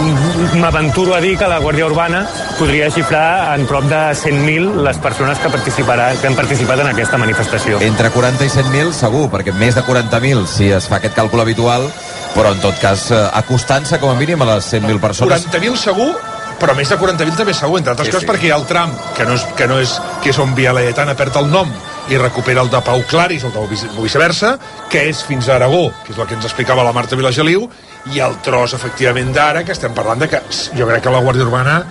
m'aventuro 0.62 1.15
a 1.17 1.21
dir 1.23 1.36
que 1.39 1.49
la 1.51 1.60
Guàrdia 1.63 1.88
Urbana 1.89 2.23
podria 2.58 2.89
xifrar 2.93 3.53
en 3.58 3.67
prop 3.67 3.88
de 3.89 4.01
100.000 4.15 4.84
les 4.86 4.99
persones 5.03 5.41
que, 5.43 5.51
que 5.51 6.27
han 6.27 6.38
participat 6.39 6.84
en 6.86 6.91
aquesta 6.93 7.19
manifestació. 7.19 7.82
Entre 7.84 8.12
40 8.13 8.47
i 8.47 8.53
100.000 8.53 8.93
segur, 8.95 9.27
perquè 9.34 9.56
més 9.58 9.75
de 9.75 9.84
40.000 9.84 10.45
si 10.47 10.71
es 10.71 10.88
fa 10.88 11.01
aquest 11.01 11.17
càlcul 11.17 11.43
habitual, 11.43 11.89
però 12.34 12.53
en 12.56 12.63
tot 12.63 12.79
cas 12.82 13.10
eh, 13.12 13.25
acostant-se 13.43 13.99
com 13.99 14.13
a 14.13 14.19
mínim 14.19 14.41
a 14.45 14.53
les 14.56 14.71
100.000 14.71 15.03
persones. 15.03 15.49
40.000 15.51 15.82
segur, 15.84 16.13
però 16.62 16.77
més 16.77 16.88
de 16.88 16.99
40.000 16.99 17.36
també 17.36 17.58
segur, 17.58 17.82
entre 17.82 17.91
altres 17.91 18.08
sí, 18.08 18.15
coses 18.15 18.23
sí. 18.23 18.32
perquè 18.32 18.47
hi 18.47 18.53
ha 18.56 18.62
el 18.62 18.69
tram, 18.69 18.95
que 19.17 19.27
no 19.27 19.36
és, 19.36 19.43
que 19.58 19.67
no 19.67 19.82
és 19.84 19.97
que 20.23 20.32
és 20.32 20.39
on 20.39 20.56
Via 20.56 20.71
Laietana 20.75 21.17
perd 21.19 21.43
el 21.43 21.51
nom 21.51 21.73
i 22.11 22.17
recupera 22.19 22.61
el 22.61 22.69
de 22.69 22.81
Pau 22.83 23.03
Claris, 23.09 23.43
el 23.47 23.53
de 23.53 23.63
viceversa, 24.01 24.57
que 24.91 25.07
és 25.09 25.23
fins 25.23 25.47
a 25.49 25.55
Aragó, 25.55 25.89
que 26.03 26.13
és 26.13 26.19
el 26.19 26.27
que 26.27 26.37
ens 26.37 26.45
explicava 26.49 26.83
la 26.83 26.93
Marta 26.95 27.15
Vilageliu, 27.19 27.67
i 28.13 28.19
el 28.19 28.39
tros, 28.43 28.75
efectivament, 28.75 29.31
d'ara, 29.35 29.63
que 29.63 29.71
estem 29.75 29.93
parlant 29.95 30.23
de 30.23 30.29
que 30.31 30.41
jo 30.75 30.87
crec 30.89 31.05
que 31.05 31.13
la 31.13 31.23
Guàrdia 31.23 31.47
Urbana 31.47 31.83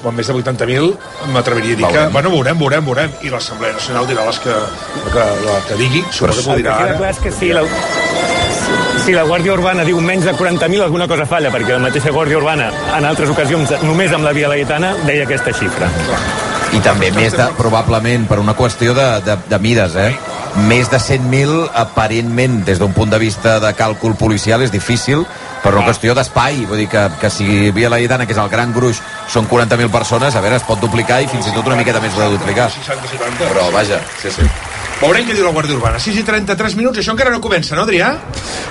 amb 0.00 0.16
més 0.16 0.28
de 0.30 0.32
80.000 0.32 0.94
m'atreviria 1.34 1.74
a 1.74 1.78
dir 1.80 1.88
que, 1.92 2.04
bueno, 2.14 2.30
veurem, 2.32 2.56
veurem, 2.58 2.86
veurem 2.86 3.16
i 3.26 3.32
l'Assemblea 3.32 3.74
Nacional 3.76 4.06
dirà 4.08 4.24
les 4.28 4.38
que, 4.40 4.54
que, 5.12 5.26
la 5.44 5.58
que 5.68 5.76
digui, 5.80 6.04
suposo 6.08 6.46
que 6.46 6.54
ho 6.54 6.60
dirà 6.62 6.76
ara. 6.86 6.94
Clar 7.00 7.10
és 7.12 7.20
que 7.20 7.32
sí, 7.36 7.50
la, 7.52 7.64
si 9.04 9.16
la 9.16 9.26
Guàrdia 9.28 9.56
Urbana 9.56 9.84
diu 9.84 10.00
menys 10.04 10.28
de 10.28 10.36
40.000, 10.36 10.86
alguna 10.86 11.08
cosa 11.10 11.26
falla, 11.28 11.52
perquè 11.52 11.76
la 11.76 11.82
mateixa 11.88 12.14
Guàrdia 12.16 12.40
Urbana, 12.40 12.70
en 12.96 13.10
altres 13.10 13.32
ocasions, 13.32 13.76
només 13.84 14.14
amb 14.16 14.24
la 14.28 14.32
Via 14.36 14.48
Laietana, 14.52 14.94
deia 15.04 15.28
aquesta 15.28 15.52
xifra. 15.56 15.90
I 16.70 16.80
també 16.84 17.08
més 17.10 17.34
de, 17.34 17.46
probablement, 17.58 18.28
per 18.30 18.38
una 18.38 18.54
qüestió 18.54 18.94
de, 18.94 19.06
de, 19.26 19.34
de 19.50 19.58
mides, 19.58 19.96
eh? 19.98 20.12
Més 20.70 20.90
de 20.90 20.98
100.000, 21.02 21.66
aparentment, 21.78 22.60
des 22.66 22.78
d'un 22.78 22.94
punt 22.94 23.10
de 23.10 23.18
vista 23.22 23.58
de 23.62 23.72
càlcul 23.78 24.16
policial, 24.18 24.62
és 24.62 24.70
difícil, 24.70 25.24
per 25.64 25.74
una 25.74 25.84
qüestió 25.88 26.14
d'espai. 26.14 26.64
Vull 26.70 26.84
dir 26.84 26.88
que, 26.90 27.04
que 27.20 27.30
si 27.30 27.70
Via 27.74 27.90
Laietana, 27.90 28.26
que 28.26 28.36
és 28.36 28.42
el 28.42 28.50
gran 28.52 28.74
gruix, 28.76 29.02
són 29.30 29.50
40.000 29.50 29.90
persones, 29.94 30.34
a 30.34 30.42
veure, 30.44 30.62
es 30.62 30.66
pot 30.66 30.82
duplicar 30.82 31.22
i 31.22 31.30
fins 31.30 31.50
i 31.50 31.54
tot 31.56 31.70
una 31.70 31.78
miqueta 31.80 32.02
més 32.02 32.14
de 32.18 32.34
duplicar. 32.36 32.70
Però, 33.50 33.70
vaja, 33.74 34.02
sí, 34.22 34.30
sí. 34.38 34.50
Veurem 35.00 35.24
què 35.24 35.32
diu 35.32 35.46
la 35.46 35.54
Guàrdia 35.56 35.78
Urbana. 35.78 35.96
6 35.96 36.18
i 36.20 36.22
33 36.28 36.74
minuts, 36.76 36.98
això 37.00 37.14
encara 37.14 37.30
no 37.32 37.40
comença, 37.40 37.72
no, 37.72 37.86
Adrià? 37.86 38.10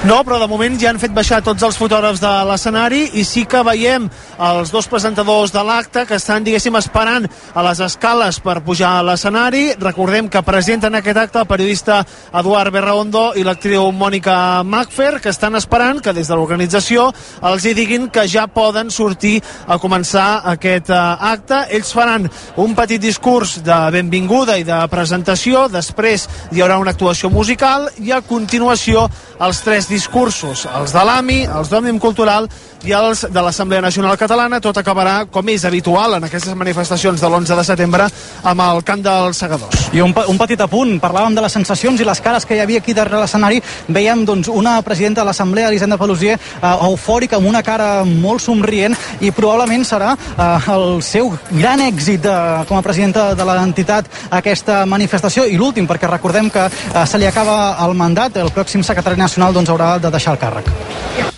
No, 0.05 0.19
però 0.21 0.37
de 0.37 0.45
moment 0.47 0.75
ja 0.77 0.91
han 0.91 0.99
fet 1.01 1.09
baixar 1.11 1.39
tots 1.41 1.63
els 1.65 1.77
fotògrafs 1.81 2.21
de 2.21 2.29
l'escenari 2.45 2.99
i 3.17 3.23
sí 3.25 3.47
que 3.49 3.63
veiem 3.65 4.05
els 4.45 4.69
dos 4.69 4.85
presentadors 4.87 5.49
de 5.51 5.63
l'acte 5.65 6.03
que 6.05 6.19
estan, 6.21 6.45
diguéssim, 6.45 6.77
esperant 6.77 7.25
a 7.27 7.63
les 7.65 7.81
escales 7.81 8.37
per 8.45 8.59
pujar 8.61 8.91
a 8.99 9.07
l'escenari. 9.07 9.63
Recordem 9.81 10.29
que 10.29 10.43
presenten 10.45 10.99
aquest 10.99 11.17
acte 11.17 11.41
el 11.41 11.47
periodista 11.49 11.97
Eduard 12.29 12.71
Berraondo 12.77 13.31
i 13.33 13.47
l'actriu 13.47 13.89
Mònica 13.89 14.61
Macfer, 14.61 15.15
que 15.23 15.33
estan 15.33 15.57
esperant 15.57 15.97
que 15.97 16.13
des 16.13 16.29
de 16.29 16.37
l'organització 16.37 17.09
els 17.49 17.65
hi 17.65 17.73
diguin 17.73 18.07
que 18.13 18.27
ja 18.29 18.45
poden 18.45 18.93
sortir 18.93 19.39
a 19.65 19.79
començar 19.81 20.43
aquest 20.53 20.93
uh, 20.93 21.17
acte. 21.33 21.65
Ells 21.73 21.91
faran 21.97 22.29
un 22.61 22.77
petit 22.77 23.01
discurs 23.01 23.57
de 23.65 23.81
benvinguda 23.97 24.61
i 24.61 24.67
de 24.67 24.79
presentació, 24.93 25.65
després 25.73 26.18
Després 26.19 26.51
hi 26.51 26.61
haurà 26.63 26.77
una 26.81 26.91
actuació 26.91 27.29
musical 27.31 27.87
i 28.03 28.11
a 28.11 28.21
continuació 28.25 29.05
els 29.39 29.61
tres 29.63 29.87
discursos, 29.87 30.65
els 30.75 30.91
de 30.95 31.03
l'AMI, 31.05 31.45
els 31.47 31.69
d'Òmnium 31.71 31.99
Cultural 32.01 32.49
i 32.87 32.93
els 32.95 33.25
de 33.27 33.41
l'Assemblea 33.43 33.81
Nacional 33.83 34.17
Catalana. 34.17 34.59
Tot 34.63 34.77
acabarà, 34.79 35.25
com 35.31 35.49
és 35.51 35.65
habitual 35.67 36.15
en 36.17 36.27
aquestes 36.27 36.55
manifestacions 36.55 37.21
de 37.21 37.27
l'11 37.27 37.57
de 37.57 37.65
setembre, 37.67 38.07
amb 38.43 38.63
el 38.63 38.83
cant 38.87 39.03
dels 39.03 39.41
segadors. 39.41 39.89
I 39.95 40.03
un, 40.05 40.13
un 40.13 40.39
petit 40.39 40.61
apunt, 40.63 40.95
parlàvem 41.01 41.35
de 41.35 41.43
les 41.43 41.55
sensacions 41.55 41.99
i 41.99 42.07
les 42.07 42.21
cares 42.23 42.45
que 42.45 42.55
hi 42.55 42.63
havia 42.63 42.79
aquí 42.83 42.95
darrere 42.95 43.21
l'escenari. 43.23 43.61
Veiem 43.87 44.23
doncs, 44.25 44.51
una 44.53 44.77
presidenta 44.85 45.21
de 45.21 45.29
l'Assemblea, 45.29 45.69
Elisenda 45.69 45.97
Pelusier, 45.99 46.37
eh, 46.37 46.73
eufòrica, 46.89 47.39
amb 47.39 47.49
una 47.49 47.63
cara 47.63 48.05
molt 48.05 48.43
somrient 48.43 48.95
i 49.19 49.33
probablement 49.35 49.85
serà 49.87 50.13
eh, 50.15 50.71
el 50.75 51.01
seu 51.05 51.33
gran 51.51 51.83
èxit 51.83 52.23
de, 52.23 52.35
com 52.69 52.79
a 52.79 52.85
presidenta 52.85 53.33
de 53.35 53.49
l'entitat 53.49 54.07
aquesta 54.39 54.85
manifestació 54.89 55.45
i 55.47 55.57
l'últim, 55.59 55.87
perquè 55.89 56.09
recordem 56.09 56.51
que 56.53 56.69
eh, 56.69 57.03
se 57.05 57.19
li 57.19 57.27
acaba 57.27 57.75
el 57.85 57.97
mandat, 57.97 58.39
el 58.39 58.53
pròxim 58.55 58.85
secretari 58.85 59.19
nacional 59.19 59.53
doncs, 59.55 59.73
haurà 59.73 59.97
de 59.99 60.13
deixar 60.13 60.37
el 60.37 60.41
càrrec. 60.41 61.28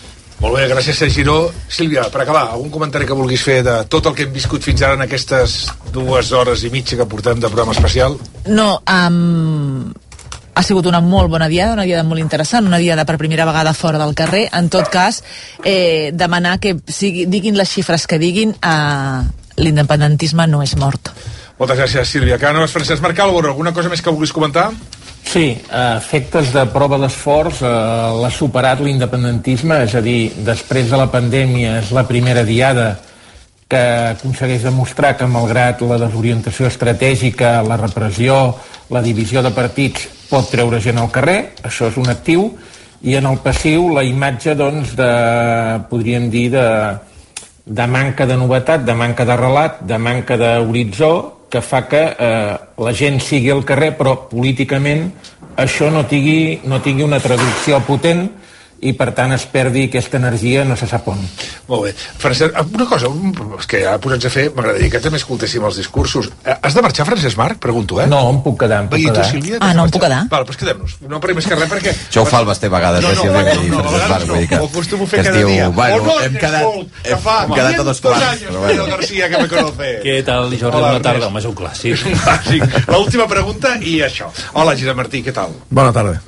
Molt 0.42 0.56
bé, 0.58 0.64
gràcies 0.66 0.96
Sergi 0.98 1.20
Giró. 1.20 1.36
Sílvia, 1.70 2.08
per 2.10 2.24
acabar, 2.24 2.48
algun 2.50 2.70
comentari 2.74 3.06
que 3.06 3.14
vulguis 3.14 3.44
fer 3.46 3.60
de 3.62 3.76
tot 3.86 4.08
el 4.10 4.14
que 4.18 4.24
hem 4.26 4.32
viscut 4.34 4.64
fins 4.66 4.80
ara 4.82 4.96
en 4.98 5.04
aquestes 5.04 5.68
dues 5.94 6.32
hores 6.34 6.64
i 6.66 6.70
mitja 6.72 6.98
que 6.98 7.06
portem 7.06 7.38
de 7.38 7.46
programa 7.46 7.76
especial? 7.76 8.16
No, 8.50 8.80
um, 8.90 9.92
ha 10.58 10.64
sigut 10.66 10.88
una 10.90 10.98
molt 10.98 11.30
bona 11.30 11.46
diada, 11.46 11.76
una 11.76 11.86
diada 11.86 12.02
molt 12.02 12.18
interessant, 12.24 12.66
una 12.66 12.82
diada 12.82 13.06
per 13.06 13.20
primera 13.22 13.46
vegada 13.46 13.70
fora 13.72 14.02
del 14.02 14.16
carrer. 14.18 14.48
En 14.58 14.66
tot 14.68 14.90
cas, 14.90 15.22
eh, 15.62 16.10
demanar 16.12 16.58
que 16.58 16.74
sigui, 16.90 17.28
diguin 17.30 17.54
les 17.56 17.70
xifres 17.70 18.08
que 18.10 18.18
diguin, 18.18 18.56
eh, 18.58 19.22
l'independentisme 19.62 20.48
no 20.50 20.64
és 20.66 20.74
mort. 20.74 21.14
Moltes 21.58 21.78
gràcies, 21.78 22.08
Sílvia. 22.08 22.38
Canos, 22.40 22.72
Francesc 22.72 23.02
Marcalvo, 23.04 23.42
alguna 23.44 23.72
cosa 23.72 23.90
més 23.92 24.02
que 24.02 24.10
vulguis 24.10 24.32
comentar? 24.32 24.70
Sí, 25.22 25.52
efectes 25.72 26.50
de 26.52 26.64
prova 26.74 26.98
d'esforç 27.00 27.62
eh, 27.64 27.70
l'ha 28.20 28.30
superat 28.32 28.82
l'independentisme, 28.82 29.78
és 29.86 29.94
a 29.96 30.02
dir, 30.04 30.32
després 30.44 30.90
de 30.90 30.98
la 30.98 31.08
pandèmia 31.12 31.78
és 31.80 31.92
la 31.94 32.04
primera 32.08 32.42
diada 32.44 32.90
que 33.72 33.80
aconsegueix 34.12 34.66
demostrar 34.66 35.14
que 35.16 35.28
malgrat 35.30 35.80
la 35.88 35.96
desorientació 36.02 36.68
estratègica, 36.68 37.62
la 37.64 37.78
repressió, 37.80 38.58
la 38.92 39.00
divisió 39.00 39.40
de 39.40 39.52
partits, 39.56 40.04
pot 40.28 40.50
treure 40.52 40.80
gent 40.84 41.00
al 41.00 41.08
carrer, 41.14 41.54
això 41.64 41.88
és 41.88 41.96
un 42.00 42.12
actiu, 42.12 42.50
i 43.02 43.16
en 43.16 43.26
el 43.30 43.40
passiu 43.42 43.88
la 43.94 44.04
imatge, 44.04 44.52
doncs, 44.58 44.92
de, 44.98 45.12
podríem 45.88 46.28
dir, 46.30 46.50
de, 46.52 46.66
de 47.64 47.86
manca 47.88 48.26
de 48.28 48.36
novetat, 48.36 48.84
de 48.84 48.94
manca 48.98 49.24
de 49.24 49.38
relat, 49.40 49.80
de 49.88 49.98
manca 49.98 50.36
d'horitzó, 50.36 51.14
que 51.52 51.60
fa 51.60 51.82
que 51.84 52.00
eh, 52.16 52.56
la 52.80 52.92
gent 52.96 53.18
sigui 53.20 53.50
al 53.52 53.64
carrer, 53.68 53.90
però 53.98 54.14
políticament 54.30 55.10
això 55.60 55.90
no 55.92 56.06
tingui, 56.08 56.62
no 56.64 56.80
tingui 56.80 57.04
una 57.04 57.20
traducció 57.20 57.82
potent 57.84 58.24
i 58.82 58.92
per 58.98 59.12
tant 59.14 59.30
es 59.30 59.44
perdi 59.46 59.84
aquesta 59.86 60.18
energia 60.18 60.64
no 60.66 60.74
se 60.76 60.88
sap 60.90 61.06
on. 61.12 61.20
Molt 61.68 61.84
bé. 61.86 61.92
Francesc, 61.94 62.56
una 62.74 62.86
cosa, 62.90 63.06
és 63.60 63.68
que 63.70 63.78
ja 63.84 63.92
posats 64.02 64.26
a 64.26 64.30
fer, 64.34 64.48
m'agradaria 64.56 64.90
que 64.90 65.00
també 65.04 65.20
escoltéssim 65.20 65.62
els 65.68 65.76
discursos. 65.78 66.28
Eh, 66.44 66.56
Has 66.62 66.74
de 66.74 66.82
marxar, 66.82 67.06
Francesc 67.06 67.38
Marc? 67.38 67.60
Pregunto, 67.62 68.00
eh? 68.02 68.08
No, 68.10 68.18
em 68.32 68.40
puc 68.42 68.58
quedar, 68.64 68.80
em 68.82 68.88
puc 68.90 68.98
I 68.98 69.04
tu, 69.06 69.12
quedar. 69.12 69.26
Sílvia? 69.30 69.60
Ah, 69.60 69.72
no, 69.78 69.84
em 69.86 69.94
puc 69.94 70.02
quedar? 70.02 70.24
Val, 70.32 70.44
doncs 70.48 70.58
quedem-nos. 70.58 70.96
No 71.06 71.20
per 71.22 71.34
més 71.38 71.46
que 71.46 71.54
res, 71.60 71.70
perquè... 71.70 71.94
Això 71.94 72.24
ho 72.24 72.26
fa 72.26 72.40
el 72.42 72.48
Basté 72.50 72.66
a 72.66 72.74
vegades, 72.74 73.06
No, 73.06 73.12
eh, 73.12 73.14
no, 73.14 73.22
no, 73.22 73.82
no, 73.82 73.84
Francesc 73.86 74.10
Marc, 74.10 74.26
no. 74.26 74.32
vull 74.34 74.40
dir 74.42 74.48
que- 74.50 74.58
Ho 74.58 74.66
acostumo 74.66 75.04
a 75.04 75.12
fer 75.14 75.22
cada 75.28 75.38
diu, 75.38 75.48
dia. 75.52 75.68
bueno, 75.68 76.02
no, 76.10 76.18
hem 76.26 76.34
quedat- 76.42 77.06
hem 77.14 77.18
fa 77.28 77.38
quedat 77.54 77.78
a 77.78 77.86
dos 77.86 78.00
500 78.00 78.02
quarts, 78.02 78.42
però 78.50 78.58
bueno. 78.66 78.86
García, 78.96 79.28
que 79.30 79.38
me 79.42 79.48
conoce. 79.48 79.92
Què 80.02 80.18
tal, 80.26 80.50
Jordi? 80.58 80.80
Bona 80.82 81.00
tarda. 81.00 81.26
Home, 81.30 81.38
és 81.38 81.46
un 81.46 81.54
clàssic. 81.54 82.04
Un 82.10 82.18
clàssic. 82.18 82.78
L'última 82.90 83.28
pregunta 83.30 83.76
i 83.80 84.00
això. 84.02 84.26
Hola, 84.54 84.74
Gisela 84.74 84.94
Martí, 84.98 85.22
què 85.22 85.32
tal? 85.32 85.54
Bona 85.70 85.92
tarda. 85.94 86.18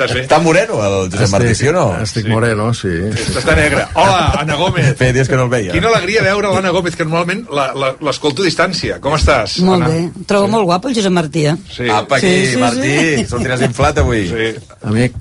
Estàs 0.00 0.14
bé? 0.16 0.22
Està 0.24 0.38
moreno 0.40 0.78
el 0.80 1.10
Josep 1.12 1.28
Martí, 1.34 1.54
sí 1.58 1.68
o 1.68 1.72
no? 1.76 1.82
Estic 2.00 2.26
moreno, 2.32 2.70
sí. 2.72 2.88
Està 3.36 3.52
negre. 3.58 3.82
Hola, 4.00 4.30
Anna 4.40 4.56
Gómez. 4.56 4.94
Feia 5.00 5.12
dies 5.12 5.28
que 5.28 5.36
no 5.36 5.44
el 5.44 5.50
veia. 5.52 5.74
Quina 5.76 5.90
alegria 5.92 6.22
veure 6.24 6.48
l'Anna 6.54 6.70
Gómez, 6.72 6.96
que 6.96 7.04
normalment 7.04 7.44
la- 7.52 7.68
la- 7.76 7.92
l'escolto 8.08 8.40
a 8.40 8.48
distància. 8.48 8.96
Com 9.04 9.12
estàs, 9.18 9.58
Molt 9.66 9.84
Anna? 9.84 9.92
bé. 9.92 10.24
Trobo 10.30 10.48
molt 10.48 10.64
guapo 10.70 10.88
el 10.88 10.96
Josep 10.96 11.12
Martí, 11.12 11.44
eh? 11.52 11.56
Sí. 11.68 11.84
Apa, 11.92 12.16
aquí, 12.16 12.26
Sí, 12.32 12.52
sí, 12.54 12.60
Martí, 12.64 12.96
sí. 13.20 13.26
sortiràs 13.28 13.60
inflat 13.68 13.98
avui. 14.00 14.24
Sí. 14.32 14.50
Amic, 14.88 15.20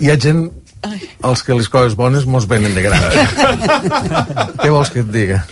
hi 0.00 0.10
ha 0.10 0.16
gent 0.18 0.46
els 1.24 1.42
que 1.44 1.54
les 1.60 1.68
coses 1.68 1.94
bones 1.96 2.24
mos 2.24 2.48
venen 2.48 2.74
de 2.74 2.82
gran. 2.88 3.04
Què 4.62 4.70
vols 4.72 4.90
que 4.92 5.00
et 5.04 5.10
diga? 5.12 5.42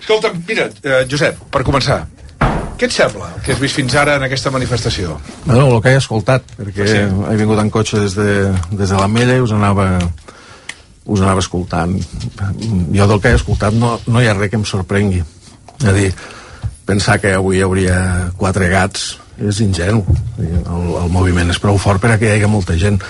Escolta, 0.00 0.30
mira, 0.46 0.66
eh, 0.82 1.02
Josep, 1.10 1.38
per 1.50 1.62
començar, 1.66 2.04
què 2.84 2.90
et 2.90 2.96
sembla 2.98 3.30
el 3.32 3.40
que 3.40 3.54
has 3.54 3.60
vist 3.62 3.78
fins 3.78 3.94
ara 3.96 4.18
en 4.18 4.26
aquesta 4.26 4.50
manifestació? 4.52 5.16
Bueno, 5.46 5.70
el 5.72 5.80
que 5.80 5.94
he 5.94 5.96
escoltat, 5.96 6.44
perquè 6.58 6.84
Sí. 6.84 6.98
he 7.00 7.36
vingut 7.40 7.58
en 7.62 7.70
cotxe 7.72 8.00
des 8.02 8.14
de, 8.14 8.52
des 8.76 8.90
de 8.90 8.96
l'Ametlla 8.98 9.38
i 9.38 9.40
us 9.40 9.54
anava 9.56 9.86
us 11.04 11.20
anava 11.20 11.40
escoltant. 11.40 11.96
Jo 12.92 13.06
del 13.08 13.20
que 13.20 13.32
he 13.32 13.38
escoltat 13.38 13.72
no, 13.76 13.98
no 14.06 14.20
hi 14.20 14.28
ha 14.28 14.34
res 14.36 14.50
que 14.52 14.56
em 14.60 14.64
sorprengui. 14.68 15.22
És 15.80 15.88
a 15.88 15.92
dir, 15.96 16.10
pensar 16.84 17.18
que 17.20 17.32
avui 17.36 17.58
hi 17.58 17.64
hauria 17.64 18.30
quatre 18.36 18.68
gats 18.68 19.14
és 19.40 19.60
ingenu. 19.64 20.04
El, 20.38 20.86
el 21.04 21.08
moviment 21.12 21.50
és 21.52 21.60
prou 21.60 21.80
fort 21.80 22.00
per 22.00 22.12
a 22.14 22.18
que 22.20 22.28
hi 22.28 22.36
hagi 22.36 22.50
molta 22.52 22.76
gent. 22.80 23.00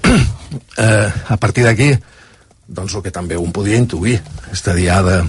eh, 0.06 1.08
a 1.28 1.36
partir 1.40 1.64
d'aquí, 1.64 1.90
doncs 2.68 2.94
el 2.98 3.02
que 3.02 3.10
també 3.14 3.36
un 3.38 3.52
podia 3.54 3.76
intuir, 3.78 4.18
aquesta 4.42 4.74
diada, 4.74 5.20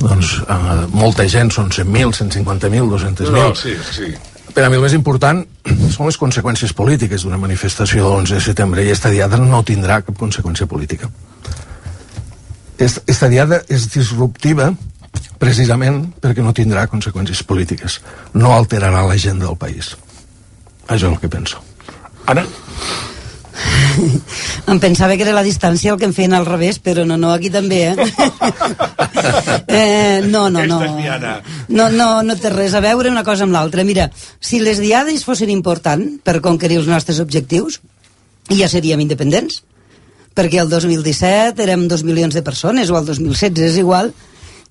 doncs, 0.00 0.34
eh, 0.44 0.86
molta 0.92 1.26
gent, 1.28 1.50
són 1.52 1.70
100.000, 1.70 2.12
150.000, 2.12 2.88
200.000. 2.90 3.30
No, 3.32 3.54
sí, 3.54 3.74
sí. 3.92 4.12
Per 4.54 4.62
a 4.62 4.68
mi 4.70 4.76
el 4.76 4.82
més 4.84 4.92
important 4.94 5.40
són 5.90 6.06
les 6.06 6.18
conseqüències 6.20 6.72
polítiques 6.76 7.24
d'una 7.24 7.38
manifestació 7.40 8.04
de 8.04 8.10
l'11 8.14 8.34
de 8.36 8.40
setembre 8.44 8.84
i 8.84 8.90
esta 8.92 9.10
diada 9.10 9.36
no 9.40 9.64
tindrà 9.66 10.02
cap 10.04 10.14
conseqüència 10.20 10.66
política. 10.70 11.08
Est- 12.78 13.02
Esta 13.06 13.28
diada 13.28 13.62
és 13.68 13.88
disruptiva 13.90 14.72
precisament 15.38 16.04
perquè 16.22 16.42
no 16.42 16.52
tindrà 16.54 16.86
conseqüències 16.90 17.42
polítiques. 17.46 18.00
No 18.34 18.52
alterarà 18.54 19.02
l'agenda 19.06 19.46
del 19.46 19.56
país. 19.58 19.96
Això 20.86 21.06
és 21.08 21.12
el 21.12 21.18
que 21.20 21.28
penso. 21.28 21.58
Anna? 22.26 22.44
Em 24.70 24.80
pensava 24.80 25.16
que 25.16 25.24
era 25.26 25.34
la 25.36 25.44
distància 25.46 25.92
el 25.92 25.98
que 26.00 26.08
em 26.08 26.14
feien 26.16 26.34
al 26.34 26.46
revés, 26.46 26.80
però 26.82 27.04
no, 27.06 27.16
no, 27.20 27.32
aquí 27.34 27.50
també, 27.52 27.80
eh? 27.92 27.94
eh 29.68 30.22
no, 30.26 30.48
no, 30.50 30.64
no. 30.66 30.80
No, 31.68 31.88
no, 31.90 32.08
no 32.26 32.36
té 32.40 32.50
res 32.52 32.74
a 32.74 32.82
veure 32.84 33.12
una 33.12 33.24
cosa 33.26 33.46
amb 33.46 33.54
l'altra. 33.54 33.84
Mira, 33.86 34.08
si 34.40 34.60
les 34.62 34.82
diades 34.82 35.24
fossin 35.26 35.52
importants 35.54 36.20
per 36.24 36.40
conquerir 36.44 36.80
els 36.82 36.90
nostres 36.90 37.20
objectius, 37.22 37.80
ja 38.50 38.68
seríem 38.68 39.04
independents. 39.04 39.62
Perquè 40.34 40.58
el 40.58 40.70
2017 40.70 41.62
érem 41.62 41.86
dos 41.86 42.02
milions 42.02 42.34
de 42.34 42.42
persones, 42.42 42.90
o 42.90 42.98
el 42.98 43.06
2016, 43.06 43.68
és 43.70 43.78
igual, 43.78 44.10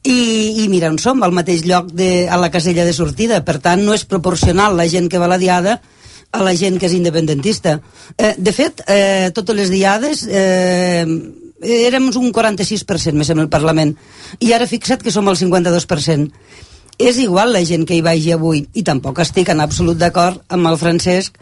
i, 0.03 0.19
i 0.59 0.67
mira 0.67 0.89
on 0.91 0.99
som, 0.99 1.23
al 1.23 1.31
mateix 1.31 1.63
lloc 1.63 1.93
de, 1.95 2.27
a 2.27 2.36
la 2.38 2.51
casella 2.51 2.84
de 2.84 2.91
sortida. 2.91 3.39
Per 3.47 3.61
tant, 3.63 3.86
no 3.86 3.95
és 3.95 4.03
proporcional 4.03 4.75
la 4.75 4.89
gent 4.91 5.07
que 5.07 5.21
va 5.21 5.31
a 5.31 5.36
la 5.38 5.39
diada 5.39 5.79
a 6.34 6.41
la 6.41 6.55
gent 6.57 6.79
que 6.81 6.89
és 6.89 6.97
independentista. 6.97 7.77
Eh, 8.17 8.34
de 8.38 8.51
fet, 8.51 8.81
eh, 8.89 9.29
totes 9.36 9.55
les 9.55 9.69
diades 9.69 10.25
eh, 10.27 11.05
érem 11.63 12.09
un 12.09 12.31
46% 12.34 13.13
més 13.15 13.29
en 13.29 13.39
el 13.43 13.49
Parlament 13.53 13.93
i 14.41 14.51
ara 14.53 14.67
fixa't 14.67 15.03
que 15.05 15.13
som 15.13 15.29
el 15.29 15.38
52%. 15.38 16.31
És 16.97 17.17
igual 17.17 17.53
la 17.53 17.63
gent 17.65 17.86
que 17.89 17.95
hi 17.97 18.03
vagi 18.05 18.34
avui 18.34 18.65
i 18.73 18.84
tampoc 18.86 19.21
estic 19.23 19.49
en 19.49 19.61
absolut 19.61 19.97
d'acord 19.97 20.41
amb 20.53 20.69
el 20.69 20.77
Francesc 20.77 21.38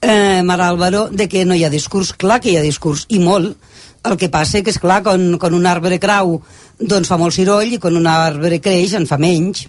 eh, 0.00 0.42
Mar 0.44 0.60
Álvaro 0.60 1.08
de 1.08 1.28
que 1.28 1.44
no 1.44 1.54
hi 1.54 1.64
ha 1.64 1.70
discurs. 1.72 2.12
Clar 2.12 2.40
que 2.40 2.50
hi 2.52 2.56
ha 2.56 2.64
discurs, 2.64 3.06
i 3.08 3.20
molt. 3.20 3.56
El 4.04 4.16
que 4.16 4.30
passa 4.32 4.62
que, 4.64 4.72
és 4.72 4.80
clar, 4.80 5.02
quan, 5.04 5.36
quan 5.38 5.54
un 5.54 5.66
arbre 5.68 5.98
crau 6.00 6.38
doncs 6.80 7.08
fa 7.08 7.18
molt 7.20 7.36
ciroll 7.36 7.76
i 7.76 7.78
quan 7.78 7.96
un 7.98 8.08
arbre 8.08 8.60
creix 8.64 8.96
en 8.96 9.06
fa 9.06 9.20
menys. 9.20 9.66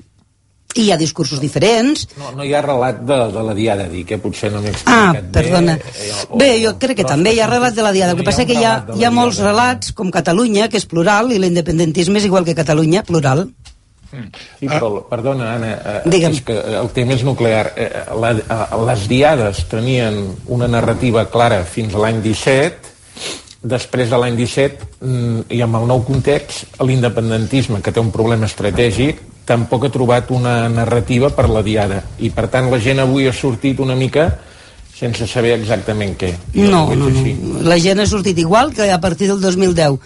I 0.75 0.81
hi 0.85 0.91
ha 0.91 0.97
discursos 0.97 1.39
diferents. 1.41 2.07
No, 2.17 2.31
no 2.31 2.43
hi 2.43 2.53
ha 2.53 2.61
relat 2.61 3.01
de, 3.01 3.17
de 3.33 3.43
la 3.43 3.53
diada, 3.53 3.87
dic, 3.91 4.07
que 4.07 4.17
potser 4.17 4.51
no 4.51 4.61
m'he 4.61 4.69
Ah, 4.85 5.11
explicat 5.11 5.31
perdona. 5.31 5.75
bé. 5.77 5.83
eh, 6.07 6.11
o- 6.29 6.37
Bé, 6.37 6.51
jo 6.65 6.77
crec 6.79 6.97
que 6.97 7.03
també 7.03 7.33
hi 7.33 7.39
ha 7.41 7.47
relat 7.47 7.73
de 7.75 7.81
la 7.83 7.91
diada. 7.91 8.11
El 8.11 8.17
que 8.17 8.23
no 8.23 8.29
hi 8.29 8.29
ha 8.29 8.31
passa 8.31 8.45
que 8.45 8.53
hi 8.53 8.63
ha, 8.63 8.85
hi 8.95 9.03
ha 9.03 9.11
molts 9.11 9.37
diada. 9.37 9.51
relats, 9.51 9.91
com 9.93 10.09
Catalunya, 10.11 10.69
que 10.69 10.77
és 10.77 10.85
plural, 10.85 11.31
i 11.31 11.39
l'independentisme 11.39 12.17
és 12.19 12.25
igual 12.25 12.45
que 12.45 12.55
Catalunya, 12.55 13.03
plural. 13.03 13.49
Sí, 14.59 14.67
però, 14.67 15.07
perdona, 15.07 15.53
Anna, 15.55 15.69
eh, 15.71 16.01
Digue'm. 16.05 16.33
és 16.33 16.41
que 16.43 16.51
el 16.59 16.89
tema 16.91 17.13
és 17.13 17.23
nuclear. 17.23 17.71
Eh, 17.77 17.89
la, 18.19 18.31
eh, 18.31 18.85
les 18.85 19.07
diades 19.07 19.65
tenien 19.69 20.35
una 20.47 20.67
narrativa 20.67 21.29
clara 21.31 21.63
fins 21.63 21.95
a 21.95 21.97
l'any 21.99 22.21
17, 22.21 22.90
després 23.61 24.09
de 24.09 24.17
l'any 24.17 24.35
17, 24.37 24.87
mm, 25.05 25.41
i 25.53 25.61
amb 25.61 25.75
el 25.77 25.87
nou 25.87 26.01
context, 26.05 26.79
l'independentisme, 26.81 27.81
que 27.81 27.91
té 27.93 27.99
un 28.01 28.09
problema 28.11 28.47
estratègic, 28.49 29.19
tampoc 29.45 29.85
ha 29.85 29.91
trobat 29.93 30.31
una 30.31 30.69
narrativa 30.69 31.29
per 31.29 31.47
la 31.49 31.61
diada. 31.61 32.01
I, 32.19 32.29
per 32.29 32.47
tant, 32.49 32.69
la 32.71 32.79
gent 32.79 32.99
avui 33.03 33.27
ha 33.27 33.33
sortit 33.33 33.79
una 33.79 33.95
mica 33.95 34.29
sense 35.01 35.25
saber 35.27 35.55
exactament 35.57 36.13
què. 36.17 36.35
No, 36.53 36.87
no, 36.95 37.07
així. 37.09 37.33
no. 37.41 37.61
La 37.65 37.77
gent 37.81 37.99
ha 37.99 38.05
sortit 38.05 38.37
igual 38.37 38.73
que 38.73 38.91
a 38.91 38.99
partir 39.01 39.27
del 39.31 39.41
2010 39.41 39.97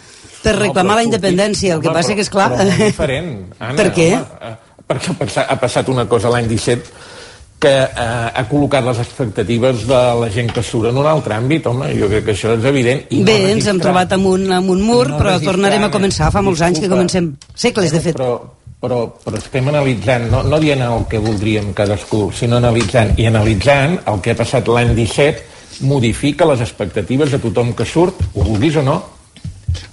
per 0.42 0.56
reclamar 0.56 0.96
però 0.96 1.02
la 1.02 1.04
independència. 1.04 1.74
El 1.76 1.82
que 1.82 1.90
Home, 1.90 1.98
passa 2.00 2.14
però- 2.14 2.16
que, 2.16 2.22
és 2.22 2.30
clar... 2.32 2.50
Però 2.54 2.64
molt 2.70 2.86
diferent, 2.92 3.34
Anna. 3.60 3.76
Per 3.82 3.90
què? 3.96 4.08
Home, 4.16 4.52
eh, 4.52 4.56
perquè 4.88 5.44
ha 5.48 5.58
passat 5.60 5.90
una 5.90 6.06
cosa 6.08 6.30
l'any 6.32 6.48
17 6.48 7.15
que 7.60 7.72
eh, 7.72 8.28
ha 8.36 8.44
col·locat 8.50 8.84
les 8.86 9.00
expectatives 9.02 9.86
de 9.90 10.02
la 10.20 10.28
gent 10.34 10.52
que 10.54 10.64
surt 10.64 10.92
en 10.92 11.00
un 11.02 11.08
altre 11.10 11.38
àmbit, 11.38 11.70
home, 11.72 11.88
jo 11.98 12.10
crec 12.12 12.28
que 12.28 12.36
això 12.36 12.54
és 12.58 12.68
evident. 12.68 13.06
I 13.10 13.24
Bé, 13.26 13.38
no 13.46 13.54
ens 13.56 13.70
hem 13.72 13.80
trobat 13.82 14.12
amb 14.18 14.30
un, 14.34 14.46
amb 14.58 14.76
un 14.76 14.84
mur, 14.86 15.08
no 15.14 15.22
però 15.22 15.38
tornarem 15.44 15.88
a 15.88 15.90
començar. 15.94 16.30
Fa 16.36 16.44
molts 16.46 16.62
anys 16.66 16.84
que 16.84 16.92
comencem. 16.92 17.32
Segles, 17.56 17.96
de 17.96 18.04
fet. 18.04 18.20
Però, 18.20 18.38
però, 18.82 19.02
però 19.24 19.40
estem 19.42 19.72
analitzant, 19.72 20.28
no, 20.34 20.44
no 20.46 20.62
dient 20.62 20.84
el 20.86 21.08
que 21.10 21.22
voldríem 21.24 21.72
cadascú, 21.78 22.28
sinó 22.36 22.60
analitzant. 22.62 23.16
I 23.22 23.32
analitzant 23.32 24.00
el 24.12 24.22
que 24.22 24.36
ha 24.36 24.42
passat 24.44 24.70
l'any 24.70 24.94
17 24.98 25.84
modifica 25.88 26.48
les 26.48 26.62
expectatives 26.64 27.34
de 27.34 27.40
tothom 27.44 27.74
que 27.76 27.88
surt, 27.88 28.22
ho 28.36 28.46
vulguis 28.46 28.78
o 28.80 28.84
no. 28.86 29.00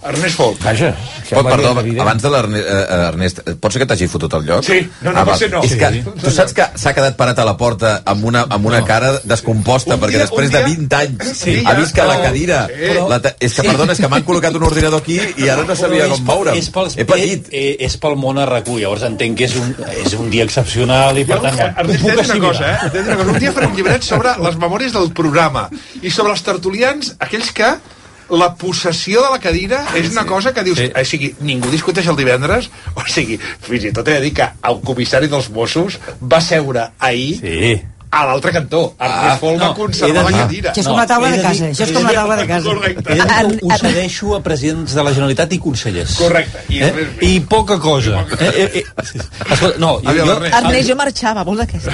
Ernest 0.02 0.36
Folk. 0.36 0.62
Vaja, 0.64 0.90
Pot, 0.92 1.28
sembla 1.28 1.50
perdó, 1.56 1.70
abans 2.02 2.22
de 2.22 2.30
l'Ernest, 2.30 2.66
eh, 2.68 3.08
Ernest, 3.08 3.40
pot 3.60 3.72
ser 3.72 3.80
que 3.82 3.86
t'hagi 3.86 4.08
fotut 4.08 4.34
el 4.34 4.44
lloc? 4.46 4.64
Sí, 4.64 4.80
no, 5.02 5.12
no, 5.12 5.18
ah, 5.20 5.24
pot 5.24 5.30
val. 5.32 5.38
ser 5.38 5.50
no. 5.52 5.62
És 5.62 5.74
que 5.76 5.90
Sí. 5.92 6.02
tu 6.22 6.30
saps 6.30 6.52
que 6.54 6.66
s'ha 6.74 6.92
quedat 6.94 7.16
parat 7.16 7.38
a 7.38 7.44
la 7.44 7.56
porta 7.56 8.02
amb 8.04 8.24
una, 8.24 8.42
amb 8.48 8.66
una 8.66 8.84
cara 8.84 9.12
descomposta, 9.24 9.94
Un 9.94 10.00
perquè 10.00 10.16
dia- 10.16 10.26
després 10.26 10.50
dia- 10.50 10.58
de 10.60 10.64
20 10.64 10.96
anys 10.96 11.36
Sí, 11.38 11.62
ha 11.64 11.74
vist 11.74 11.94
que 11.94 12.02
la 12.02 12.20
cadira... 12.22 12.66
Sí. 12.66 12.98
La 13.08 13.20
ta- 13.20 13.34
és 13.40 13.54
que, 13.54 13.62
perdona, 13.62 13.92
és 13.92 13.98
que 14.00 14.08
m'han 14.08 14.24
col·locat 14.26 14.54
un 14.56 14.62
ordinador 14.64 15.00
aquí 15.00 15.20
i 15.38 15.48
ara 15.48 15.64
no 15.64 15.74
sabia 15.76 16.08
com 16.08 16.24
moure'm. 16.24 16.56
És, 16.56 16.68
pels, 16.70 16.96
He 16.98 17.04
patit. 17.04 17.48
Eh, 17.52 17.76
és 17.80 17.96
pel 17.96 18.16
món 18.16 18.38
a 18.38 18.46
RAC1, 18.46 18.78
llavors 18.80 19.02
entenc 19.02 19.38
que 19.38 19.44
és 19.44 19.54
un, 19.56 19.74
és 20.04 20.12
un 20.14 20.28
dia 20.30 20.44
excepcional 20.44 21.16
i 21.18 21.24
per 21.24 21.40
tant 21.40 21.54
ho 21.58 21.62
Ernest, 21.62 22.00
puc 22.00 22.10
t'he 22.10 22.12
una 22.14 22.22
assimilar. 22.22 22.52
cosa, 22.52 22.72
eh? 22.72 23.00
Una 23.02 23.16
cosa. 23.16 23.30
Un 23.32 23.38
dia 23.38 23.52
farem 23.52 23.70
un 23.70 23.76
llibret 23.76 24.02
sobre 24.02 24.36
les 24.42 24.56
memòries 24.56 24.92
del 24.92 25.12
programa 25.12 25.68
i 26.02 26.10
sobre 26.10 26.32
els 26.32 26.42
tertulians, 26.42 27.14
aquells 27.18 27.52
que 27.52 27.74
la 28.32 28.52
possessió 28.58 29.22
de 29.24 29.30
la 29.34 29.40
cadira 29.42 29.82
és 29.98 30.10
una 30.12 30.24
cosa 30.28 30.52
que 30.56 30.64
dius... 30.64 30.80
Sí. 30.80 30.88
O 30.96 31.04
sigui, 31.08 31.32
ningú 31.44 31.70
discuteix 31.72 32.08
el 32.08 32.18
divendres, 32.18 32.70
o 32.96 33.04
sigui, 33.08 33.38
fins 33.66 33.88
i 33.88 33.94
tot 33.94 34.08
he 34.08 34.18
de 34.18 34.26
dir 34.26 34.34
que 34.40 34.48
el 34.70 34.80
comissari 34.86 35.30
dels 35.32 35.50
Mossos 35.52 35.98
va 36.20 36.40
seure 36.44 36.90
ahir 36.98 37.34
sí. 37.40 37.74
A 38.12 38.26
l'altre 38.28 38.52
cantó. 38.52 38.80
Ernest 39.00 39.32
Ah, 39.32 39.36
Folk 39.40 39.58
va 39.60 39.68
no, 39.68 39.74
conservar 39.74 40.10
he 40.10 40.12
de 40.12 40.22
la 40.22 40.28
dir- 40.30 40.40
cadira. 40.42 40.72
Això 40.72 40.80
és 40.82 40.86
com 40.88 40.96
la 41.00 41.06
taula 41.08 41.30
de 41.32 41.40
casa, 41.42 41.64
dir- 41.64 41.72
això 41.72 41.84
és 41.86 41.92
com 41.96 42.02
la 42.04 42.12
taula 42.12 42.36
de 42.36 42.46
casa. 42.46 42.70
He 42.70 43.14
dir 43.14 43.56
que 43.58 43.64
ho 43.64 43.78
cedeixo 43.78 44.34
a 44.36 44.40
presidents 44.42 44.94
de 44.94 45.02
la 45.06 45.12
Generalitat 45.16 45.52
i 45.52 45.58
consellers. 45.58 46.16
Correcte. 46.20 46.58
I, 46.68 46.82
Eh? 46.82 47.06
I 47.22 47.40
poca 47.40 47.78
cosa. 47.78 48.24
Eh, 48.38 48.52
eh, 48.56 48.70
eh. 48.74 48.84
Escolta, 49.50 49.78
no, 49.78 49.94
jo, 50.02 50.12
jo, 50.12 50.36
Ernest. 50.44 50.88
Jo 50.90 50.96
marxava, 50.96 51.42
vols 51.44 51.60
aquesta? 51.64 51.90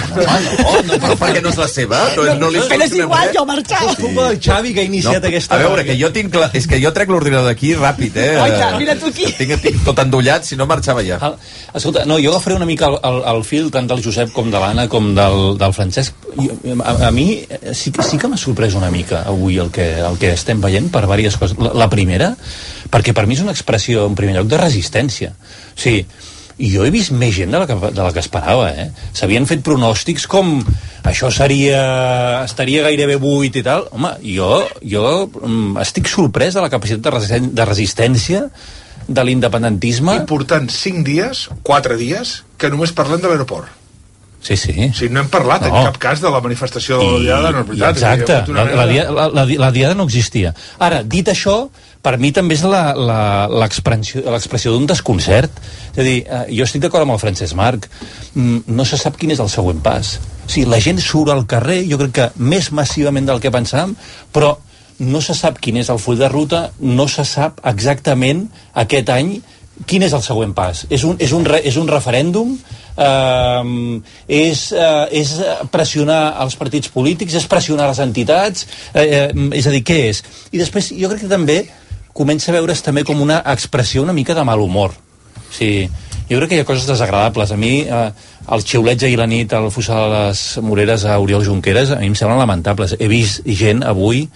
Però 0.98 1.14
perquè 1.20 1.42
no 1.42 1.50
és 1.52 1.56
la 1.60 1.68
seva? 1.68 2.00
No, 2.16 2.24
no 2.34 2.50
li 2.50 2.58
Però 2.66 2.82
és 2.84 2.94
igual, 2.98 3.30
jo 3.34 3.44
marxava. 3.46 3.90
és 3.92 3.96
culpa 4.00 4.28
del 4.28 4.40
Xavi 4.42 4.74
que 4.74 4.80
ha 4.80 4.88
iniciat 4.88 5.24
aquesta... 5.24 5.54
A 5.54 5.58
veure, 5.58 5.84
que 5.84 5.96
jo 6.00 6.10
tinc... 6.14 6.34
La... 6.34 6.50
És 6.52 6.66
que 6.66 6.80
jo 6.82 6.90
trec 6.96 7.08
l'ordinador 7.12 7.46
d'aquí 7.52 7.74
ràpid, 7.78 8.16
eh? 8.16 8.40
Oita, 8.42 8.72
mira 8.78 8.96
tu 8.98 9.06
aquí. 9.12 9.30
Tinc, 9.38 9.54
tinc 9.62 9.84
tot 9.86 9.98
endollat, 10.02 10.44
si 10.44 10.56
no 10.56 10.66
marxava 10.66 11.02
ja. 11.06 11.18
Ah, 11.20 11.32
Escolta, 11.74 12.04
no, 12.08 12.18
jo 12.18 12.30
agafaré 12.34 12.56
una 12.56 12.66
mica 12.66 12.86
el, 12.90 12.98
el, 13.04 13.22
el 13.36 13.44
fil 13.44 13.70
tant 13.70 13.86
del 13.90 14.02
Josep 14.04 14.32
com 14.32 14.50
de 14.50 14.58
l'Anna 14.58 14.88
com 14.88 15.12
del, 15.14 15.56
del 15.60 15.72
Francesc. 15.76 16.07
I, 16.38 16.48
a, 16.76 16.94
a 17.08 17.10
mi 17.14 17.28
eh, 17.40 17.74
sí, 17.74 17.92
sí 17.92 18.18
que 18.20 18.30
m'ha 18.30 18.38
sorprès 18.38 18.76
una 18.78 18.90
mica 18.94 19.24
avui 19.26 19.58
el 19.58 19.72
que, 19.74 19.86
el 20.04 20.18
que 20.20 20.32
estem 20.36 20.60
veient 20.62 20.90
per 20.92 21.04
diverses 21.06 21.38
coses. 21.40 21.58
La, 21.60 21.74
la 21.84 21.90
primera, 21.92 22.32
perquè 22.92 23.14
per 23.16 23.26
mi 23.26 23.38
és 23.38 23.44
una 23.44 23.54
expressió, 23.56 24.06
en 24.08 24.18
primer 24.18 24.36
lloc, 24.38 24.50
de 24.50 24.60
resistència. 24.60 25.32
O 25.32 25.80
sigui, 25.80 26.04
jo 26.58 26.82
he 26.84 26.90
vist 26.90 27.12
més 27.14 27.34
gent 27.36 27.54
de 27.54 27.60
la 27.60 27.68
que, 27.70 27.76
de 27.78 28.02
la 28.02 28.10
que 28.14 28.22
esperava, 28.22 28.72
eh? 28.74 28.88
S'havien 29.14 29.46
fet 29.46 29.62
pronòstics 29.66 30.26
com 30.30 30.58
això 31.06 31.30
seria... 31.34 32.42
estaria 32.42 32.82
gairebé 32.86 33.16
buit 33.22 33.56
i 33.60 33.62
tal. 33.62 33.86
Home, 33.94 34.16
jo, 34.26 34.64
jo 34.82 35.06
mm, 35.28 35.78
estic 35.84 36.10
sorprès 36.10 36.58
de 36.58 36.64
la 36.64 36.72
capacitat 36.72 37.04
de, 37.06 37.14
resisten, 37.14 37.50
de 37.54 37.68
resistència 37.68 38.44
de 39.08 39.24
l'independentisme. 39.24 40.18
I 40.18 40.26
portant 40.28 40.68
5 40.72 41.06
dies, 41.06 41.46
4 41.64 41.98
dies, 42.00 42.40
que 42.58 42.70
només 42.72 42.92
parlem 42.96 43.22
de 43.22 43.30
l'aeroport. 43.30 43.70
Sí, 44.40 44.56
sí. 44.56 44.70
O 44.90 44.94
sigui, 44.94 45.10
no 45.12 45.20
hem 45.24 45.28
parlat 45.28 45.64
no. 45.66 45.74
En 45.80 45.88
cap 45.90 45.96
cas 45.98 46.20
de 46.22 46.30
la 46.30 46.40
manifestació 46.40 46.98
de 47.00 47.06
la 47.10 47.18
Diada, 47.24 47.50
no 47.50 47.60
és 47.60 47.66
veritat. 47.68 47.96
exacte, 47.96 48.52
la, 48.52 48.64
la, 48.64 48.64
mena 48.70 48.86
de- 48.86 48.92
dia, 48.92 49.10
la, 49.10 49.28
la, 49.34 49.44
la 49.66 49.70
diada 49.74 49.94
no 49.98 50.04
existia. 50.04 50.54
Ara, 50.78 51.02
dit 51.02 51.26
això, 51.28 51.68
per 52.02 52.16
mi 52.22 52.30
també 52.32 52.54
és 52.54 52.62
l'expressió 54.30 54.72
d'un 54.72 54.86
desconcert. 54.86 55.50
És 55.92 55.98
a 55.98 56.02
dir, 56.06 56.18
eh, 56.26 56.44
jo 56.56 56.64
estic 56.64 56.82
d'acord 56.82 57.02
amb 57.02 57.12
el 57.16 57.18
Francesc 57.22 57.54
Marc, 57.58 57.88
Mm, 58.34 58.60
no 58.68 58.84
se 58.84 58.96
sap 59.00 59.16
quin 59.16 59.30
és 59.32 59.40
el 59.40 59.48
següent 59.48 59.80
pas. 59.82 60.18
O 60.46 60.50
sigui, 60.50 60.68
la 60.70 60.78
gent 60.80 61.00
surt 61.00 61.30
al 61.32 61.46
carrer, 61.46 61.80
jo 61.90 61.96
crec 61.98 62.12
que 62.12 62.30
més 62.36 62.70
massivament 62.70 63.26
del 63.26 63.40
que 63.40 63.50
pensàvem, 63.50 63.96
però 64.32 64.58
no 65.00 65.20
se 65.20 65.34
sap 65.34 65.58
quin 65.58 65.76
és 65.78 65.88
el 65.90 65.98
full 65.98 66.16
de 66.18 66.28
ruta, 66.28 66.70
no 66.78 67.08
se 67.08 67.24
sap 67.24 67.58
exactament 67.66 68.48
aquest 68.74 69.08
any 69.10 69.40
quin 69.86 70.02
és 70.02 70.12
el 70.12 70.22
següent 70.22 70.54
pas. 70.54 70.86
És 70.90 71.02
un, 71.04 71.16
és 71.18 71.32
un, 71.32 71.46
és 71.64 71.76
un 71.76 71.88
referèndum, 71.88 72.56
eh, 72.98 74.00
és, 74.26 74.64
eh, 74.72 75.06
és 75.22 75.34
pressionar 75.72 76.22
els 76.44 76.56
partits 76.58 76.90
polítics, 76.92 77.38
és 77.38 77.46
pressionar 77.50 77.88
les 77.90 78.02
entitats, 78.04 78.66
eh, 78.92 79.06
eh, 79.06 79.28
és 79.58 79.66
a 79.66 79.74
dir, 79.74 79.84
què 79.86 80.00
és? 80.10 80.22
I 80.52 80.58
després 80.58 80.92
jo 80.92 81.10
crec 81.12 81.24
que 81.26 81.30
també 81.30 81.62
comença 82.12 82.50
a 82.50 82.58
veure's 82.58 82.82
també 82.82 83.04
com 83.06 83.20
una 83.22 83.42
expressió 83.46 84.02
una 84.02 84.16
mica 84.16 84.34
de 84.34 84.44
mal 84.44 84.60
humor. 84.60 84.96
Sigui, 85.54 85.88
jo 86.28 86.36
crec 86.36 86.50
que 86.50 86.56
hi 86.58 86.60
ha 86.60 86.68
coses 86.68 86.88
desagradables. 86.88 87.52
A 87.52 87.56
mi, 87.56 87.86
eh, 87.86 88.10
el 88.52 88.64
xiulets 88.64 89.04
ahir 89.04 89.16
a 89.16 89.22
la 89.22 89.26
nit 89.30 89.52
al 89.52 89.70
fossar 89.70 90.02
de 90.02 90.18
les 90.26 90.42
Moreres 90.64 91.04
a 91.04 91.18
Oriol 91.18 91.44
Junqueras, 91.44 91.90
a 91.90 92.00
mi 92.00 92.10
em 92.10 92.14
semblen 92.14 92.38
lamentables. 92.38 92.96
He 92.98 93.08
vist 93.08 93.46
gent 93.46 93.82
avui 93.84 94.28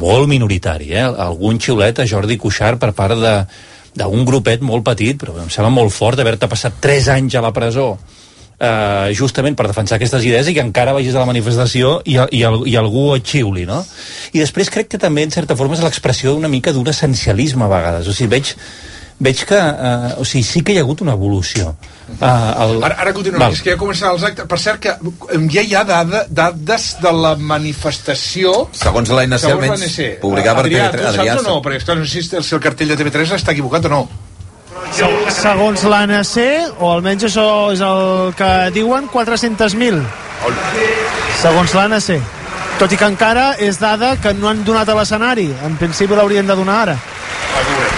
molt 0.00 0.28
minoritari, 0.28 0.92
eh? 0.92 1.04
algun 1.04 1.60
xiulet 1.60 1.98
a 1.98 2.06
Jordi 2.06 2.38
Cuixart 2.38 2.80
per 2.80 2.92
part 2.96 3.18
de 3.20 3.34
d'un 3.96 4.24
grupet 4.28 4.62
molt 4.64 4.84
petit, 4.86 5.16
però 5.20 5.34
em 5.40 5.50
sembla 5.52 5.72
molt 5.72 5.94
fort 5.94 6.20
haver-te 6.20 6.48
passat 6.50 6.78
3 6.84 7.10
anys 7.16 7.36
a 7.36 7.44
la 7.44 7.52
presó 7.56 7.94
eh, 8.58 9.12
justament 9.16 9.56
per 9.56 9.68
defensar 9.68 9.96
aquestes 9.96 10.24
idees 10.24 10.48
i 10.48 10.56
que 10.56 10.64
encara 10.64 10.94
vagis 10.96 11.14
a 11.14 11.22
la 11.22 11.28
manifestació 11.28 11.98
i, 12.04 12.16
i, 12.16 12.42
i 12.44 12.76
algú 12.80 13.08
et 13.16 13.26
xiuli, 13.26 13.66
no? 13.68 13.82
I 14.32 14.42
després 14.42 14.72
crec 14.72 14.90
que 14.92 15.00
també, 15.02 15.26
en 15.26 15.34
certa 15.34 15.56
forma, 15.58 15.76
és 15.76 15.84
l'expressió 15.84 16.36
una 16.36 16.52
mica 16.52 16.74
d'un 16.76 16.88
essencialisme 16.92 17.66
a 17.66 17.72
vegades. 17.72 18.08
O 18.08 18.16
sigui, 18.16 18.36
veig, 18.36 18.54
veig 19.18 19.44
que 19.48 19.56
eh, 19.56 20.20
o 20.20 20.24
sigui, 20.28 20.44
sí 20.44 20.62
que 20.62 20.74
hi 20.74 20.80
ha 20.80 20.84
hagut 20.84 21.00
una 21.04 21.14
evolució. 21.16 21.72
Uh, 22.06 22.26
el... 22.62 22.74
Ara, 22.86 22.98
ara 23.02 23.12
continuem, 23.16 23.40
Val. 23.40 23.54
és 23.56 23.62
que 23.64 23.72
ja 23.72 23.78
començaran 23.80 24.14
els 24.14 24.26
actes. 24.28 24.46
Per 24.50 24.58
cert, 24.60 24.82
que 24.84 24.92
em, 25.34 25.48
ja 25.52 25.64
hi 25.64 25.74
ha 25.74 25.82
dada, 25.88 26.22
dades 26.28 26.92
de 27.02 27.12
la 27.16 27.32
manifestació... 27.40 28.68
Segons 28.76 29.10
l'ANC, 29.10 29.48
almenys, 29.50 29.96
per 30.20 30.36
Adrià, 30.36 30.90
TV3. 30.92 31.00
tu 31.00 31.02
saps 31.02 31.18
Adrià, 31.24 31.40
o 31.40 31.48
no? 31.48 31.56
Perquè, 31.64 31.82
esclar, 31.82 31.98
no 32.02 32.06
sé 32.12 32.22
si 32.22 32.56
el 32.58 32.62
cartell 32.68 32.92
de 32.92 33.00
TV3 33.00 33.34
està 33.40 33.56
equivocat 33.56 33.88
o 33.90 33.94
no. 33.96 34.04
Segons 35.34 35.82
l'ANC, 35.88 36.36
o 36.78 36.92
almenys 36.92 37.26
això 37.30 37.48
és 37.74 37.82
el 37.84 38.32
que 38.38 38.52
diuen, 38.76 39.08
400.000. 39.12 40.00
Segons 41.40 41.74
l'ANC. 41.74 42.12
Tot 42.76 42.92
i 42.92 42.98
que 43.00 43.08
encara 43.08 43.54
és 43.64 43.78
dada 43.80 44.18
que 44.20 44.34
no 44.36 44.50
han 44.50 44.60
donat 44.64 44.88
a 44.92 44.96
l'escenari. 44.98 45.48
En 45.64 45.78
principi 45.80 46.16
l'haurien 46.16 46.46
de 46.46 46.56
donar 46.58 46.82
ara. 46.84 46.96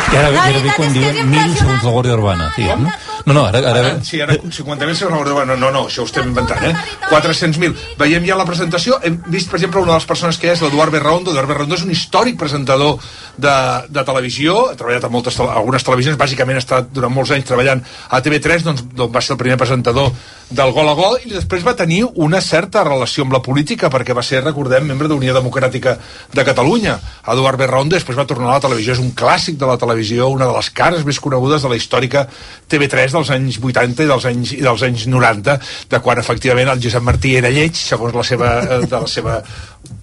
I 0.08 0.16
ara, 0.16 0.28
i 0.32 0.38
ara 0.40 0.60
ve 0.64 0.74
quan 0.76 0.94
diuen 0.96 1.18
mil 1.28 1.54
segons 1.58 1.84
la 1.84 1.90
Guàrdia 1.92 2.16
Urbana. 2.16 2.50
No? 2.80 2.92
No, 3.28 3.34
no, 3.36 3.44
ara, 3.48 3.60
ara, 3.60 3.78
Ara, 3.78 4.04
sí, 4.04 4.20
ara 4.24 4.34
50.000 4.40 4.96
segons 4.98 5.28
la 5.28 5.44
no, 5.48 5.56
no, 5.56 5.70
no, 5.74 5.84
això 5.88 6.02
ho 6.04 6.08
estem 6.08 6.30
inventant, 6.30 6.64
eh? 6.64 6.72
400.000. 7.10 7.76
Veiem 8.00 8.26
ja 8.26 8.38
la 8.38 8.46
presentació, 8.48 8.98
hem 9.04 9.20
vist, 9.28 9.50
per 9.50 9.58
exemple, 9.60 9.82
una 9.84 9.94
de 9.94 10.00
les 10.00 10.08
persones 10.08 10.38
que 10.40 10.50
és 10.52 10.62
l'Eduard 10.64 10.94
Berraondo. 10.94 11.32
Eduard 11.34 11.52
Berraondo 11.52 11.76
és 11.78 11.84
un 11.86 11.92
històric 11.94 12.38
presentador 12.40 12.96
de, 13.36 13.54
de 13.92 14.04
televisió, 14.08 14.56
ha 14.72 14.78
treballat 14.78 15.06
a 15.06 15.12
moltes, 15.12 15.38
algunes 15.44 15.86
televisions, 15.86 16.18
bàsicament 16.20 16.58
ha 16.58 16.64
estat 16.64 16.90
durant 16.94 17.14
molts 17.14 17.32
anys 17.36 17.46
treballant 17.48 17.84
a 17.84 18.20
TV3, 18.24 18.64
doncs, 18.66 18.84
doncs 18.96 19.14
va 19.14 19.22
ser 19.24 19.36
el 19.36 19.40
primer 19.42 19.58
presentador 19.60 20.10
del 20.48 20.72
Gol 20.72 20.88
a 20.88 20.96
Gol, 20.98 21.18
i 21.28 21.32
després 21.34 21.66
va 21.66 21.76
tenir 21.76 22.02
una 22.16 22.40
certa 22.44 22.82
relació 22.86 23.26
amb 23.26 23.36
la 23.36 23.42
política, 23.44 23.92
perquè 23.92 24.16
va 24.16 24.24
ser, 24.24 24.42
recordem, 24.44 24.88
membre 24.88 25.10
d'Unió 25.10 25.36
Democràtica 25.36 25.98
de 26.32 26.46
Catalunya. 26.48 26.96
Eduard 27.28 27.60
Berraondo 27.60 27.96
després 27.98 28.18
va 28.18 28.26
tornar 28.28 28.50
a 28.54 28.56
la 28.56 28.64
televisió, 28.64 28.96
és 28.96 29.02
un 29.02 29.12
clàssic 29.16 29.58
de 29.60 29.68
la 29.68 29.76
televisió, 29.80 30.30
una 30.32 30.48
de 30.48 30.56
les 30.56 30.72
cares 30.72 31.04
més 31.04 31.20
conegudes 31.20 31.62
de 31.62 31.72
la 31.72 31.78
històrica 31.78 32.26
TV3 32.70 33.17
dels 33.18 33.32
anys 33.36 33.60
80 33.62 34.06
i 34.06 34.10
dels 34.12 34.28
anys, 34.32 34.54
i 34.58 34.62
dels 34.64 34.86
anys 34.88 35.08
90, 35.10 35.58
de 35.90 36.02
quan 36.04 36.22
efectivament 36.22 36.72
el 36.74 36.82
Josep 36.82 37.04
Martí 37.04 37.36
era 37.38 37.52
lleig, 37.52 37.76
segons 37.78 38.16
la 38.16 38.26
seva, 38.26 38.54
eh, 38.62 38.80
de 38.86 39.02
la 39.02 39.10
seva 39.10 39.42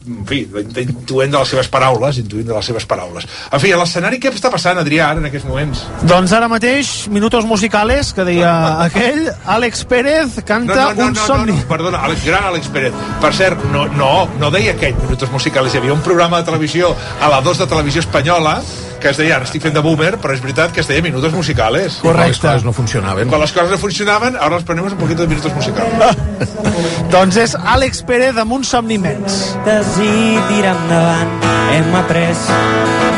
en 0.06 0.26
fi, 0.30 0.44
intuent 0.82 1.32
de 1.34 1.40
les 1.40 1.50
seves 1.50 1.68
paraules, 1.74 2.20
intuint 2.22 2.46
de 2.46 2.54
les 2.54 2.68
seves 2.70 2.86
paraules. 2.90 3.26
En 3.26 3.62
fi, 3.62 3.72
a 3.74 3.80
l'escenari 3.80 4.20
què 4.22 4.30
està 4.34 4.52
passant, 4.54 4.78
Adrià, 4.82 5.10
ara, 5.10 5.22
en 5.22 5.30
aquests 5.30 5.48
moments? 5.50 5.82
Doncs 6.06 6.34
ara 6.38 6.50
mateix, 6.52 6.92
minutos 7.14 7.48
musicales, 7.50 8.12
que 8.14 8.26
deia 8.28 8.54
aquell, 8.86 9.26
Àlex 9.58 9.86
Pérez 9.90 10.40
canta 10.46 10.92
un 10.94 11.18
somni. 11.18 11.56
No, 11.56 11.64
no, 11.64 11.70
perdona, 11.72 12.04
Àlex, 12.06 12.26
gran 12.28 12.50
Àlex 12.52 12.70
Pérez. 12.74 13.06
Per 13.22 13.34
cert, 13.38 13.66
no, 13.74 13.88
no, 13.98 14.12
no 14.42 14.52
deia 14.54 14.76
aquell 14.78 14.98
Minutos 15.06 15.32
Musicales, 15.34 15.74
hi 15.74 15.82
havia 15.82 15.94
un 15.96 16.06
programa 16.06 16.42
de 16.42 16.50
televisió 16.52 16.94
a 17.22 17.32
la 17.32 17.42
2 17.46 17.64
de 17.64 17.68
televisió 17.72 18.06
espanyola 18.06 18.60
que 19.06 19.12
es 19.14 19.20
deia, 19.22 19.36
ara 19.38 19.46
estic 19.46 19.62
fent 19.62 19.76
de 19.76 19.82
boomer, 19.86 20.16
però 20.18 20.34
és 20.34 20.40
veritat 20.42 20.72
que 20.74 20.82
es 20.82 20.88
deia 20.90 21.04
Minutos 21.06 21.34
Musicales. 21.38 22.00
Correcte. 22.02 22.32
Les 22.32 22.40
coses 22.42 22.64
no 22.66 22.74
funcionaven. 22.74 23.30
Quan 23.30 23.44
les 23.44 23.54
coses 23.54 23.70
no 23.76 23.78
funcionaven, 23.78 24.40
ara 24.42 24.56
les 24.56 24.66
prenem 24.66 24.88
un 24.90 24.98
poquito 24.98 25.22
de 25.22 25.30
Minutos 25.30 25.54
Musicales. 25.54 26.18
doncs 27.14 27.38
és 27.44 27.54
Àlex 27.76 28.02
Pérez 28.10 28.40
amb 28.42 28.58
un 28.58 28.66
somni 28.66 28.98
immens. 28.98 29.54
i 30.02 30.16
tirar 30.50 30.74
endavant 30.74 31.46
hem 31.76 31.96
après 32.02 32.50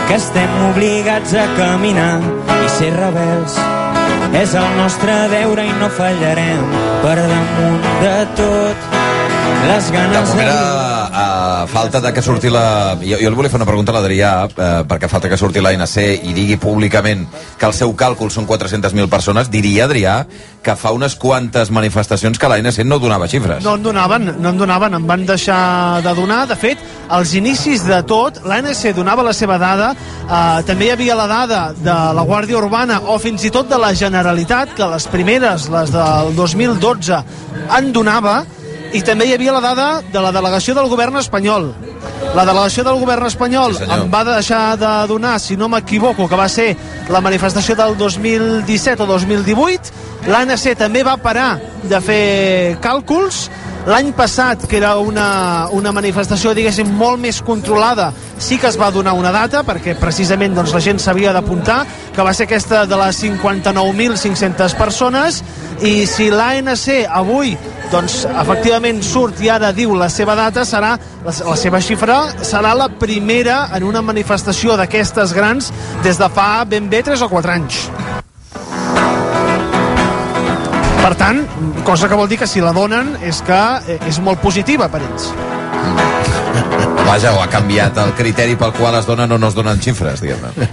que 0.10 0.20
estem 0.20 0.60
obligats 0.68 1.34
a 1.34 1.48
caminar 1.56 2.20
i 2.52 2.70
ser 2.76 2.92
rebels 3.00 3.58
és 4.44 4.54
el 4.60 4.70
nostre 4.76 5.16
deure 5.32 5.66
i 5.66 5.74
no 5.80 5.90
fallarem 5.96 6.78
per 7.06 7.18
damunt 7.24 7.92
de 8.04 8.16
tot 8.44 8.97
les 9.68 9.92
De 9.92 9.94
ganes 9.94 10.30
moment, 10.30 10.48
a, 10.50 11.64
a 11.64 11.68
falta 11.68 12.00
de 12.02 12.12
que 12.14 12.22
surti 12.22 12.50
la... 12.50 12.98
Jo, 13.02 13.18
jo 13.22 13.30
li 13.30 13.38
volia 13.38 13.52
fer 13.52 13.60
una 13.60 13.68
pregunta 13.68 13.92
a 13.94 13.98
l'Adrià, 13.98 14.32
eh, 14.48 14.68
perquè 14.90 15.10
falta 15.12 15.30
que 15.30 15.38
surti 15.38 15.62
l'ANC 15.62 15.96
i 16.02 16.34
digui 16.36 16.58
públicament 16.62 17.26
que 17.60 17.68
el 17.68 17.76
seu 17.76 17.94
càlcul 17.98 18.32
són 18.34 18.48
400.000 18.50 19.10
persones, 19.12 19.52
diria, 19.54 19.86
Adrià, 19.86 20.16
que 20.64 20.76
fa 20.80 20.92
unes 20.96 21.16
quantes 21.20 21.72
manifestacions 21.72 22.40
que 22.40 22.50
l'ANC 22.50 22.82
no 22.88 23.00
donava 23.00 23.30
xifres. 23.30 23.64
No 23.64 23.78
en 23.78 23.86
donaven, 23.86 24.34
no 24.42 24.52
en 24.56 24.60
donaven, 24.60 24.98
en 24.98 25.08
van 25.08 25.26
deixar 25.30 26.02
de 26.04 26.16
donar. 26.18 26.42
De 26.50 26.58
fet, 26.60 26.82
als 27.14 27.36
inicis 27.38 27.86
de 27.88 28.02
tot, 28.08 28.42
l'ANC 28.48 28.92
donava 28.98 29.26
la 29.26 29.36
seva 29.38 29.60
dada, 29.62 29.94
eh, 30.26 30.66
també 30.68 30.90
hi 30.90 30.94
havia 30.96 31.16
la 31.20 31.30
dada 31.32 31.64
de 31.78 31.98
la 32.18 32.28
Guàrdia 32.28 32.60
Urbana 32.60 33.02
o 33.14 33.20
fins 33.22 33.46
i 33.48 33.54
tot 33.54 33.70
de 33.70 33.80
la 33.80 33.94
Generalitat, 33.96 34.76
que 34.76 34.92
les 34.96 35.08
primeres, 35.12 35.70
les 35.72 35.94
del 35.94 36.36
2012, 36.36 37.24
en 37.78 37.92
donava, 37.94 38.42
i 38.94 39.02
també 39.04 39.26
hi 39.28 39.34
havia 39.34 39.52
la 39.52 39.62
dada 39.62 39.88
de 40.02 40.22
la 40.22 40.32
delegació 40.32 40.74
del 40.76 40.88
govern 40.90 41.18
espanyol. 41.18 41.74
La 42.36 42.46
delegació 42.46 42.84
del 42.84 43.00
govern 43.00 43.26
espanyol 43.28 43.74
Sí, 43.76 43.80
senyor. 43.84 44.04
em 44.06 44.12
va 44.12 44.24
deixar 44.24 44.78
de 44.78 44.92
donar, 45.08 45.40
si 45.40 45.58
no 45.58 45.68
m'equivoco, 45.70 46.28
que 46.30 46.36
va 46.36 46.48
ser 46.50 46.76
la 47.10 47.22
manifestació 47.22 47.76
del 47.76 47.98
2017 47.98 49.04
o 49.04 49.06
2018. 49.06 49.92
L'ANC 50.28 50.76
també 50.78 51.04
va 51.04 51.18
parar 51.18 51.60
de 51.84 52.02
fer 52.02 52.78
càlculs. 52.82 53.50
L'any 53.88 54.10
passat, 54.12 54.66
que 54.68 54.76
era 54.82 54.98
una, 55.00 55.70
una 55.72 55.94
manifestació, 55.96 56.52
diguéssim, 56.52 56.90
molt 57.00 57.22
més 57.24 57.38
controlada, 57.40 58.10
sí 58.36 58.58
que 58.60 58.68
es 58.68 58.76
va 58.76 58.90
donar 58.92 59.14
una 59.16 59.32
data, 59.32 59.62
perquè 59.64 59.94
precisament 59.96 60.58
doncs, 60.58 60.74
la 60.76 60.82
gent 60.84 61.00
s'havia 61.00 61.32
d'apuntar, 61.32 61.78
que 62.12 62.26
va 62.26 62.34
ser 62.36 62.50
aquesta 62.50 62.84
de 62.84 63.00
les 63.00 63.22
59.500 63.24 64.76
persones, 64.76 65.40
i 65.88 66.04
si 66.10 66.28
l'ANC 66.34 67.08
avui 67.08 67.56
doncs 67.88 68.26
efectivament 68.28 69.00
surt 69.06 69.40
i 69.46 69.48
ara 69.54 69.72
diu 69.72 69.96
la 69.96 70.10
seva 70.12 70.36
data 70.36 70.68
serà, 70.68 70.98
la, 71.24 71.32
la 71.48 71.56
seva 71.56 71.80
xifra 71.80 72.20
serà 72.44 72.76
la 72.76 72.90
primera 72.92 73.70
en 73.78 73.88
una 73.88 74.04
manifestació 74.04 74.76
d'aquestes 74.76 75.32
grans 75.38 75.72
des 76.04 76.20
de 76.20 76.28
fa 76.28 76.66
ben 76.68 76.92
bé 76.92 77.06
3 77.08 77.24
o 77.24 77.32
4 77.32 77.56
anys 77.56 77.86
per 81.08 81.16
tant, 81.16 81.38
cosa 81.88 82.10
que 82.12 82.18
vol 82.20 82.28
dir 82.28 82.36
que 82.42 82.48
si 82.52 82.60
la 82.60 82.74
donen 82.76 83.14
és 83.24 83.38
que 83.48 83.58
eh, 83.88 83.96
és 84.10 84.18
molt 84.20 84.42
positiva 84.44 84.90
per 84.92 85.00
ells 85.06 85.30
Vaja, 87.08 87.32
o 87.32 87.40
ha 87.40 87.48
canviat 87.48 87.96
el 88.04 88.12
criteri 88.18 88.58
pel 88.60 88.74
qual 88.76 88.98
es 89.00 89.08
donen 89.08 89.32
o 89.32 89.38
no 89.40 89.48
es 89.48 89.56
donen 89.56 89.80
xifres, 89.80 90.20
diguem-ne. 90.20 90.68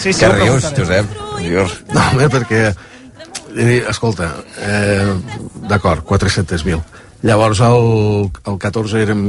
sí, 0.00 0.14
Què 0.16 0.30
rius, 0.32 0.70
Josep? 0.72 1.10
Rius. 1.36 1.74
No, 1.92 2.00
home, 2.14 2.30
perquè... 2.32 2.62
eh, 3.52 3.82
Escolta, 3.90 4.30
eh, 4.64 5.12
d'acord, 5.68 6.06
400.000. 6.08 6.80
Llavors, 7.26 7.60
el, 7.66 8.28
el 8.46 8.58
14 8.62 9.00
érem 9.02 9.22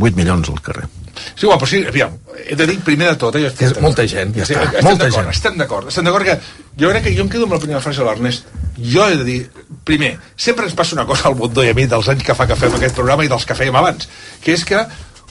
8 0.00 0.16
milions 0.16 0.48
al 0.48 0.62
carrer. 0.64 0.86
Sí, 1.16 1.46
igual, 1.46 1.58
però 1.58 1.68
sí, 1.68 1.82
aviam, 1.88 2.12
he 2.44 2.56
de 2.56 2.66
dir 2.68 2.76
primer 2.84 3.08
de 3.10 3.16
tot, 3.20 3.36
eh, 3.36 3.50
Que 3.56 3.70
és 3.70 3.74
molta 3.80 4.04
gent, 4.08 4.34
ja 4.36 4.44
Sí, 4.44 4.54
està, 4.56 4.68
estem 4.68 4.88
molta 4.88 5.08
gent. 5.12 5.30
Estem 5.32 5.56
d'acord, 5.60 5.88
estem 5.88 6.04
d'acord 6.08 6.28
que 6.28 6.36
jo 6.80 6.92
crec 6.92 7.06
que 7.06 7.14
jo 7.16 7.24
em 7.24 7.32
quedo 7.32 7.48
amb 7.48 7.56
la 7.56 7.60
primera 7.62 7.80
frase 7.84 8.02
de 8.02 8.08
l'Ernest. 8.08 8.52
Jo 8.76 9.08
he 9.08 9.16
de 9.16 9.24
dir, 9.24 9.40
primer, 9.88 10.14
sempre 10.36 10.68
ens 10.68 10.76
passa 10.76 10.96
una 10.96 11.06
cosa 11.08 11.28
al 11.28 11.36
Bundó 11.36 11.64
i 11.64 11.72
a 11.72 11.76
mi 11.76 11.88
dels 11.88 12.08
anys 12.12 12.24
que 12.24 12.36
fa 12.36 12.48
que 12.48 12.56
fem 12.56 12.76
aquest 12.76 12.96
programa 12.96 13.24
i 13.24 13.32
dels 13.32 13.48
que 13.48 13.56
fèiem 13.56 13.76
abans, 13.80 14.08
que 14.44 14.56
és 14.56 14.64
que 14.68 14.84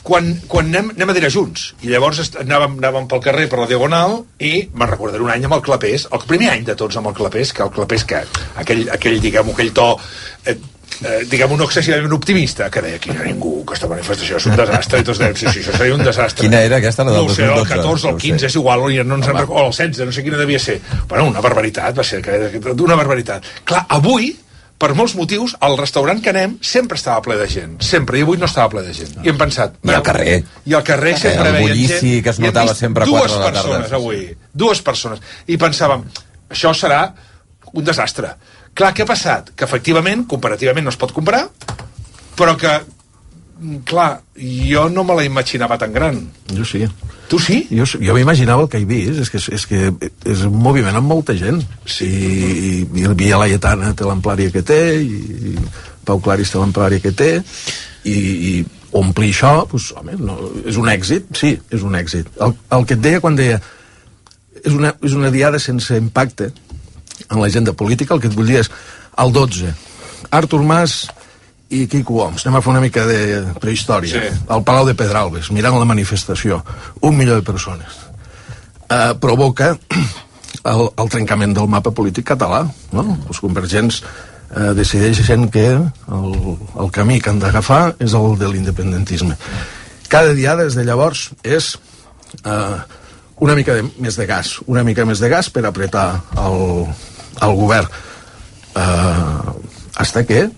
quan, 0.06 0.28
quan 0.47 0.70
anem, 0.70 0.91
anem 0.93 1.12
a 1.12 1.16
dinar 1.18 1.32
junts 1.34 1.72
i 1.82 1.89
llavors 1.89 2.22
anàvem, 2.38 2.78
anàvem 2.78 3.08
pel 3.10 3.24
carrer 3.26 3.47
per 3.49 3.58
la 3.64 3.66
Diagonal 3.70 4.20
i 4.38 4.51
me'n 4.70 4.91
recordaré 4.91 5.26
un 5.26 5.32
any 5.34 5.47
amb 5.47 5.58
el 5.58 5.64
Clapés 5.66 6.06
el 6.14 6.22
primer 6.30 6.51
any 6.53 6.66
de 6.68 6.76
tots 6.78 6.99
amb 7.01 7.10
el 7.10 7.18
Clapés 7.18 7.53
que 7.58 7.66
el 7.66 7.74
Clapés 7.74 8.06
que 8.06 8.22
aquell, 8.62 8.86
aquell 8.93 9.18
diguem 9.24 9.49
aquell 9.56 9.74
to 9.74 9.88
eh, 10.45 10.56
eh, 11.03 11.25
diguem 11.29 11.55
no 11.57 11.65
excessivament 11.65 12.13
optimista 12.15 12.69
que 12.71 12.81
deia 12.81 12.99
no 13.11 13.19
ha 13.21 13.25
ningú, 13.27 13.53
que 13.65 13.73
aquesta 13.73 13.89
manifestació 13.91 14.37
és 14.37 14.45
un 14.47 14.55
desastre 14.55 14.99
i 15.01 15.03
tots 15.03 15.19
dèiem, 15.19 15.35
sí, 15.35 15.47
sí, 15.51 15.59
això 15.65 15.75
seria 15.77 15.95
un 15.97 16.03
desastre 16.05 16.45
Quina 16.47 16.61
era 16.63 16.77
aquesta, 16.77 17.03
la 17.03 17.11
del 17.17 17.25
no 17.25 17.31
ho 17.31 17.35
sé, 17.35 17.43
el 17.43 17.55
2012? 17.55 17.75
14 17.75 18.07
o 18.07 18.09
el 18.09 18.13
No 18.13 18.17
ho 18.17 18.19
sé. 18.19 18.27
15 18.29 18.45
és 18.47 18.55
igual, 18.55 18.79
o 18.79 18.89
no 19.03 19.15
ens 19.19 19.27
en 19.27 19.37
recordo, 19.37 19.61
o 19.63 19.65
el 19.67 19.71
16, 19.75 20.05
no 20.05 20.11
sé 20.15 20.23
quina 20.23 20.37
devia 20.37 20.59
ser 20.59 20.79
bueno, 21.09 21.25
una 21.33 21.41
barbaritat, 21.41 21.97
va 21.97 22.03
ser 22.03 22.21
una 22.79 22.95
barbaritat 22.95 23.43
clar, 23.65 23.85
avui 23.89 24.35
per 24.77 24.89
molts 24.93 25.13
motius, 25.15 25.53
el 25.63 25.77
restaurant 25.79 26.19
que 26.21 26.29
anem 26.33 26.57
sempre 26.61 26.97
estava 26.99 27.21
ple 27.23 27.37
de 27.39 27.45
gent, 27.47 27.77
sempre, 27.79 28.19
i 28.19 28.25
avui 28.25 28.37
no 28.37 28.45
estava 28.45 28.67
ple 28.73 28.81
de 28.83 28.91
gent. 28.93 29.13
I 29.23 29.29
hem 29.31 29.37
pensat... 29.39 29.77
I 29.87 29.93
al 29.95 30.03
carrer. 30.03 30.33
I 30.67 30.73
al 30.75 30.83
carrer 30.83 31.13
Eh, 31.15 31.19
sempre 31.21 31.45
el 31.47 31.53
veiem 31.55 31.69
bullici 31.69 31.93
gent. 31.95 32.23
que 32.25 32.29
es 32.33 32.39
notava 32.43 32.75
sempre 32.75 33.03
a 33.03 33.07
dues 33.07 33.21
quatre 33.21 33.37
de 33.37 33.39
la 33.39 33.51
tarda. 33.53 33.61
persones 33.69 33.93
avui, 33.95 34.19
dues 34.51 34.81
persones. 34.83 35.21
I 35.47 35.55
pensàvem, 35.57 36.03
això 36.51 36.73
serà 36.75 36.99
un 37.71 37.83
desastre. 37.87 38.33
Clar, 38.76 38.91
què 38.91 39.05
ha 39.05 39.07
passat? 39.07 39.53
Que 39.55 39.63
efectivament, 39.67 40.26
comparativament 40.28 40.84
no 40.84 40.91
es 40.91 40.99
pot 40.99 41.13
comprar, 41.15 41.45
però 42.36 42.57
que, 42.59 42.73
mm, 43.61 43.78
clar, 43.88 44.21
jo 44.36 44.89
no 44.89 45.05
me 45.07 45.15
la 45.15 45.23
imaginava 45.23 45.78
tan 45.78 45.93
gran. 45.93 46.19
Jo 46.51 46.65
sí. 46.65 46.86
Tu 47.30 47.39
sí? 47.39 47.67
Jo, 47.71 47.86
jo 47.86 48.13
m'imaginava 48.13 48.61
el 48.61 48.69
que 48.69 48.78
he 48.78 48.86
vist, 48.86 49.19
és 49.23 49.30
que 49.32 49.38
és, 49.38 49.47
és, 49.49 49.65
que 49.65 50.09
és 50.26 50.43
un 50.45 50.59
moviment 50.61 50.95
amb 50.95 51.07
molta 51.07 51.34
gent. 51.34 51.63
Sí. 51.86 52.05
I, 52.05 52.73
i 52.99 53.05
el 53.07 53.15
Via 53.15 53.39
Laietana 53.39 53.93
té 53.95 54.03
l'amplària 54.03 54.51
que 54.51 54.61
té, 54.61 54.82
i, 54.99 55.55
i 55.55 55.55
Pau 56.05 56.19
Claris 56.19 56.51
té 56.51 56.59
l'amplària 56.59 56.99
que 56.99 57.15
té, 57.15 57.32
i, 58.03 58.17
i 58.51 58.65
omplir 58.91 59.32
això, 59.32 59.55
doncs, 59.71 59.93
home, 59.95 60.19
no, 60.19 60.36
és 60.67 60.78
un 60.78 60.91
èxit, 60.91 61.32
sí, 61.34 61.55
és 61.71 61.82
un 61.82 61.95
èxit. 61.95 62.28
El, 62.43 62.53
el 62.76 62.86
que 62.86 62.99
et 62.99 63.01
deia 63.07 63.23
quan 63.23 63.39
deia 63.39 63.57
és 64.65 64.73
una, 64.73 64.93
és 65.05 65.15
una 65.15 65.32
diada 65.32 65.59
sense 65.61 65.97
impacte 65.97 66.51
en 67.30 67.41
l'agenda 67.41 67.74
política, 67.74 68.16
el 68.16 68.22
que 68.24 68.32
et 68.32 68.36
vull 68.38 68.49
dir 68.49 68.61
és 68.63 68.72
el 69.22 69.32
12, 69.36 69.72
Artur 70.36 70.61
Mas 70.63 71.05
i 71.74 71.86
Quico 71.89 72.20
Homs, 72.22 72.45
anem 72.45 72.59
a 72.59 72.63
fer 72.63 72.74
una 72.74 72.84
mica 72.84 73.05
de 73.07 73.20
prehistòria. 73.61 74.22
Sí. 74.22 74.43
al 74.49 74.63
Palau 74.68 74.86
de 74.88 74.95
Pedralbes, 74.97 75.49
mirant 75.55 75.80
la 75.80 75.88
manifestació 75.88 76.61
un 77.01 77.18
milió 77.18 77.36
de 77.36 77.45
persones. 77.45 78.03
Eh, 78.89 79.16
provoca 79.22 79.74
el, 80.72 80.88
el 80.89 81.09
trencament 81.09 81.55
del 81.57 81.70
mapa 81.72 81.91
polític 81.95 82.28
català 82.36 82.61
no? 82.93 83.05
els 83.26 83.39
convergents 83.41 84.01
eh, 84.03 84.74
decideixen 84.78 85.47
que 85.49 85.66
el, 85.74 86.36
el 86.84 86.91
camí 86.93 87.20
que 87.22 87.32
han 87.34 87.41
d'agafar 87.41 87.95
és 87.99 88.13
el 88.13 88.38
de 88.38 88.51
l'independentisme. 88.51 89.38
Cada 90.07 90.36
dia 90.38 90.53
des 90.59 90.78
de 90.78 90.86
llavors 90.86 91.32
és 91.41 91.74
eh, 92.43 92.78
una 93.39 93.55
mica 93.55 93.75
de, 93.75 93.86
més 93.99 94.15
de 94.15 94.25
gas 94.29 94.59
una 94.65 94.83
mica 94.88 95.05
més 95.05 95.19
de 95.19 95.29
gas 95.31 95.49
per 95.51 95.65
apretar 95.67 96.07
el, 96.39 96.86
el 97.41 97.55
govern. 97.55 97.89
Eh, 98.75 99.55
hasta 99.95 100.25
que 100.27 100.41
eh, 100.45 100.51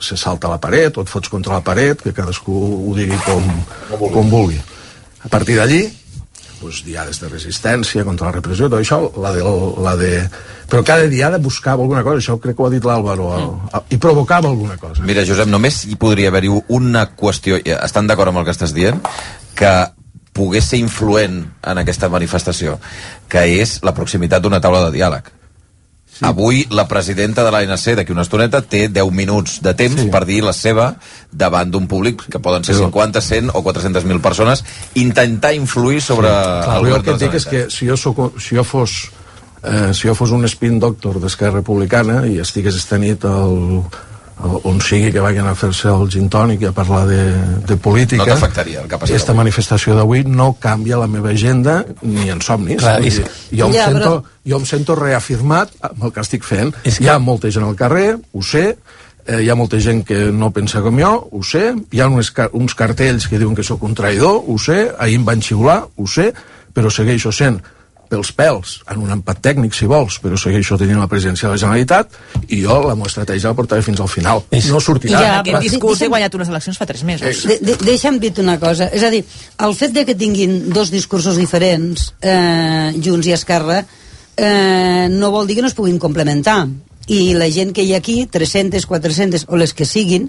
se 0.00 0.16
salta 0.16 0.50
la 0.52 0.60
paret 0.60 0.96
o 0.96 1.04
et 1.04 1.08
fots 1.08 1.32
contra 1.32 1.56
la 1.56 1.64
paret 1.64 2.02
que 2.04 2.12
cadascú 2.16 2.52
ho 2.90 2.94
digui 2.96 3.16
com, 3.24 3.48
com 4.12 4.30
vulgui. 4.30 4.60
a 5.24 5.28
partir 5.28 5.56
d'allí 5.56 5.86
pues, 6.62 6.82
diades 6.86 7.18
de 7.20 7.28
resistència 7.28 8.04
contra 8.06 8.28
la 8.28 8.36
repressió, 8.36 8.68
tot 8.70 8.78
això, 8.78 9.00
la 9.18 9.32
de, 9.34 9.42
la 9.82 9.96
de... 9.98 10.12
però 10.70 10.84
cada 10.86 11.08
diada 11.10 11.40
buscava 11.42 11.82
alguna 11.82 12.04
cosa, 12.06 12.22
això 12.22 12.38
crec 12.38 12.56
que 12.56 12.62
ho 12.62 12.68
ha 12.68 12.72
dit 12.72 12.86
l'Àlvaro, 12.86 13.26
mm. 13.34 13.80
i 13.90 13.98
provocava 13.98 14.52
alguna 14.52 14.76
cosa. 14.78 15.02
Mira, 15.02 15.26
Josep, 15.26 15.50
només 15.50 15.82
hi 15.90 15.98
podria 15.98 16.30
haver-hi 16.30 16.52
una 16.78 17.08
qüestió, 17.18 17.58
estan 17.58 18.06
d'acord 18.06 18.30
amb 18.30 18.42
el 18.42 18.46
que 18.46 18.54
estàs 18.54 18.76
dient, 18.76 19.02
que 19.58 19.72
pogués 20.32 20.64
ser 20.64 20.80
influent 20.80 21.42
en 21.62 21.80
aquesta 21.82 22.08
manifestació, 22.12 22.78
que 23.28 23.44
és 23.60 23.78
la 23.84 23.94
proximitat 23.96 24.42
d'una 24.42 24.60
taula 24.64 24.86
de 24.86 24.92
diàleg. 24.96 25.30
Sí. 26.12 26.26
Avui 26.28 26.66
la 26.68 26.84
presidenta 26.88 27.40
de 27.44 27.50
l'ANC 27.54 27.94
d'aquí 27.96 28.12
una 28.12 28.24
estoneta 28.26 28.60
té 28.60 28.84
10 28.92 29.14
minuts 29.16 29.60
de 29.64 29.72
temps 29.72 29.96
sí. 30.02 30.10
per 30.12 30.26
dir 30.28 30.42
la 30.44 30.52
seva 30.52 30.90
davant 31.32 31.70
d'un 31.72 31.86
públic 31.88 32.26
que 32.28 32.40
poden 32.42 32.64
ser 32.68 32.76
Però- 32.76 32.90
50, 32.92 33.22
100 33.24 33.48
o 33.56 33.62
400.000 33.64 34.20
persones 34.20 34.64
intentar 34.94 35.54
influir 35.56 36.02
sobre 36.04 36.28
Clar, 36.28 36.76
el 36.76 36.90
govern 36.90 37.06
que 37.06 37.16
et 37.16 37.24
dic 37.24 37.38
és 37.40 37.48
que 37.48 37.64
si 37.72 37.88
jo, 37.88 37.96
soc, 37.96 38.20
si 38.36 38.60
jo 38.60 38.64
fos 38.64 39.08
eh, 39.64 39.94
si 39.96 40.08
jo 40.08 40.14
fos 40.14 40.36
un 40.36 40.44
spin 40.52 40.78
doctor 40.78 41.16
d'Esquerra 41.22 41.62
Republicana 41.62 42.26
i 42.28 42.36
estigués 42.44 42.76
esta 42.76 43.00
nit 43.00 43.24
al, 43.24 43.56
al, 43.80 44.11
on 44.42 44.80
sigui 44.82 45.12
que 45.14 45.20
vagin 45.22 45.46
a 45.46 45.54
fer-se 45.54 45.88
el 45.88 46.08
gin 46.10 46.28
tònic 46.30 46.62
i 46.64 46.66
a 46.66 46.72
parlar 46.74 47.04
de, 47.06 47.20
de 47.68 47.76
política 47.76 48.24
No 48.24 48.32
t'afectaria 48.34 48.80
el 48.82 48.88
que 48.88 48.96
ha 48.96 48.98
passat 48.98 49.14
aquesta 49.14 49.34
manifestació 49.38 49.94
d'avui 49.94 50.24
no 50.26 50.52
canvia 50.60 50.98
la 50.98 51.06
meva 51.06 51.30
agenda 51.30 51.84
ni 52.02 52.28
en 52.30 52.40
somnis. 52.42 52.78
Clar, 52.82 52.98
és- 53.06 53.20
jo, 53.52 53.66
em 53.68 53.72
Ja, 53.76 53.86
sento, 53.86 54.00
però- 54.00 54.24
jo 54.50 54.58
em 54.58 54.66
sento 54.66 54.94
reafirmat 54.98 55.70
amb 55.80 56.04
el 56.04 56.12
que 56.12 56.20
estic 56.20 56.42
fent. 56.44 56.74
És 56.84 56.98
que- 56.98 57.04
hi 57.04 57.08
ha 57.08 57.18
molta 57.18 57.50
gent 57.50 57.64
al 57.66 57.76
carrer, 57.76 58.18
ho 58.32 58.42
sé. 58.42 58.76
Eh, 59.24 59.42
hi 59.44 59.48
ha 59.50 59.54
molta 59.54 59.78
gent 59.78 60.04
que 60.04 60.32
no 60.32 60.50
pensa 60.50 60.80
com 60.82 60.98
jo, 60.98 61.28
ho 61.30 61.42
sé, 61.44 61.72
hi 61.92 62.00
ha 62.00 62.08
uns, 62.08 62.32
car 62.32 62.48
uns 62.52 62.74
cartells 62.74 63.28
que 63.28 63.38
diuen 63.38 63.54
que 63.54 63.62
sóc 63.62 63.80
un 63.84 63.94
traïdor, 63.94 64.42
ho 64.48 64.58
sé, 64.58 64.90
ahir 64.98 65.14
em 65.20 65.24
van 65.24 65.40
xiular, 65.40 65.84
ho 65.94 66.06
sé, 66.08 66.32
però 66.74 66.90
segueixo 66.90 67.30
sent 67.30 67.60
pels 68.12 68.30
pèls, 68.36 68.74
en 68.92 69.00
un 69.00 69.10
empat 69.16 69.40
tècnic 69.48 69.72
si 69.74 69.88
vols, 69.88 70.18
però 70.20 70.36
segueixo 70.36 70.76
tenint 70.80 71.00
la 71.00 71.08
presidència 71.08 71.48
de 71.48 71.54
la 71.56 71.60
Generalitat 71.62 72.12
i 72.52 72.60
jo 72.60 72.76
la 72.84 72.92
meva 72.98 73.08
estratègia 73.08 73.48
la 73.54 73.56
portaré 73.58 73.80
fins 73.86 74.02
al 74.04 74.10
final. 74.12 74.44
No 74.68 74.80
sortirà. 74.84 75.22
Ja, 75.24 75.32
Aquest 75.40 75.64
discurs 75.70 75.96
he 75.96 76.04
deixa'm- 76.04 76.12
guanyat 76.12 76.36
unes 76.38 76.52
eleccions 76.52 76.78
fa 76.78 76.86
3 76.86 77.02
mesos. 77.08 77.42
De, 77.48 77.58
de, 77.64 77.76
deixa'm 77.88 78.20
dir-te 78.20 78.44
una 78.44 78.58
cosa, 78.60 78.90
és 78.92 79.02
a 79.02 79.10
dir, 79.14 79.24
el 79.64 79.74
fet 79.80 79.96
de 79.96 80.04
que 80.08 80.14
tinguin 80.18 80.68
dos 80.76 80.92
discursos 80.92 81.40
diferents, 81.40 82.12
eh, 82.20 82.92
Junts 83.02 83.26
i 83.26 83.32
Esquerra, 83.32 83.80
eh, 84.36 85.08
no 85.10 85.30
vol 85.32 85.46
dir 85.46 85.56
que 85.56 85.62
no 85.64 85.68
es 85.72 85.74
puguin 85.78 85.98
complementar. 85.98 86.66
I 87.08 87.34
la 87.34 87.48
gent 87.50 87.72
que 87.74 87.82
hi 87.82 87.94
ha 87.94 87.98
aquí, 87.98 88.26
300, 88.30 88.86
400 88.86 89.46
o 89.48 89.56
les 89.58 89.72
que 89.74 89.84
siguin, 89.88 90.28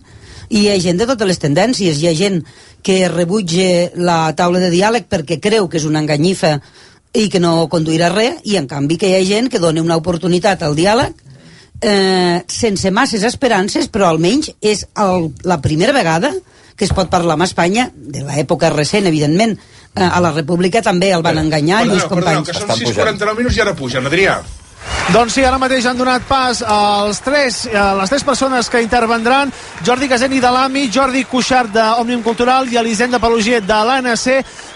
i 0.50 0.64
hi 0.66 0.70
ha 0.74 0.80
gent 0.82 0.98
de 1.00 1.06
totes 1.08 1.28
les 1.28 1.40
tendències 1.40 1.98
hi 2.02 2.08
ha 2.10 2.16
gent 2.18 2.42
que 2.84 3.08
rebutge 3.10 3.94
la 3.96 4.34
taula 4.36 4.60
de 4.60 4.70
diàleg 4.74 5.06
perquè 5.10 5.40
creu 5.42 5.70
que 5.70 5.80
és 5.80 5.86
una 5.88 6.02
enganyifa 6.04 6.58
i 7.14 7.28
que 7.30 7.42
no 7.42 7.68
conduirà 7.70 8.10
res 8.14 8.42
i 8.50 8.58
en 8.58 8.68
canvi 8.70 8.98
que 8.98 9.12
hi 9.12 9.20
ha 9.20 9.28
gent 9.28 9.52
que 9.54 9.62
dona 9.62 9.84
una 9.84 10.00
oportunitat 10.00 10.64
al 10.66 10.76
diàleg 10.78 11.14
eh, 11.82 12.42
sense 12.50 12.92
masses 12.92 13.24
esperances 13.28 13.88
però 13.92 14.10
almenys 14.10 14.52
és 14.62 14.88
el, 15.00 15.30
la 15.44 15.60
primera 15.62 15.94
vegada 15.94 16.34
que 16.76 16.88
es 16.88 16.96
pot 16.96 17.12
parlar 17.12 17.38
amb 17.38 17.46
Espanya 17.46 17.90
de 17.94 18.26
l'època 18.26 18.74
recent 18.74 19.06
evidentment 19.06 19.54
eh, 19.54 20.10
a 20.10 20.20
la 20.24 20.34
República 20.34 20.82
també 20.82 21.12
el 21.14 21.26
van 21.26 21.38
enganyar 21.44 21.84
Perdoneu, 21.84 22.00
Lluís 22.00 22.10
perdoneu, 22.10 22.44
Companys 22.44 22.50
que 22.50 22.94
són 22.98 23.06
6.49 23.06 23.42
minuts 23.44 23.58
i 23.58 23.66
ara 23.68 23.78
pugen, 23.78 24.10
Adrià. 24.10 24.42
Doncs 25.14 25.36
sí, 25.36 25.44
ara 25.46 25.60
mateix 25.62 25.86
han 25.86 25.98
donat 26.00 26.24
pas 26.26 26.62
als 26.64 27.20
tres, 27.22 27.64
a 27.68 27.92
les 28.00 28.10
tres 28.10 28.24
persones 28.24 28.70
que 28.72 28.82
intervendran, 28.82 29.52
Jordi 29.86 30.08
Caseni 30.10 30.40
de 30.42 30.50
l'AMI, 30.50 30.88
Jordi 30.90 31.26
Cuixart 31.30 31.74
d'Òmnium 31.76 32.24
Cultural 32.24 32.72
i 32.72 32.80
Elisenda 32.80 33.20
Pelugier 33.20 33.60
de 33.62 33.80
l'ANC, 33.86 34.26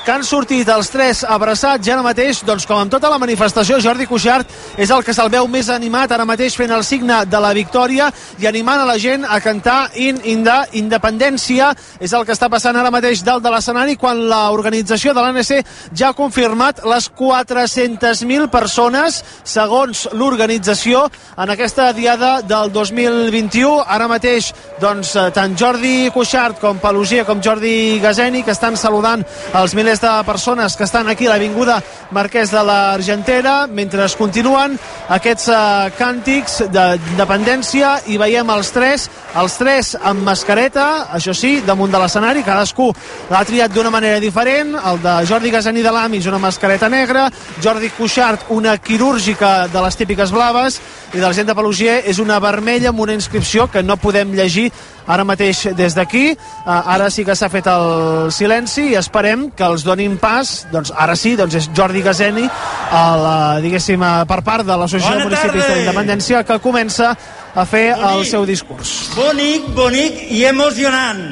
que 0.07 0.13
han 0.13 0.23
sortit 0.23 0.69
els 0.71 0.87
tres 0.87 1.23
abraçats 1.27 1.87
i 1.87 1.91
ara 1.91 2.03
mateix, 2.05 2.43
doncs 2.47 2.63
com 2.67 2.79
amb 2.79 2.91
tota 2.91 3.09
la 3.11 3.17
manifestació, 3.19 3.79
Jordi 3.83 4.05
Cuixart 4.07 4.51
és 4.79 4.91
el 4.93 5.01
que 5.03 5.15
se'l 5.15 5.31
veu 5.33 5.49
més 5.51 5.67
animat 5.73 6.13
ara 6.15 6.23
mateix 6.27 6.55
fent 6.55 6.71
el 6.71 6.85
signe 6.87 7.17
de 7.27 7.41
la 7.43 7.49
victòria 7.55 8.11
i 8.39 8.47
animant 8.47 8.83
a 8.83 8.87
la 8.87 8.95
gent 9.01 9.25
a 9.27 9.41
cantar 9.43 9.89
In, 9.99 10.21
in 10.23 10.43
de 10.45 10.55
Independència. 10.79 11.73
És 11.99 12.13
el 12.13 12.23
que 12.23 12.35
està 12.35 12.47
passant 12.51 12.77
ara 12.77 12.91
mateix 12.93 13.23
dalt 13.25 13.43
de 13.43 13.51
l'escenari 13.51 13.97
quan 13.99 14.21
l'organització 14.29 15.15
de 15.15 15.23
l'ANC 15.23 15.51
ja 15.91 16.11
ha 16.11 16.15
confirmat 16.15 16.83
les 16.87 17.09
400.000 17.11 18.47
persones, 18.53 19.23
segons 19.43 19.96
l'organització, 20.13 21.05
en 21.37 21.49
aquesta 21.53 21.89
diada 21.93 22.41
del 22.41 22.71
2021. 22.71 23.81
Ara 23.87 24.07
mateix, 24.07 24.51
doncs, 24.81 25.15
eh, 25.15 25.29
tant 25.33 25.55
Jordi 25.57 26.11
Cuixart 26.13 26.59
com 26.61 26.79
Pelugia 26.79 27.25
com 27.25 27.41
Jordi 27.41 27.99
Gazeni, 28.03 28.43
que 28.43 28.53
estan 28.53 28.77
saludant 28.77 29.25
els 29.53 29.73
milers 29.73 30.01
de 30.01 30.13
persones 30.25 30.75
que 30.77 30.85
estan 30.85 31.09
aquí 31.09 31.27
a 31.27 31.33
l'Avinguda 31.33 31.81
Marquès 32.11 32.51
de 32.51 32.63
l'Argentera, 32.63 33.67
mentre 33.67 34.05
es 34.05 34.15
continuen 34.15 34.77
aquests 35.09 35.47
uh, 35.51 35.89
càntics 35.97 36.61
d'independència 36.71 37.93
i 38.07 38.17
veiem 38.21 38.49
els 38.53 38.71
tres, 38.75 39.07
els 39.35 39.57
tres 39.59 39.93
amb 39.99 40.23
mascareta, 40.27 41.07
això 41.17 41.35
sí, 41.35 41.57
damunt 41.65 41.91
de 41.91 41.99
l'escenari, 42.01 42.45
cadascú 42.47 42.91
l'ha 43.31 43.43
triat 43.47 43.73
d'una 43.73 43.91
manera 43.93 44.21
diferent, 44.23 44.75
el 44.77 45.01
de 45.03 45.15
Jordi 45.27 45.51
Gazani 45.51 45.83
de 45.83 45.93
l'AMI 45.93 46.21
és 46.21 46.29
una 46.31 46.41
mascareta 46.41 46.89
negra, 46.89 47.27
Jordi 47.63 47.91
Cuixart 47.97 48.51
una 48.55 48.77
quirúrgica 48.77 49.67
de 49.71 49.81
les 49.87 49.95
típiques 49.95 50.31
blaves 50.35 50.81
i 51.13 51.17
de 51.17 51.23
la 51.23 51.33
gent 51.33 51.47
de 51.47 51.55
Pelugier 51.55 52.01
és 52.11 52.19
una 52.19 52.41
vermella 52.43 52.91
amb 52.91 52.99
una 53.05 53.15
inscripció 53.15 53.69
que 53.71 53.83
no 53.83 53.95
podem 53.97 54.33
llegir 54.35 54.67
ara 55.07 55.23
mateix 55.23 55.63
des 55.77 55.95
d'aquí. 55.95 56.33
Uh, 56.35 56.71
ara 56.93 57.07
sí 57.13 57.23
que 57.25 57.35
s'ha 57.35 57.47
fet 57.49 57.69
el 57.71 58.31
silenci 58.35 58.89
i 58.91 58.97
esperem 58.99 59.47
que 59.55 59.63
els 59.63 59.85
donin 59.87 60.17
pas, 60.19 60.65
doncs 60.73 60.91
ara 60.91 61.15
sí, 61.15 61.35
doncs 61.39 61.55
és 61.61 61.69
Jordi 61.75 62.03
Gazeni, 62.03 62.43
el, 62.43 63.23
uh, 63.23 63.61
diguéssim, 63.63 64.03
per 64.27 64.41
part 64.43 64.67
de 64.67 64.75
l'Associació 64.75 65.21
de 65.21 65.29
Municipis 65.29 65.71
l'Independència, 65.71 66.43
que 66.47 66.59
comença 66.63 67.13
a 67.55 67.65
fer 67.65 67.87
el 67.95 68.25
seu 68.27 68.45
discurs. 68.45 69.13
Bonic, 69.15 69.71
bonic 69.77 70.27
i 70.35 70.43
emocionant. 70.49 71.23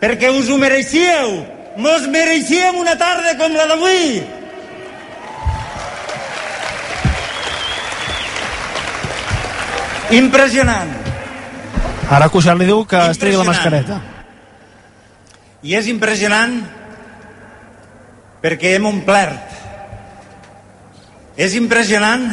Perquè 0.00 0.32
us 0.32 0.48
ho 0.52 0.56
mereixíeu. 0.60 1.36
Mos 1.76 2.08
mereixíem 2.08 2.80
una 2.80 2.96
tarda 2.96 3.36
com 3.36 3.52
la 3.52 3.68
d'avui. 3.68 4.35
Impressionant. 10.14 10.92
Ara 12.06 12.28
Cuixart 12.30 12.60
li 12.60 12.68
diu 12.68 12.84
que 12.86 13.00
es 13.10 13.18
tregui 13.18 13.40
la 13.40 13.46
mascareta. 13.48 13.98
I 15.66 15.74
és 15.74 15.88
impressionant 15.90 16.60
perquè 18.42 18.76
hem 18.76 18.86
omplert. 18.86 19.56
És 21.36 21.56
impressionant 21.58 22.28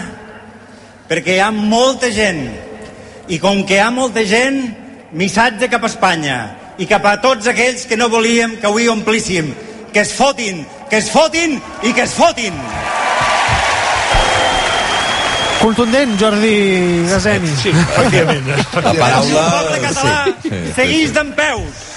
perquè 1.09 1.37
hi 1.37 1.41
ha 1.41 1.49
molta 1.51 2.11
gent 2.13 2.45
i 3.33 3.39
com 3.41 3.63
que 3.65 3.79
hi 3.79 3.81
ha 3.81 3.89
molta 3.91 4.21
gent, 4.27 4.61
missatge 5.17 5.69
cap 5.71 5.83
a 5.83 5.89
Espanya 5.89 6.37
i 6.77 6.85
cap 6.89 7.05
a 7.09 7.17
tots 7.23 7.49
aquells 7.49 7.87
que 7.89 7.97
no 7.97 8.11
volíem 8.13 8.59
que 8.59 8.69
avui 8.69 8.89
omplíssim. 8.91 9.49
Que 9.93 10.01
es 10.05 10.13
fotin, 10.17 10.63
que 10.89 11.01
es 11.01 11.09
fotin 11.13 11.59
i 11.81 11.93
que 11.93 12.05
es 12.05 12.13
fotin. 12.17 12.53
Contundent, 15.61 16.17
Jordi 16.19 17.05
Gazeni. 17.09 17.55
Sí, 17.61 17.69
efectivament. 17.69 18.47
La 18.75 18.93
paraula... 18.93 19.43
El 19.43 19.51
poble 19.57 19.81
català 19.87 20.15
Sí, 20.25 20.33
sí, 20.43 20.49
sí, 20.49 20.73
seguís 20.75 21.09
sí. 21.09 21.15
d'en 21.15 21.33
peus. 21.37 21.89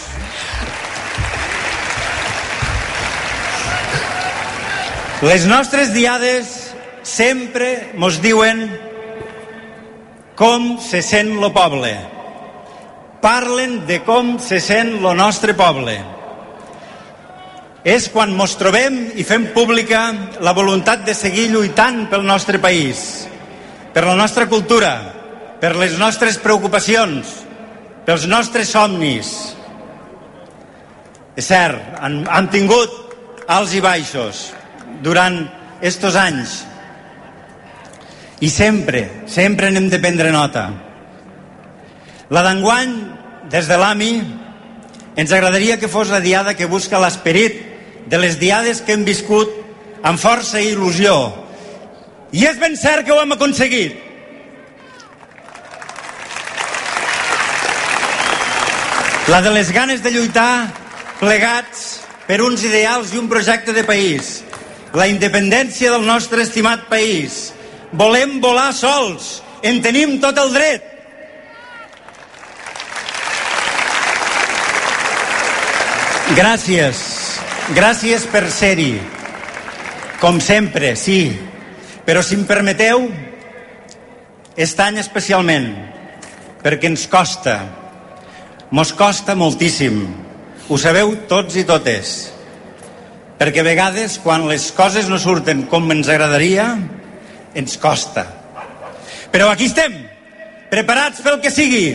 Les 5.27 5.47
nostres 5.49 5.95
diades 5.95 6.51
sempre 7.03 7.95
mos 7.97 8.21
diuen 8.21 8.67
com 10.37 10.77
se 10.79 11.01
sent 11.01 11.39
lo 11.41 11.49
poble. 11.57 11.95
Parlen 13.23 13.81
de 13.89 14.03
com 14.05 14.37
se 14.39 14.61
sent 14.61 15.01
lo 15.01 15.15
nostre 15.17 15.57
poble. 15.57 15.97
És 17.87 18.11
quan 18.13 18.35
mos 18.37 18.59
trobem 18.61 18.99
i 19.17 19.25
fem 19.25 19.49
pública 19.55 20.11
la 20.45 20.53
voluntat 20.53 21.07
de 21.07 21.15
seguir 21.15 21.49
lluitant 21.53 22.05
pel 22.11 22.27
nostre 22.27 22.61
país, 22.61 23.27
per 23.97 24.05
la 24.05 24.15
nostra 24.15 24.45
cultura, 24.45 24.91
per 25.57 25.71
les 25.81 25.95
nostres 25.97 26.37
preocupacions, 26.37 27.31
pels 28.05 28.27
nostres 28.29 28.69
somnis. 28.69 29.31
És 31.33 31.47
cert, 31.49 31.95
han, 32.05 32.19
han 32.29 32.51
tingut 32.53 32.93
alts 33.49 33.73
i 33.73 33.81
baixos 33.81 34.43
durant 35.01 35.39
estos 35.81 36.19
anys 36.21 36.59
i 38.45 38.51
sempre, 38.53 39.01
sempre 39.33 39.73
n'hem 39.73 39.89
de 39.89 40.03
prendre 40.05 40.29
nota. 40.29 40.67
La 42.29 42.45
d'enguany, 42.45 42.93
des 43.49 43.65
de 43.65 43.81
l'AMI, 43.81 44.13
ens 45.17 45.33
agradaria 45.33 45.81
que 45.81 45.89
fos 45.89 46.13
la 46.13 46.21
diada 46.21 46.53
que 46.53 46.69
busca 46.69 47.01
l'esperit 47.01 47.65
de 48.13 48.21
les 48.21 48.37
diades 48.37 48.85
que 48.85 48.93
hem 48.93 49.09
viscut 49.09 49.57
amb 50.05 50.21
força 50.21 50.61
i 50.61 50.75
il·lusió. 50.75 51.46
I 52.37 52.45
és 52.45 52.59
ben 52.61 52.75
cert 52.77 53.07
que 53.07 53.15
ho 53.15 53.21
hem 53.23 53.33
aconseguit. 53.33 53.95
La 59.33 59.41
de 59.43 59.51
les 59.55 59.71
ganes 59.73 60.03
de 60.05 60.13
lluitar 60.13 60.69
plegats 61.19 62.03
per 62.29 62.43
uns 62.45 62.63
ideals 62.67 63.15
i 63.15 63.23
un 63.23 63.31
projecte 63.31 63.73
de 63.73 63.87
país. 63.89 64.43
La 64.93 65.09
independència 65.09 65.91
del 65.95 66.05
nostre 66.05 66.45
estimat 66.45 66.85
país. 66.93 67.55
Volem 67.97 68.37
volar 68.45 68.69
sols. 68.77 69.41
En 69.65 69.81
tenim 69.83 70.19
tot 70.21 70.37
el 70.39 70.53
dret. 70.53 70.93
Gràcies. 76.37 77.03
Gràcies 77.75 78.29
per 78.29 78.45
ser-hi. 78.53 78.93
Com 80.21 80.41
sempre, 80.45 80.95
sí. 81.01 81.46
Però 82.07 82.23
si 82.23 82.37
em 82.39 82.45
permeteu, 82.47 83.09
aquest 84.55 84.79
any 84.85 85.01
especialment, 85.03 85.67
perquè 86.63 86.87
ens 86.87 87.09
costa, 87.11 87.57
mos 88.71 88.93
costa 88.95 89.35
moltíssim. 89.35 90.05
Ho 90.71 90.79
sabeu 90.79 91.13
tots 91.27 91.59
i 91.59 91.65
totes. 91.67 92.15
Perquè 93.37 93.61
a 93.61 93.67
vegades, 93.67 94.21
quan 94.23 94.47
les 94.47 94.69
coses 94.75 95.11
no 95.11 95.19
surten 95.19 95.67
com 95.71 95.91
ens 95.93 96.09
agradaria, 96.09 96.69
ens 97.59 97.75
costa. 97.83 98.25
Però 99.35 99.51
aquí 99.51 99.67
estem, 99.67 99.99
preparats 100.71 101.27
pel 101.27 101.41
que 101.43 101.51
sigui. 101.51 101.91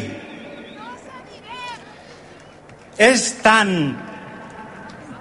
És 2.99 3.30
tan, 3.41 3.95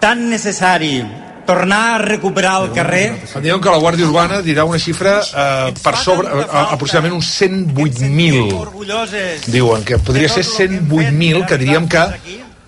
tan 0.03 0.27
necessari 0.35 0.99
tornar 1.47 1.95
a 1.95 1.99
recuperar 1.99 2.63
el 2.63 2.73
carrer 2.73 3.07
Em 3.35 3.43
diuen 3.43 3.61
que 3.61 3.71
la 3.73 3.79
Guàrdia 3.83 4.07
Urbana 4.07 4.41
dirà 4.43 4.65
una 4.69 4.79
xifra 4.79 5.19
eh, 5.23 5.73
per 5.83 5.97
sobre, 5.97 6.29
eh, 6.29 6.47
aproximadament 6.75 7.17
uns 7.17 7.31
108.000. 7.41 8.53
orgulloses 8.61 9.47
Diuen 9.51 9.85
que 9.85 9.99
podria 9.99 10.29
ser 10.29 10.45
108.000, 10.45 11.47
que 11.49 11.59
diríem 11.59 11.89
que 11.89 12.05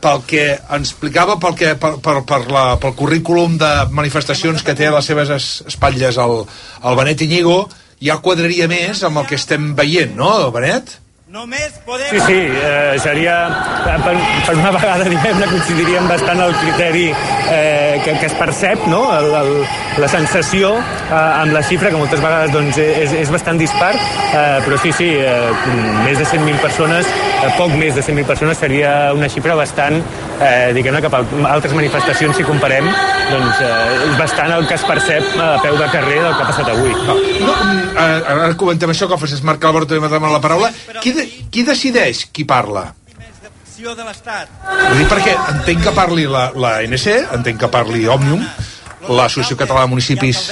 pel 0.03 0.23
que 0.27 0.47
ens 0.59 0.89
explicava, 0.91 1.37
pel, 1.39 1.55
que, 1.55 1.75
per, 1.79 1.93
per, 2.03 2.17
per 2.27 2.41
la, 2.51 2.65
pel 2.83 2.95
currículum 2.99 3.55
de 3.61 3.69
manifestacions 3.95 4.65
que 4.67 4.75
té 4.75 4.89
a 4.91 4.97
les 4.97 5.07
seves 5.07 5.31
es- 5.31 5.63
espatlles 5.71 6.19
el, 6.19 6.41
el 6.83 6.97
Benet 6.99 7.23
Iñigo, 7.23 7.69
ja 8.03 8.17
quadraria 8.19 8.67
més 8.67 9.05
amb 9.07 9.21
el 9.23 9.29
que 9.31 9.39
estem 9.39 9.77
veient, 9.79 10.17
no, 10.19 10.51
Benet? 10.51 10.97
Només 11.33 11.73
podem... 11.87 12.11
Sí, 12.13 12.19
sí, 12.27 12.41
eh, 12.61 12.99
seria... 13.01 13.35
Per, 14.05 14.13
per 14.45 14.53
una 14.59 14.73
vegada, 14.75 15.07
diguem-ne, 15.15 15.47
coincidiríem 15.49 16.05
bastant 16.11 16.43
el 16.45 16.53
criteri 16.61 17.07
eh, 17.09 18.03
que, 18.05 18.19
que 18.21 18.29
es 18.29 18.35
percep, 18.37 18.85
no?, 18.93 19.01
el, 19.17 19.31
el, 19.39 19.53
la 20.03 20.11
sensació 20.13 20.75
eh, 20.77 21.15
amb 21.17 21.57
la 21.57 21.63
xifra, 21.65 21.89
que 21.89 21.97
moltes 21.97 22.21
vegades 22.21 22.53
doncs, 22.53 22.77
és, 22.85 23.15
és 23.23 23.33
bastant 23.33 23.57
dispar, 23.57 23.95
eh, 23.97 24.59
però 24.67 24.77
sí, 24.83 24.93
sí, 24.99 25.09
eh, 25.25 25.73
més 26.05 26.21
de 26.21 26.27
100.000 26.29 26.61
persones, 26.61 27.09
eh, 27.09 27.49
poc 27.57 27.73
més 27.81 27.97
de 27.97 28.05
100.000 28.05 28.29
persones, 28.29 28.61
seria 28.61 28.93
una 29.17 29.33
xifra 29.33 29.57
bastant, 29.57 30.03
eh, 30.37 30.69
diguem-ne, 30.77 31.01
cap 31.07 31.17
a 31.17 31.23
altres 31.55 31.73
manifestacions, 31.79 32.37
si 32.37 32.45
comparem, 32.45 32.93
doncs 33.33 33.65
eh, 33.65 33.73
és 34.11 34.21
bastant 34.21 34.53
el 34.53 34.69
que 34.69 34.77
es 34.77 34.85
percep 34.85 35.33
a 35.41 35.55
peu 35.65 35.81
de 35.81 35.89
carrer 35.97 36.21
del 36.21 36.37
que 36.37 36.45
ha 36.45 36.53
passat 36.53 36.73
avui. 36.77 36.93
No, 37.41 37.57
eh, 37.97 38.07
ara 38.37 38.53
comentem 38.61 38.93
això, 38.93 39.09
que 39.09 39.17
el 39.17 39.25
Francesc 39.25 39.49
Marc 39.49 39.65
Alberto 39.65 39.97
m'ha 39.97 40.13
demanat 40.13 40.37
la 40.37 40.45
paraula. 40.45 40.73
Qui, 41.01 41.17
de, 41.23 41.47
qui 41.55 41.65
decideix 41.69 42.27
qui 42.35 42.45
parla? 42.49 42.91
de 43.83 44.05
l'Estat. 44.07 44.51
Vull 44.63 45.01
dir, 45.01 45.07
perquè 45.11 45.33
entenc 45.57 45.81
que 45.83 45.93
parli 45.97 46.27
la, 46.31 46.45
la 46.55 46.77
ANC, 46.85 47.09
entenc 47.35 47.65
que 47.65 47.71
parli 47.73 48.05
Òmnium, 48.07 48.45
l'Associació 49.11 49.59
Catalana 49.59 49.89
de 49.89 49.95
Municipis... 49.97 50.45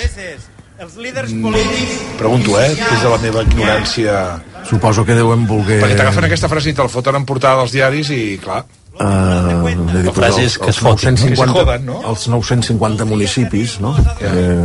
Els 0.80 0.94
líders 0.96 1.32
polítics... 1.44 1.96
Pregunto, 2.16 2.54
eh, 2.58 2.72
des 2.72 3.02
de 3.04 3.08
la 3.12 3.18
meva 3.20 3.44
ignorància... 3.44 4.20
Suposo 4.66 5.04
que 5.04 5.14
deuen 5.14 5.44
voler... 5.46 5.78
Perquè 5.82 5.98
t'agafen 5.98 6.26
aquesta 6.26 6.48
frase 6.48 6.72
i 6.72 6.76
te'l 6.76 6.88
foten 6.90 7.20
en 7.20 7.26
portada 7.28 7.60
dels 7.60 7.74
diaris 7.76 8.10
i, 8.16 8.22
clar... 8.42 8.64
Uh, 9.00 9.68
de 9.92 10.02
dir, 10.02 10.12
frase 10.16 10.42
és 10.48 10.56
que 10.60 10.72
es 10.72 10.80
fotin, 10.82 11.14
no? 11.14 11.28
Que 11.28 11.36
se 11.36 11.46
joden, 11.54 11.84
no? 11.86 12.00
Els 12.10 12.26
950 12.32 13.06
municipis, 13.08 13.76
no? 13.84 13.94
Eh, 14.18 14.56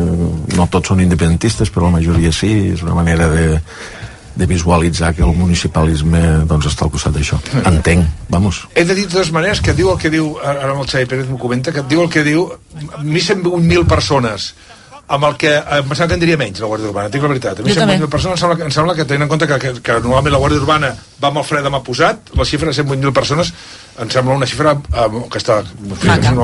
no 0.56 0.66
tots 0.72 0.91
són 0.91 1.03
independentistes, 1.03 1.72
però 1.72 1.88
la 1.88 1.99
majoria 1.99 2.34
sí, 2.36 2.51
és 2.74 2.84
una 2.84 2.95
manera 2.97 3.30
de, 3.32 3.45
de 4.36 4.46
visualitzar 4.46 5.14
que 5.16 5.24
el 5.24 5.34
municipalisme 5.36 6.20
doncs, 6.46 6.66
està 6.68 6.84
al 6.86 6.92
costat 6.92 7.14
d'això. 7.16 7.38
Entenc, 7.66 8.06
vamos. 8.30 8.66
He 8.76 8.84
de 8.84 8.94
dir 8.96 9.06
de 9.08 9.14
totes 9.14 9.32
maneres 9.32 9.62
que 9.62 9.74
diu 9.74 9.92
el 9.94 9.98
que 10.02 10.10
diu, 10.12 10.34
ara 10.44 10.72
amb 10.74 10.82
el 10.84 10.88
Xavi 10.92 11.06
Pérez 11.08 11.30
m'ho 11.30 11.38
comenta, 11.40 11.72
que 11.72 11.84
diu 11.88 12.02
el 12.04 12.10
que 12.12 12.24
diu 12.24 12.50
1.100.000 13.04 13.86
persones 13.88 14.54
amb 15.08 15.24
el 15.28 15.36
que 15.38 15.52
em 15.54 15.86
pensava 15.86 16.08
que 16.10 16.16
en 16.18 16.22
diria 16.24 16.38
menys 16.42 16.60
la 16.64 16.66
Guàrdia 16.68 16.90
Urbana, 16.90 17.10
dic 17.14 17.22
la 17.22 17.30
veritat 17.30 17.60
a 17.60 17.64
mi. 17.64 17.70
108.000 17.72 18.10
persones 18.10 18.40
em 18.40 18.42
sembla, 18.42 18.56
que- 18.58 18.64
em 18.66 18.72
sembla 18.74 18.96
que 18.98 19.06
tenint 19.06 19.24
en 19.28 19.30
compte 19.30 19.46
que, 19.48 19.60
que, 19.62 19.74
que 19.86 19.98
normalment 20.02 20.34
la 20.34 20.40
Guàrdia 20.42 20.58
Urbana 20.64 20.90
va 21.22 21.30
amb 21.30 21.38
el 21.38 21.46
fre 21.46 21.62
demà 21.62 21.84
posat, 21.86 22.32
la 22.34 22.44
xifra 22.50 22.72
de 22.72 22.84
108.000 22.84 23.14
persones 23.14 23.54
em 24.02 24.10
sembla 24.10 24.34
una 24.34 24.48
xifra 24.50 24.74
eh, 24.74 25.06
que 25.30 25.38
està. 25.44 25.60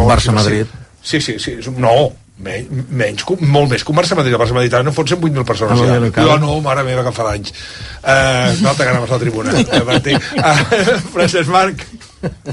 Barça-Madrid. 0.06 0.68
sí, 1.02 1.20
sí, 1.20 1.40
sí, 1.42 1.58
no 1.78 2.12
menys, 2.42 2.86
menys, 2.90 3.26
molt 3.42 3.70
més 3.72 3.84
que 3.86 3.92
un 3.94 3.98
Barça-Madrid 4.00 4.34
el 4.34 4.40
Barça-Madrid 4.42 4.74
ara 4.78 4.84
no 4.88 4.94
fot 4.96 5.10
108.000 5.12 5.46
persones 5.46 5.80
Ah, 5.80 5.86
ja. 5.86 6.00
no, 6.00 6.10
no 6.10 6.30
jo 6.32 6.38
no, 6.42 6.56
mare 6.66 6.84
meva 6.88 7.04
que 7.08 7.14
fa 7.16 7.28
d'anys 7.30 7.54
uh, 7.54 8.64
l'altra 8.64 8.88
gana 8.90 9.02
a 9.04 9.12
la 9.12 9.20
tribuna 9.22 9.54
eh, 9.62 9.84
Martí. 9.88 10.16
uh, 10.16 10.98
Francesc 11.14 11.50
Marc 11.54 11.86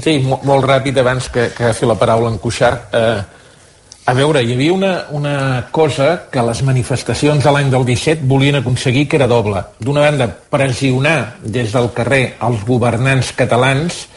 Sí, 0.01 0.15
mo 0.25 0.39
molt 0.49 0.65
ràpid 0.65 0.97
abans 0.97 1.27
que, 1.29 1.51
que 1.53 1.67
agafi 1.67 1.85
la 1.85 1.93
paraula 1.93 2.31
en 2.31 2.39
Cuixart. 2.41 2.87
Eh, 2.97 3.19
a 4.09 4.13
veure, 4.17 4.41
hi 4.41 4.55
havia 4.55 4.73
una, 4.73 4.93
una 5.13 5.33
cosa 5.69 6.23
que 6.33 6.41
les 6.41 6.63
manifestacions 6.65 7.43
de 7.45 7.51
l'any 7.53 7.69
del 7.69 7.85
17 7.85 8.25
volien 8.25 8.57
aconseguir 8.57 9.03
que 9.07 9.19
era 9.19 9.27
doble. 9.29 9.61
D'una 9.77 10.07
banda, 10.07 10.25
pressionar 10.49 11.35
des 11.43 11.69
del 11.75 11.91
carrer 11.93 12.23
els 12.47 12.63
governants 12.65 13.29
catalans, 13.37 14.07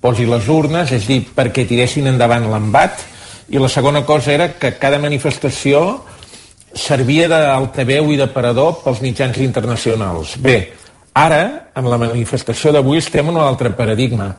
posi 0.00 0.24
les 0.24 0.48
urnes, 0.48 0.88
és 0.96 1.04
a 1.04 1.10
dir, 1.12 1.20
perquè 1.36 1.66
tiressin 1.68 2.08
endavant 2.08 2.48
l'embat, 2.48 3.04
i 3.52 3.60
la 3.60 3.68
segona 3.68 4.00
cosa 4.08 4.32
era 4.32 4.48
que 4.56 4.72
cada 4.80 4.98
manifestació 4.98 5.82
servia 6.72 7.28
d'altaveu 7.28 8.08
i 8.12 8.16
d'aparador 8.16 8.78
pels 8.80 9.02
mitjans 9.04 9.36
internacionals. 9.44 10.38
Bé, 10.40 10.72
ara, 11.12 11.68
amb 11.76 11.90
la 11.92 12.00
manifestació 12.00 12.72
d'avui, 12.72 13.02
estem 13.02 13.28
en 13.28 13.36
un 13.36 13.44
altre 13.44 13.74
paradigma. 13.76 14.30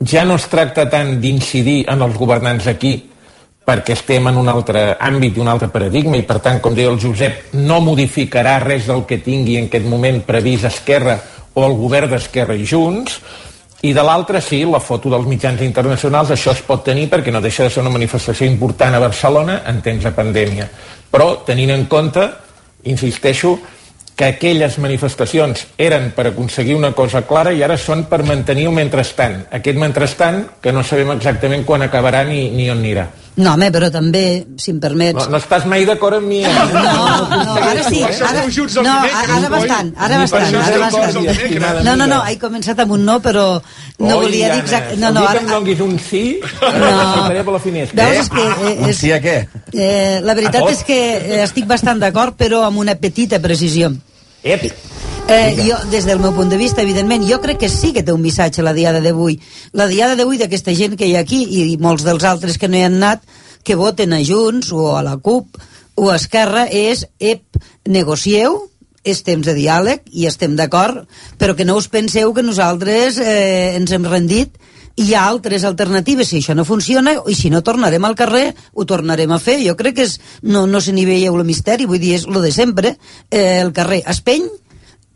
Ja 0.00 0.24
no 0.24 0.38
es 0.40 0.48
tracta 0.48 0.86
tant 0.88 1.18
d'incidir 1.20 1.84
en 1.92 2.00
els 2.00 2.16
governants 2.16 2.70
aquí, 2.72 2.94
perquè 3.60 3.92
estem 3.92 4.30
en 4.30 4.40
un 4.40 4.48
altre 4.48 4.96
àmbit 4.96 5.36
un 5.38 5.52
altre 5.52 5.68
paradigma 5.68 6.16
i 6.16 6.24
per 6.24 6.38
tant, 6.40 6.62
com 6.64 6.74
deia 6.74 6.88
el 6.88 6.98
Josep, 6.98 7.52
no 7.60 7.82
modificarà 7.84 8.56
res 8.64 8.88
del 8.88 9.04
que 9.04 9.20
tingui 9.20 9.60
en 9.60 9.68
aquest 9.68 9.84
moment 9.84 10.22
previst 10.24 10.64
Esquerra 10.70 11.20
o 11.52 11.66
el 11.66 11.76
govern 11.76 12.08
d'Esquerra 12.08 12.56
i 12.56 12.64
Junts 12.64 13.20
i 13.82 13.94
de 13.96 14.02
l'altra 14.04 14.40
sí, 14.44 14.64
la 14.68 14.80
foto 14.80 15.08
dels 15.08 15.26
mitjans 15.26 15.62
internacionals 15.64 16.34
això 16.34 16.52
es 16.52 16.62
pot 16.66 16.84
tenir 16.84 17.08
perquè 17.08 17.32
no 17.32 17.40
deixa 17.40 17.64
de 17.64 17.70
ser 17.70 17.80
una 17.80 17.92
manifestació 17.94 18.46
important 18.46 18.94
a 18.94 19.02
Barcelona 19.02 19.62
en 19.66 19.80
temps 19.80 20.04
de 20.04 20.12
pandèmia 20.12 20.68
però 21.10 21.40
tenint 21.46 21.72
en 21.74 21.86
compte 21.90 22.26
insisteixo 22.84 23.58
que 24.20 24.26
aquelles 24.26 24.76
manifestacions 24.76 25.62
eren 25.80 26.10
per 26.12 26.26
aconseguir 26.28 26.74
una 26.76 26.92
cosa 26.92 27.22
clara 27.24 27.54
i 27.56 27.62
ara 27.64 27.78
són 27.80 28.02
per 28.04 28.18
mantenir 28.28 28.66
el 28.68 28.74
mentrestant. 28.76 29.46
Aquest 29.56 29.78
mentrestant 29.80 30.42
que 30.60 30.74
no 30.76 30.82
sabem 30.84 31.14
exactament 31.14 31.64
quan 31.64 31.86
acabarà 31.86 32.20
ni, 32.28 32.50
ni 32.52 32.68
on 32.68 32.82
anirà. 32.84 33.06
No, 33.36 33.52
home, 33.54 33.70
però 33.72 33.88
també, 33.94 34.44
si 34.60 34.72
em 34.74 34.80
permets... 34.82 35.14
No, 35.22 35.30
no 35.32 35.38
estàs 35.38 35.62
mai 35.70 35.84
d'acord 35.88 36.18
amb 36.18 36.26
mi? 36.28 36.40
Eh? 36.44 36.50
No, 36.74 36.80
no, 37.30 37.54
ara 37.54 37.84
sí, 37.86 38.00
ara, 38.02 38.42
no, 38.82 38.96
ara 39.36 39.48
bastant, 39.52 39.92
ara 39.96 40.18
bastant, 40.18 40.56
ara 40.58 40.80
bastant. 40.82 41.84
No, 41.86 41.94
no, 41.96 42.08
no, 42.10 42.18
he 42.26 42.36
començat 42.42 42.82
amb 42.84 42.96
un 42.98 43.06
no, 43.06 43.20
però 43.24 43.44
no 43.62 44.18
Oi, 44.18 44.26
volia 44.26 44.50
dir 44.52 44.60
exacte... 44.64 44.98
No, 45.00 45.12
no, 45.14 45.22
dia 45.22 45.30
que 45.30 45.38
ara, 45.38 45.44
em 45.46 45.52
donguis 45.54 45.80
un 45.86 45.96
sí, 46.02 46.24
No. 46.60 47.28
per 47.30 47.54
la 47.54 47.62
finestra. 47.62 48.10
Veus, 48.10 48.26
és 48.26 48.30
que, 48.34 48.46
eh, 48.50 48.76
Un 48.82 48.90
és- 48.90 48.98
sí 48.98 49.12
a 49.14 49.20
què? 49.22 49.36
eh, 49.72 50.20
la 50.26 50.34
veritat 50.34 50.66
és 50.74 50.84
que 50.84 51.00
eh, 51.16 51.42
estic 51.46 51.70
bastant 51.70 52.02
d'acord, 52.02 52.36
però 52.36 52.64
amb 52.66 52.82
una 52.82 52.98
petita 52.98 53.40
precisió. 53.40 53.94
Ep. 54.42 54.72
Eh, 55.30 55.54
jo, 55.62 55.76
des 55.92 56.08
del 56.08 56.18
meu 56.18 56.32
punt 56.34 56.48
de 56.50 56.56
vista, 56.58 56.82
evidentment, 56.82 57.22
jo 57.22 57.36
crec 57.38 57.60
que 57.62 57.68
sí 57.70 57.92
que 57.94 58.02
té 58.02 58.10
un 58.10 58.18
missatge 58.18 58.64
la 58.66 58.72
diada 58.74 58.98
d'avui. 58.98 59.36
La 59.78 59.86
diada 59.86 60.16
d'avui 60.18 60.40
d'aquesta 60.40 60.72
gent 60.74 60.96
que 60.98 61.06
hi 61.06 61.12
ha 61.14 61.20
aquí 61.22 61.44
i 61.46 61.76
molts 61.78 62.02
dels 62.02 62.24
altres 62.26 62.56
que 62.58 62.66
no 62.66 62.74
hi 62.74 62.82
han 62.82 62.96
anat, 62.98 63.22
que 63.62 63.76
voten 63.78 64.10
a 64.10 64.18
Junts 64.26 64.72
o 64.74 64.88
a 64.98 65.04
la 65.06 65.14
CUP 65.22 65.60
o 65.94 66.08
a 66.10 66.16
Esquerra, 66.18 66.64
és, 66.66 67.04
ep, 67.20 67.60
negocieu, 67.86 68.56
és 69.06 69.22
temps 69.22 69.46
de 69.46 69.54
diàleg 69.54 70.02
i 70.10 70.26
estem 70.26 70.56
d'acord, 70.58 71.04
però 71.38 71.54
que 71.54 71.64
no 71.68 71.76
us 71.78 71.86
penseu 71.86 72.34
que 72.34 72.42
nosaltres 72.42 73.20
eh, 73.22 73.76
ens 73.78 73.94
hem 73.94 74.08
rendit 74.10 74.58
i 74.96 75.06
hi 75.06 75.14
ha 75.14 75.28
altres 75.28 75.62
alternatives, 75.62 76.32
si 76.32 76.40
això 76.40 76.56
no 76.58 76.66
funciona 76.66 77.14
i 77.30 77.36
si 77.38 77.52
no 77.54 77.62
tornarem 77.62 78.02
al 78.04 78.18
carrer, 78.18 78.48
ho 78.74 78.82
tornarem 78.82 79.30
a 79.30 79.38
fer. 79.38 79.60
Jo 79.62 79.76
crec 79.78 80.00
que 80.00 80.08
és, 80.10 80.18
no, 80.42 80.66
no 80.66 80.82
se 80.82 80.90
n'hi 80.90 81.06
veieu 81.06 81.38
el 81.38 81.46
misteri 81.46 81.86
vull 81.86 82.02
dir, 82.02 82.16
és 82.18 82.26
lo 82.26 82.42
de 82.42 82.50
sempre. 82.50 82.96
Eh, 83.30 83.62
el 83.62 83.70
carrer 83.72 84.02
espeny 84.10 84.50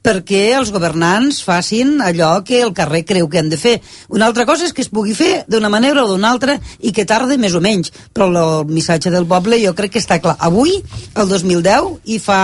perquè 0.04 0.42
els 0.58 0.70
governants 0.74 1.40
facin 1.44 1.96
allò 2.04 2.36
que 2.44 2.60
el 2.62 2.74
carrer 2.76 3.04
creu 3.08 3.28
que 3.32 3.40
han 3.40 3.48
de 3.48 3.58
fer. 3.60 3.78
Una 4.12 4.28
altra 4.28 4.44
cosa 4.44 4.68
és 4.68 4.74
que 4.76 4.84
es 4.84 4.92
pugui 4.92 5.16
fer 5.16 5.44
d'una 5.48 5.72
manera 5.72 6.04
o 6.04 6.10
d'una 6.10 6.30
altra 6.30 6.58
i 6.80 6.92
que 6.92 7.06
tarde 7.08 7.38
més 7.40 7.56
o 7.56 7.62
menys, 7.64 7.92
però 8.12 8.28
el 8.28 8.68
missatge 8.68 9.12
del 9.14 9.26
poble 9.26 9.62
jo 9.62 9.72
crec 9.74 9.96
que 9.96 10.02
està 10.02 10.20
clar. 10.20 10.36
Avui, 10.44 10.76
el 11.16 11.30
2010, 11.30 12.04
i 12.12 12.18
fa 12.20 12.42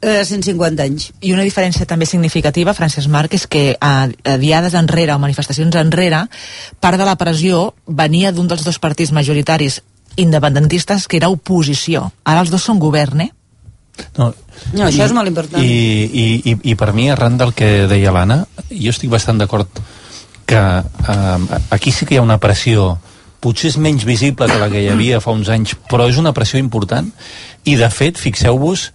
eh, 0.00 0.22
150 0.24 0.86
anys. 0.86 1.10
I 1.20 1.34
una 1.34 1.44
diferència 1.46 1.88
també 1.88 2.06
significativa, 2.06 2.74
Francesc 2.76 3.10
Marc, 3.10 3.34
és 3.34 3.46
que 3.50 3.66
a, 3.80 4.06
a 4.06 4.36
diades 4.38 4.78
enrere 4.78 5.14
o 5.14 5.20
manifestacions 5.22 5.74
enrere, 5.80 6.26
part 6.80 7.00
de 7.00 7.08
la 7.08 7.18
pressió 7.18 7.72
venia 7.86 8.32
d'un 8.32 8.48
dels 8.48 8.64
dos 8.64 8.78
partits 8.78 9.12
majoritaris 9.12 9.82
independentistes 10.16 11.08
que 11.08 11.18
era 11.18 11.28
oposició. 11.28 12.10
Ara 12.24 12.44
els 12.44 12.54
dos 12.54 12.64
són 12.64 12.78
govern, 12.80 13.26
eh? 13.26 13.32
No, 14.18 14.32
No, 14.72 14.86
això 14.86 15.04
és 15.04 15.12
molt 15.14 15.28
important. 15.30 15.62
I, 15.62 16.06
i, 16.06 16.24
i, 16.50 16.54
i 16.72 16.74
per 16.78 16.92
mi, 16.96 17.10
arran 17.12 17.36
del 17.38 17.52
que 17.56 17.86
deia 17.90 18.12
l'Anna, 18.14 18.40
jo 18.70 18.92
estic 18.92 19.12
bastant 19.12 19.38
d'acord 19.38 19.82
que 20.46 20.62
eh, 20.82 21.60
aquí 21.74 21.92
sí 21.92 22.06
que 22.06 22.16
hi 22.16 22.20
ha 22.20 22.24
una 22.24 22.40
pressió 22.42 22.94
potser 23.42 23.70
és 23.70 23.76
menys 23.82 24.06
visible 24.08 24.48
que 24.48 24.58
la 24.58 24.70
que 24.72 24.82
hi 24.82 24.88
havia 24.90 25.20
fa 25.22 25.34
uns 25.34 25.50
anys, 25.52 25.76
però 25.90 26.08
és 26.10 26.18
una 26.18 26.32
pressió 26.34 26.58
important 26.58 27.10
i 27.66 27.76
de 27.78 27.90
fet, 27.92 28.18
fixeu-vos 28.18 28.88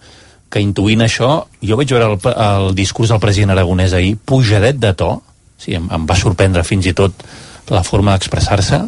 que 0.52 0.60
intuint 0.60 1.04
això, 1.04 1.30
jo 1.64 1.78
vaig 1.80 1.94
veure 1.94 2.10
el, 2.12 2.18
el 2.32 2.74
discurs 2.76 3.12
del 3.12 3.22
president 3.22 3.54
Aragonès 3.54 3.94
ahir 3.96 4.16
pujadet 4.16 4.80
de 4.80 4.92
to, 4.98 5.14
sí, 5.56 5.76
em, 5.78 5.86
em 5.88 6.08
va 6.08 6.18
sorprendre 6.18 6.66
fins 6.68 6.90
i 6.90 6.96
tot 6.96 7.24
la 7.72 7.84
forma 7.86 8.12
d'expressar-se 8.12 8.82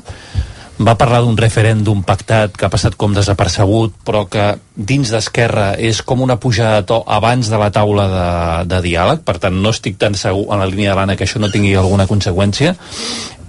va 0.78 0.96
parlar 0.98 1.20
d'un 1.22 1.36
referèndum 1.38 2.02
pactat 2.02 2.56
que 2.58 2.66
ha 2.66 2.72
passat 2.72 2.96
com 2.98 3.14
desapercebut, 3.14 3.94
però 4.06 4.24
que 4.30 4.54
dins 4.74 5.12
d'Esquerra 5.12 5.74
és 5.78 6.00
com 6.02 6.24
una 6.24 6.40
pujada 6.42 6.80
de 6.80 6.88
to 6.88 7.02
abans 7.06 7.50
de 7.50 7.60
la 7.60 7.70
taula 7.70 8.08
de, 8.10 8.26
de 8.72 8.80
diàleg, 8.88 9.22
per 9.22 9.38
tant 9.38 9.54
no 9.54 9.70
estic 9.70 10.00
tan 10.00 10.18
segur 10.18 10.48
en 10.50 10.64
la 10.64 10.66
línia 10.66 10.90
de 10.90 10.98
l'Anna 10.98 11.16
que 11.16 11.28
això 11.28 11.38
no 11.38 11.52
tingui 11.52 11.76
alguna 11.78 12.08
conseqüència, 12.10 12.74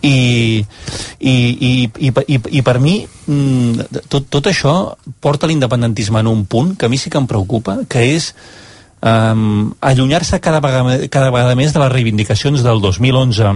i, 0.06 0.66
i, 1.20 1.34
i, 1.34 1.72
i, 1.98 2.12
i, 2.28 2.40
i 2.60 2.62
per 2.62 2.78
mi 2.78 3.00
mm, 3.02 4.06
tot, 4.12 4.28
tot 4.30 4.52
això 4.52 4.76
porta 5.24 5.50
l'independentisme 5.50 6.22
en 6.22 6.30
un 6.30 6.46
punt 6.46 6.76
que 6.78 6.86
a 6.86 6.92
mi 6.94 7.00
sí 7.02 7.10
que 7.10 7.18
em 7.18 7.26
preocupa, 7.26 7.80
que 7.90 8.06
és 8.14 8.34
um, 9.02 9.74
allunyar-se 9.82 10.40
cada, 10.46 10.62
cada 10.62 11.32
vegada 11.32 11.58
més 11.58 11.74
de 11.74 11.82
les 11.82 11.94
reivindicacions 11.96 12.62
del 12.62 12.84
2011 12.86 13.56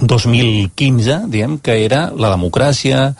2015, 0.00 1.26
diem, 1.30 1.58
que 1.58 1.76
era 1.84 2.08
la 2.16 2.32
democràcia, 2.34 3.10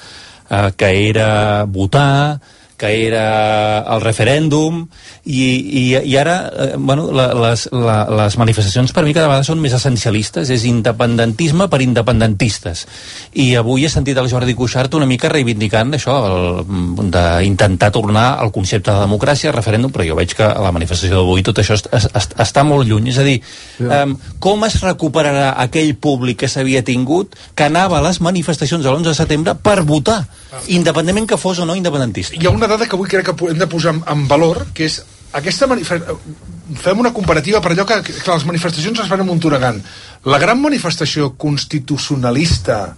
eh, 0.49 0.71
que 0.77 0.91
era 1.09 1.65
votar, 1.69 2.41
que 2.81 2.89
era 3.05 3.85
el 3.93 4.01
referèndum, 4.01 4.87
i, 5.29 5.41
i, 5.45 5.83
i 6.01 6.17
ara, 6.17 6.37
eh, 6.49 6.69
bueno, 6.79 7.11
la, 7.13 7.27
les, 7.37 7.67
la, 7.77 7.99
les 8.23 8.37
manifestacions 8.41 8.95
per 8.97 9.05
mi 9.05 9.13
cada 9.13 9.29
vegada 9.29 9.45
són 9.45 9.61
més 9.61 9.75
essencialistes, 9.77 10.49
és 10.49 10.65
independentisme 10.65 11.69
per 11.69 11.83
independentistes. 11.85 12.87
I 13.37 13.51
avui 13.61 13.85
he 13.85 13.93
sentit 13.93 14.17
el 14.17 14.31
Jordi 14.33 14.57
Cuixart 14.57 14.97
una 14.97 15.09
mica 15.11 15.29
reivindicant 15.29 15.93
això, 15.99 16.15
d'intentar 16.65 17.91
tornar 17.93 18.27
al 18.41 18.53
concepte 18.55 18.95
de 18.95 19.05
democràcia, 19.05 19.53
referèndum, 19.53 19.93
però 19.93 20.07
jo 20.09 20.17
veig 20.17 20.33
que 20.39 20.49
a 20.49 20.65
la 20.65 20.73
manifestació 20.73 21.21
d'avui 21.21 21.45
tot 21.45 21.61
això 21.61 21.77
est, 21.77 21.91
est, 21.93 22.09
est, 22.17 22.37
està 22.41 22.65
molt 22.65 22.89
lluny. 22.89 23.13
És 23.13 23.21
a 23.21 23.27
dir, 23.27 23.37
um, 23.85 24.17
com 24.41 24.65
es 24.65 24.81
recuperarà 24.81 25.53
aquell 25.67 25.93
públic 26.01 26.41
que 26.47 26.49
s'havia 26.49 26.81
tingut 26.87 27.37
que 27.55 27.69
anava 27.69 28.01
a 28.01 28.05
les 28.09 28.23
manifestacions 28.25 28.81
de 28.81 28.89
l'11 28.89 29.13
de 29.13 29.17
setembre 29.21 29.57
per 29.61 29.83
votar, 29.85 30.23
independentment 30.73 31.29
que 31.29 31.39
fos 31.41 31.61
o 31.61 31.69
no 31.69 31.77
independentista? 31.77 32.39
Hi 32.41 32.49
ha 32.49 32.55
una 32.55 32.70
dada 32.71 32.87
que 32.87 32.97
avui 32.97 33.09
crec 33.11 33.27
que 33.31 33.51
hem 33.51 33.59
de 33.59 33.67
posar 33.71 33.95
en, 33.97 34.03
en 34.07 34.27
valor, 34.31 34.67
que 34.75 34.87
és 34.89 35.01
aquesta. 35.33 35.67
Fem 36.81 37.01
una 37.03 37.11
comparativa 37.13 37.59
per 37.61 37.73
allò 37.75 37.85
que, 37.87 37.97
que 38.07 38.31
les 38.31 38.45
manifestacions 38.47 39.01
es 39.03 39.09
fan 39.11 39.21
a 39.21 39.27
Monturagan. 39.27 39.83
La 40.31 40.39
gran 40.39 40.61
manifestació 40.63 41.33
constitucionalista 41.37 42.95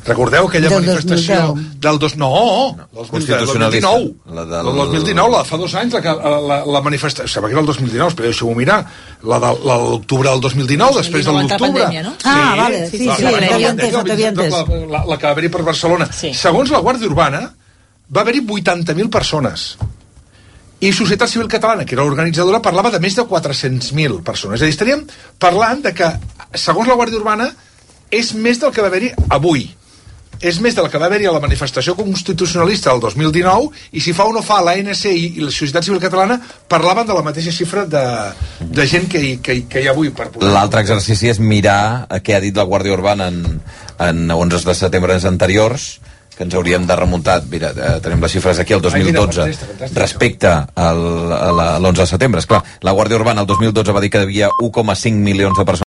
Recordeu 0.00 0.46
aquella 0.48 0.70
Del 0.70 0.80
manifestació 0.80 1.34
2010. 1.52 1.80
del 1.84 1.98
dos... 2.00 2.14
No, 2.16 2.28
del, 2.74 3.02
del 3.02 3.10
Constitucionalista. 3.10 3.90
2019. 3.90 4.14
La 4.32 4.46
La 4.46 4.62
del- 4.62 4.64
del 4.64 4.76
2019, 4.96 5.30
la 5.30 5.38
de 5.42 5.44
fa 5.44 5.56
dos 5.60 5.74
anys, 5.76 5.92
la, 5.92 6.00
que- 6.00 6.14
la, 6.48 6.56
la 6.64 6.80
manifestació... 6.80 7.28
Sembla 7.28 7.50
que 7.50 7.52
era 7.52 7.60
el 7.60 7.66
2019, 7.68 8.08
espera, 8.08 8.30
deixeu-ho 8.30 8.54
mirar. 8.56 8.78
La 9.28 9.36
de 9.44 9.50
la 9.68 9.76
l'octubre 9.76 10.30
del 10.32 10.40
2019, 10.40 10.96
després 11.02 11.26
de 11.26 11.30
2019 11.36 11.44
entra 11.44 11.58
l'octubre. 11.66 12.02
no? 12.08 12.14
Ah, 12.24 12.54
vale, 12.62 12.80
sí, 12.88 13.04
la- 13.04 13.16
sí, 13.16 13.22
la- 13.28 13.30
t'havia 13.44 13.58
la- 13.60 13.74
entès, 13.74 13.92
la- 13.92 14.04
t'havia 14.08 14.28
entès. 14.32 14.52
La, 14.56 14.64
la, 14.96 15.04
la 15.04 15.18
que 15.20 15.26
va 15.28 15.32
haver-hi 15.36 15.50
per 15.52 15.62
Barcelona. 15.68 16.08
Sí. 16.10 16.32
Va 18.10 18.24
haver-hi 18.24 18.42
80.000 18.42 19.08
persones. 19.10 19.70
I 20.80 20.92
Societat 20.96 21.28
Civil 21.28 21.48
Catalana, 21.48 21.84
que 21.84 21.94
era 21.94 22.04
l'organitzadora, 22.06 22.62
parlava 22.64 22.90
de 22.90 23.00
més 23.02 23.16
de 23.16 23.26
400.000 23.28 24.22
persones. 24.24 24.60
És 24.60 24.64
a 24.64 24.68
dir, 24.68 24.74
estaríem 24.74 25.04
parlant 25.38 25.82
de 25.84 25.92
que, 25.94 26.08
segons 26.56 26.88
la 26.88 26.96
Guàrdia 26.96 27.20
Urbana, 27.20 27.50
és 28.10 28.32
més 28.34 28.58
del 28.58 28.72
que 28.72 28.82
va 28.82 28.88
haver-hi 28.88 29.12
avui. 29.28 29.68
És 30.40 30.56
més 30.64 30.72
del 30.72 30.86
que 30.88 30.96
va 30.96 31.04
haver-hi 31.10 31.26
a 31.28 31.34
la 31.34 31.42
manifestació 31.42 31.92
constitucionalista 31.98 32.88
del 32.94 33.02
2019 33.04 33.68
i 33.92 34.00
si 34.00 34.14
fa 34.16 34.24
o 34.24 34.32
no 34.32 34.40
fa 34.40 34.62
l'ANC 34.64 35.02
i, 35.10 35.34
i 35.36 35.44
la 35.44 35.52
Societat 35.52 35.84
Civil 35.84 36.00
Catalana 36.00 36.38
parlaven 36.66 37.04
de 37.06 37.12
la 37.12 37.24
mateixa 37.26 37.52
xifra 37.52 37.84
de, 37.84 38.04
de 38.64 38.86
gent 38.88 39.04
que 39.12 39.20
hi, 39.20 39.34
que, 39.44 39.58
que 39.68 39.82
hi 39.84 39.90
ha 39.90 39.92
avui 39.92 40.08
per. 40.16 40.30
L'altre 40.40 40.80
exercici 40.80 41.28
és 41.28 41.42
mirar 41.44 42.06
a 42.08 42.22
què 42.24 42.38
ha 42.38 42.40
dit 42.40 42.56
la 42.56 42.64
Guàrdia 42.64 42.96
Urbana 42.96 43.28
en, 43.28 43.60
en 44.00 44.24
11 44.32 44.64
de 44.64 44.78
setembre 44.80 45.20
anteriors 45.28 45.90
que 46.40 46.44
ens 46.48 46.54
hauríem 46.56 46.86
de 46.88 46.96
remuntar, 46.96 47.42
mira, 47.52 47.68
eh, 47.76 48.00
tenim 48.00 48.22
les 48.24 48.32
xifres 48.32 48.58
aquí, 48.62 48.72
el 48.72 48.80
2012, 48.80 49.42
fantàstic, 49.44 49.66
fantàstic, 49.74 49.98
respecte 50.00 50.48
al, 50.48 51.00
a 51.36 51.52
la- 51.52 51.74
a 51.74 51.78
l'11 51.78 52.00
de 52.00 52.06
setembre. 52.06 52.40
Esclar, 52.40 52.62
la 52.80 52.92
Guàrdia 52.96 53.16
Urbana 53.20 53.42
el 53.42 53.46
2012 53.46 53.92
va 53.92 54.00
dir 54.00 54.08
que 54.08 54.18
hi 54.18 54.22
havia 54.22 54.48
1,5 54.58 55.20
milions 55.20 55.58
de 55.58 55.64
persones 55.66 55.78